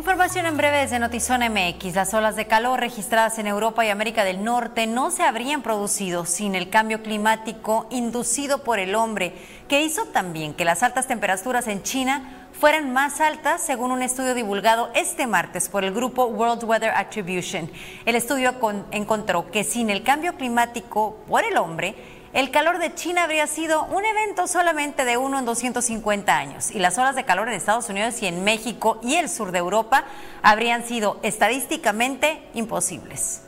Información 0.08 0.46
en 0.46 0.56
breve 0.56 0.78
desde 0.78 0.98
Notizón 0.98 1.42
MX. 1.42 1.94
Las 1.94 2.14
olas 2.14 2.34
de 2.34 2.46
calor 2.46 2.80
registradas 2.80 3.38
en 3.38 3.46
Europa 3.46 3.84
y 3.84 3.90
América 3.90 4.24
del 4.24 4.42
Norte 4.42 4.86
no 4.86 5.10
se 5.10 5.22
habrían 5.22 5.60
producido 5.60 6.24
sin 6.24 6.54
el 6.54 6.70
cambio 6.70 7.02
climático 7.02 7.86
inducido 7.90 8.64
por 8.64 8.78
el 8.78 8.94
hombre, 8.94 9.34
que 9.68 9.82
hizo 9.82 10.06
también 10.06 10.54
que 10.54 10.64
las 10.64 10.82
altas 10.82 11.06
temperaturas 11.06 11.68
en 11.68 11.82
China 11.82 12.48
fueran 12.58 12.90
más 12.90 13.20
altas 13.20 13.60
según 13.60 13.92
un 13.92 14.00
estudio 14.00 14.32
divulgado 14.32 14.90
este 14.94 15.26
martes 15.26 15.68
por 15.68 15.84
el 15.84 15.92
grupo 15.92 16.24
World 16.24 16.64
Weather 16.64 16.92
Attribution. 16.96 17.70
El 18.06 18.16
estudio 18.16 18.58
con- 18.60 18.86
encontró 18.92 19.50
que 19.50 19.62
sin 19.62 19.90
el 19.90 20.04
cambio 20.04 20.36
climático 20.36 21.18
por 21.28 21.44
el 21.44 21.58
hombre, 21.58 21.94
el 22.32 22.50
calor 22.50 22.78
de 22.78 22.94
China 22.94 23.24
habría 23.24 23.46
sido 23.46 23.84
un 23.84 24.04
evento 24.04 24.46
solamente 24.46 25.04
de 25.04 25.16
uno 25.16 25.38
en 25.38 25.44
250 25.44 26.36
años 26.36 26.70
y 26.70 26.78
las 26.78 26.98
olas 26.98 27.16
de 27.16 27.24
calor 27.24 27.48
en 27.48 27.54
Estados 27.54 27.88
Unidos 27.88 28.22
y 28.22 28.26
en 28.26 28.44
México 28.44 28.98
y 29.02 29.14
el 29.14 29.28
sur 29.28 29.50
de 29.50 29.58
Europa 29.58 30.04
habrían 30.42 30.84
sido 30.84 31.18
estadísticamente 31.22 32.42
imposibles. 32.54 33.42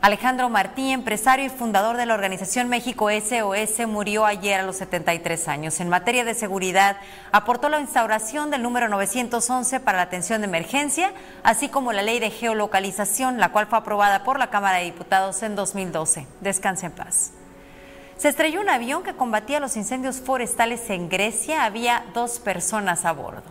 Alejandro 0.00 0.48
Martí, 0.48 0.92
empresario 0.92 1.46
y 1.46 1.48
fundador 1.48 1.96
de 1.96 2.06
la 2.06 2.14
organización 2.14 2.68
México 2.68 3.08
SOS, 3.10 3.84
murió 3.88 4.26
ayer 4.26 4.60
a 4.60 4.62
los 4.62 4.76
73 4.76 5.48
años. 5.48 5.80
En 5.80 5.88
materia 5.88 6.24
de 6.24 6.34
seguridad, 6.34 6.98
aportó 7.32 7.68
la 7.68 7.80
instauración 7.80 8.52
del 8.52 8.62
número 8.62 8.88
911 8.88 9.80
para 9.80 9.98
la 9.98 10.04
atención 10.04 10.40
de 10.40 10.46
emergencia, 10.46 11.12
así 11.42 11.68
como 11.68 11.92
la 11.92 12.02
ley 12.02 12.20
de 12.20 12.30
geolocalización, 12.30 13.38
la 13.38 13.50
cual 13.50 13.66
fue 13.66 13.78
aprobada 13.78 14.22
por 14.22 14.38
la 14.38 14.50
Cámara 14.50 14.78
de 14.78 14.84
Diputados 14.84 15.42
en 15.42 15.56
2012. 15.56 16.28
Descanse 16.42 16.86
en 16.86 16.92
paz. 16.92 17.32
Se 18.18 18.28
estrelló 18.28 18.60
un 18.60 18.68
avión 18.68 19.04
que 19.04 19.14
combatía 19.14 19.60
los 19.60 19.76
incendios 19.76 20.20
forestales 20.20 20.90
en 20.90 21.08
Grecia. 21.08 21.64
Había 21.64 22.04
dos 22.14 22.40
personas 22.40 23.04
a 23.04 23.12
bordo. 23.12 23.44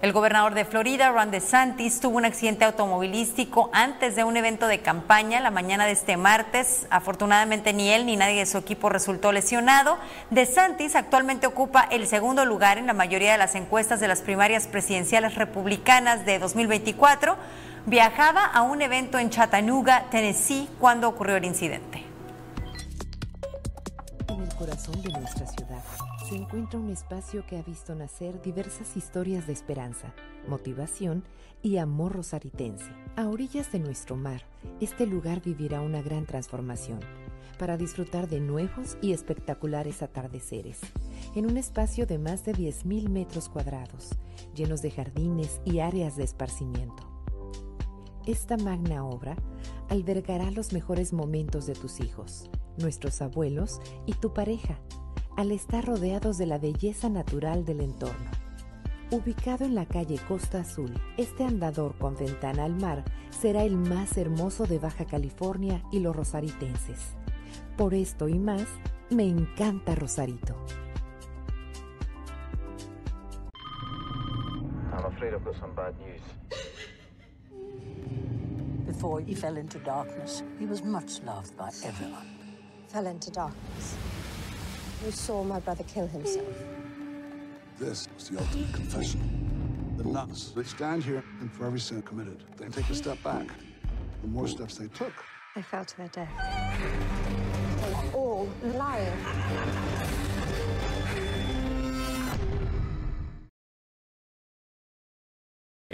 El 0.00 0.14
gobernador 0.14 0.54
de 0.54 0.64
Florida, 0.64 1.10
Ron 1.10 1.30
DeSantis, 1.30 2.00
tuvo 2.00 2.16
un 2.16 2.24
accidente 2.24 2.64
automovilístico 2.64 3.68
antes 3.74 4.16
de 4.16 4.24
un 4.24 4.38
evento 4.38 4.66
de 4.66 4.80
campaña 4.80 5.40
la 5.40 5.50
mañana 5.50 5.84
de 5.84 5.92
este 5.92 6.16
martes. 6.16 6.86
Afortunadamente 6.88 7.74
ni 7.74 7.90
él 7.90 8.06
ni 8.06 8.16
nadie 8.16 8.38
de 8.38 8.46
su 8.46 8.56
equipo 8.56 8.88
resultó 8.88 9.30
lesionado. 9.30 9.98
DeSantis 10.30 10.96
actualmente 10.96 11.46
ocupa 11.46 11.86
el 11.90 12.06
segundo 12.06 12.46
lugar 12.46 12.78
en 12.78 12.86
la 12.86 12.94
mayoría 12.94 13.32
de 13.32 13.38
las 13.38 13.54
encuestas 13.56 14.00
de 14.00 14.08
las 14.08 14.22
primarias 14.22 14.68
presidenciales 14.68 15.34
republicanas 15.34 16.24
de 16.24 16.38
2024. 16.38 17.36
Viajaba 17.84 18.42
a 18.42 18.62
un 18.62 18.80
evento 18.80 19.18
en 19.18 19.28
Chattanooga, 19.28 20.04
Tennessee, 20.10 20.70
cuando 20.80 21.10
ocurrió 21.10 21.36
el 21.36 21.44
incidente. 21.44 22.03
Corazón 24.58 25.02
de 25.02 25.10
nuestra 25.10 25.46
ciudad 25.46 25.82
se 26.28 26.36
encuentra 26.36 26.78
un 26.78 26.90
espacio 26.90 27.44
que 27.44 27.58
ha 27.58 27.62
visto 27.62 27.94
nacer 27.96 28.40
diversas 28.40 28.96
historias 28.96 29.48
de 29.48 29.52
esperanza, 29.52 30.14
motivación 30.46 31.24
y 31.60 31.78
amor 31.78 32.12
rosaritense. 32.12 32.90
A 33.16 33.26
orillas 33.26 33.72
de 33.72 33.80
nuestro 33.80 34.16
mar, 34.16 34.42
este 34.80 35.06
lugar 35.06 35.42
vivirá 35.42 35.80
una 35.80 36.02
gran 36.02 36.24
transformación 36.24 37.00
para 37.58 37.76
disfrutar 37.76 38.28
de 38.28 38.38
nuevos 38.38 38.96
y 39.02 39.12
espectaculares 39.12 40.02
atardeceres, 40.02 40.78
en 41.34 41.46
un 41.46 41.56
espacio 41.56 42.06
de 42.06 42.18
más 42.18 42.44
de 42.44 42.52
10.000 42.52 43.08
metros 43.08 43.48
cuadrados, 43.48 44.10
llenos 44.54 44.82
de 44.82 44.92
jardines 44.92 45.60
y 45.64 45.80
áreas 45.80 46.16
de 46.16 46.24
esparcimiento. 46.24 47.02
Esta 48.24 48.56
magna 48.56 49.04
obra 49.04 49.36
albergará 49.88 50.50
los 50.52 50.72
mejores 50.72 51.12
momentos 51.12 51.66
de 51.66 51.74
tus 51.74 52.00
hijos, 52.00 52.48
nuestros 52.78 53.22
abuelos 53.22 53.80
y 54.06 54.14
tu 54.14 54.32
pareja, 54.32 54.78
al 55.36 55.50
estar 55.50 55.84
rodeados 55.84 56.38
de 56.38 56.46
la 56.46 56.58
belleza 56.58 57.08
natural 57.08 57.64
del 57.64 57.80
entorno. 57.80 58.30
Ubicado 59.10 59.64
en 59.64 59.74
la 59.74 59.86
calle 59.86 60.18
Costa 60.28 60.60
Azul, 60.60 60.92
este 61.16 61.44
andador 61.44 61.96
con 61.98 62.16
ventana 62.16 62.64
al 62.64 62.74
mar 62.74 63.04
será 63.30 63.62
el 63.62 63.76
más 63.76 64.16
hermoso 64.16 64.66
de 64.66 64.78
Baja 64.78 65.04
California 65.04 65.82
y 65.92 66.00
los 66.00 66.16
rosaritenses. 66.16 67.14
Por 67.76 67.94
esto 67.94 68.28
y 68.28 68.38
más, 68.38 68.66
me 69.10 69.26
encanta 69.26 69.94
Rosarito. 69.94 70.56
afraid 75.14 75.34
I've 75.34 75.44
got 75.44 75.54
some 75.60 75.74
bad 75.74 75.94
news. 76.00 76.20
Before 78.86 79.20
he 79.20 79.34
fell 79.34 79.56
into 79.56 79.78
darkness, 79.78 80.42
he 80.58 80.66
was 80.66 80.82
much 80.82 81.20
loved 81.22 81.56
by 81.56 81.70
everyone. 81.84 82.33
Fell 82.94 83.08
into 83.08 83.32
darkness. 83.32 83.96
You 85.04 85.10
saw 85.10 85.42
my 85.42 85.58
brother 85.58 85.82
kill 85.82 86.06
himself. 86.06 86.46
This 87.76 88.06
is 88.16 88.28
the 88.28 88.38
ultimate 88.38 88.72
confession. 88.72 89.96
The 89.96 90.04
nuns, 90.04 90.52
they 90.52 90.62
stand 90.62 91.02
here, 91.02 91.24
and 91.40 91.50
for 91.50 91.66
every 91.66 91.80
sin 91.80 92.02
committed, 92.02 92.44
they 92.56 92.68
take 92.68 92.88
a 92.88 92.94
step 92.94 93.20
back. 93.24 93.48
The 94.22 94.28
more 94.28 94.46
steps 94.46 94.76
they 94.76 94.86
took, 94.86 95.12
They 95.56 95.62
fell 95.62 95.84
to 95.84 95.96
their 95.96 96.06
death. 96.06 96.30
They 97.82 97.90
were 97.90 98.12
all 98.12 98.48
lying. 98.62 100.33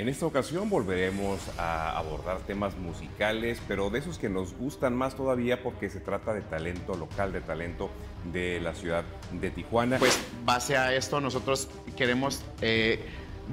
En 0.00 0.08
esta 0.08 0.24
ocasión 0.24 0.70
volveremos 0.70 1.40
a 1.58 1.98
abordar 1.98 2.38
temas 2.46 2.74
musicales, 2.78 3.60
pero 3.68 3.90
de 3.90 3.98
esos 3.98 4.18
que 4.18 4.30
nos 4.30 4.54
gustan 4.54 4.96
más 4.96 5.14
todavía 5.14 5.62
porque 5.62 5.90
se 5.90 6.00
trata 6.00 6.32
de 6.32 6.40
talento 6.40 6.94
local, 6.94 7.34
de 7.34 7.42
talento 7.42 7.90
de 8.32 8.60
la 8.62 8.74
ciudad 8.74 9.04
de 9.30 9.50
Tijuana. 9.50 9.98
Pues 9.98 10.18
base 10.42 10.78
a 10.78 10.94
esto 10.94 11.20
nosotros 11.20 11.68
queremos 11.98 12.42
eh, 12.62 13.04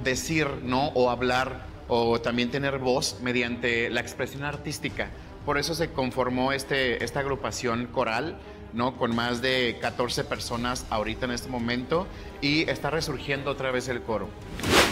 decir, 0.02 0.48
¿no? 0.62 0.88
O 0.94 1.10
hablar 1.10 1.66
o 1.86 2.18
también 2.18 2.50
tener 2.50 2.78
voz 2.78 3.18
mediante 3.20 3.90
la 3.90 4.00
expresión 4.00 4.42
artística. 4.44 5.10
Por 5.44 5.58
eso 5.58 5.74
se 5.74 5.90
conformó 5.92 6.52
este, 6.52 7.04
esta 7.04 7.20
agrupación 7.20 7.88
coral, 7.88 8.38
¿no? 8.72 8.96
Con 8.96 9.14
más 9.14 9.42
de 9.42 9.76
14 9.82 10.24
personas 10.24 10.86
ahorita 10.88 11.26
en 11.26 11.32
este 11.32 11.50
momento 11.50 12.06
y 12.40 12.62
está 12.70 12.88
resurgiendo 12.88 13.50
otra 13.50 13.70
vez 13.70 13.86
el 13.88 14.00
coro. 14.00 14.30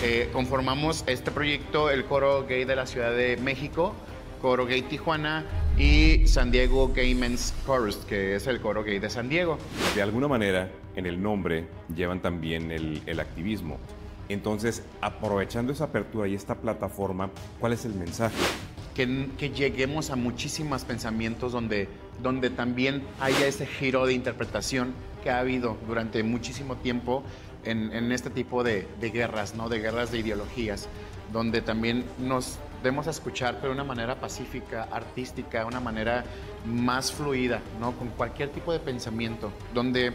Eh, 0.02 0.28
conformamos 0.32 1.04
este 1.06 1.30
proyecto, 1.30 1.90
el 1.90 2.04
coro 2.04 2.46
gay 2.46 2.64
de 2.64 2.76
la 2.76 2.86
Ciudad 2.86 3.12
de 3.12 3.38
México, 3.38 3.94
coro 4.42 4.66
gay 4.66 4.82
Tijuana 4.82 5.44
y 5.78 6.26
San 6.26 6.50
Diego 6.50 6.92
Gay 6.92 7.14
Men's 7.14 7.54
Chorus, 7.64 7.96
que 7.96 8.36
es 8.36 8.46
el 8.46 8.60
coro 8.60 8.84
gay 8.84 8.98
de 8.98 9.08
San 9.08 9.28
Diego. 9.28 9.56
De 9.94 10.02
alguna 10.02 10.28
manera, 10.28 10.70
en 10.96 11.06
el 11.06 11.22
nombre 11.22 11.66
llevan 11.94 12.20
también 12.20 12.70
el, 12.70 13.02
el 13.06 13.20
activismo. 13.20 13.78
Entonces, 14.28 14.82
aprovechando 15.00 15.72
esa 15.72 15.84
apertura 15.84 16.28
y 16.28 16.34
esta 16.34 16.56
plataforma, 16.56 17.30
¿cuál 17.58 17.72
es 17.72 17.86
el 17.86 17.94
mensaje? 17.94 18.36
que, 18.96 19.28
que 19.36 19.50
lleguemos 19.50 20.10
a 20.10 20.16
muchísimos 20.16 20.84
pensamientos 20.84 21.52
donde, 21.52 21.86
donde 22.22 22.48
también 22.48 23.02
haya 23.20 23.46
ese 23.46 23.66
giro 23.66 24.06
de 24.06 24.14
interpretación 24.14 24.94
que 25.22 25.28
ha 25.30 25.38
habido 25.38 25.76
durante 25.86 26.22
muchísimo 26.22 26.76
tiempo 26.76 27.22
en, 27.66 28.12
este 28.12 28.30
tipo 28.30 28.62
de, 28.62 28.88
de 29.00 29.10
guerras, 29.10 29.54
¿no? 29.54 29.68
de 29.68 29.80
guerras 29.80 30.10
de 30.12 30.18
ideologías, 30.18 30.88
donde 31.32 31.60
también 31.60 32.04
nos 32.18 32.58
demos 32.82 33.06
a 33.06 33.10
escuchar 33.10 33.56
pero 33.56 33.68
de 33.68 33.74
una 33.74 33.84
manera 33.84 34.20
pacífica, 34.20 34.88
artística, 34.90 35.66
una 35.66 35.80
manera 35.80 36.24
más 36.64 37.12
fluida, 37.12 37.60
¿no? 37.80 37.92
con 37.92 38.08
cualquier 38.08 38.50
tipo 38.50 38.72
de 38.72 38.78
pensamiento, 38.78 39.50
donde 39.74 40.12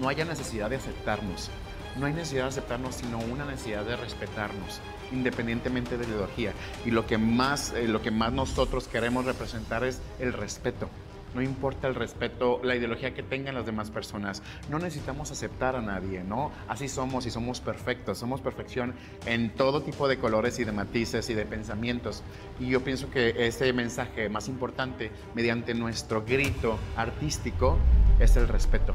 no 0.00 0.08
haya 0.08 0.24
necesidad 0.24 0.70
de 0.70 0.76
aceptarnos. 0.76 1.50
No 1.98 2.06
hay 2.06 2.12
necesidad 2.12 2.44
de 2.44 2.48
aceptarnos, 2.50 2.94
sino 2.94 3.18
una 3.18 3.44
necesidad 3.44 3.84
de 3.84 3.96
respetarnos, 3.96 4.80
independientemente 5.10 5.96
de 5.96 6.04
la 6.04 6.10
ideología. 6.10 6.52
Y 6.84 6.90
lo 6.90 7.06
que 7.06 7.18
más, 7.18 7.72
eh, 7.72 7.88
lo 7.88 8.02
que 8.02 8.10
más 8.10 8.32
nosotros 8.32 8.86
queremos 8.86 9.24
representar 9.24 9.82
es 9.82 10.00
el 10.20 10.32
respeto. 10.32 10.88
No 11.34 11.42
importa 11.42 11.88
el 11.88 11.94
respeto, 11.94 12.60
la 12.62 12.74
ideología 12.74 13.14
que 13.14 13.22
tengan 13.22 13.54
las 13.54 13.66
demás 13.66 13.90
personas. 13.90 14.42
No 14.70 14.78
necesitamos 14.78 15.30
aceptar 15.30 15.76
a 15.76 15.82
nadie, 15.82 16.24
¿no? 16.24 16.50
Así 16.68 16.88
somos 16.88 17.26
y 17.26 17.30
somos 17.30 17.60
perfectos. 17.60 18.18
Somos 18.18 18.40
perfección 18.40 18.94
en 19.26 19.50
todo 19.50 19.82
tipo 19.82 20.08
de 20.08 20.18
colores 20.18 20.58
y 20.58 20.64
de 20.64 20.72
matices 20.72 21.28
y 21.30 21.34
de 21.34 21.44
pensamientos. 21.44 22.22
Y 22.58 22.68
yo 22.68 22.82
pienso 22.82 23.10
que 23.10 23.46
ese 23.46 23.72
mensaje 23.72 24.28
más 24.28 24.48
importante, 24.48 25.10
mediante 25.34 25.74
nuestro 25.74 26.24
grito 26.24 26.78
artístico, 26.96 27.78
es 28.18 28.36
el 28.36 28.48
respeto. 28.48 28.94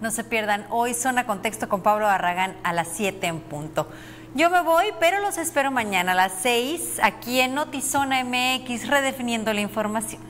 No 0.00 0.12
se 0.12 0.22
pierdan 0.22 0.64
hoy 0.70 0.94
Zona 0.94 1.26
Contexto 1.26 1.68
con 1.68 1.82
Pablo 1.82 2.06
Barragán 2.06 2.56
a 2.62 2.72
las 2.72 2.86
7 2.88 3.26
en 3.26 3.40
punto. 3.40 3.88
Yo 4.34 4.50
me 4.50 4.60
voy, 4.60 4.84
pero 5.00 5.20
los 5.20 5.38
espero 5.38 5.70
mañana 5.70 6.12
a 6.12 6.14
las 6.14 6.32
6 6.42 7.00
aquí 7.02 7.40
en 7.40 7.54
Notizona 7.54 8.22
MX 8.24 8.86
redefiniendo 8.86 9.52
la 9.54 9.62
información. 9.62 10.20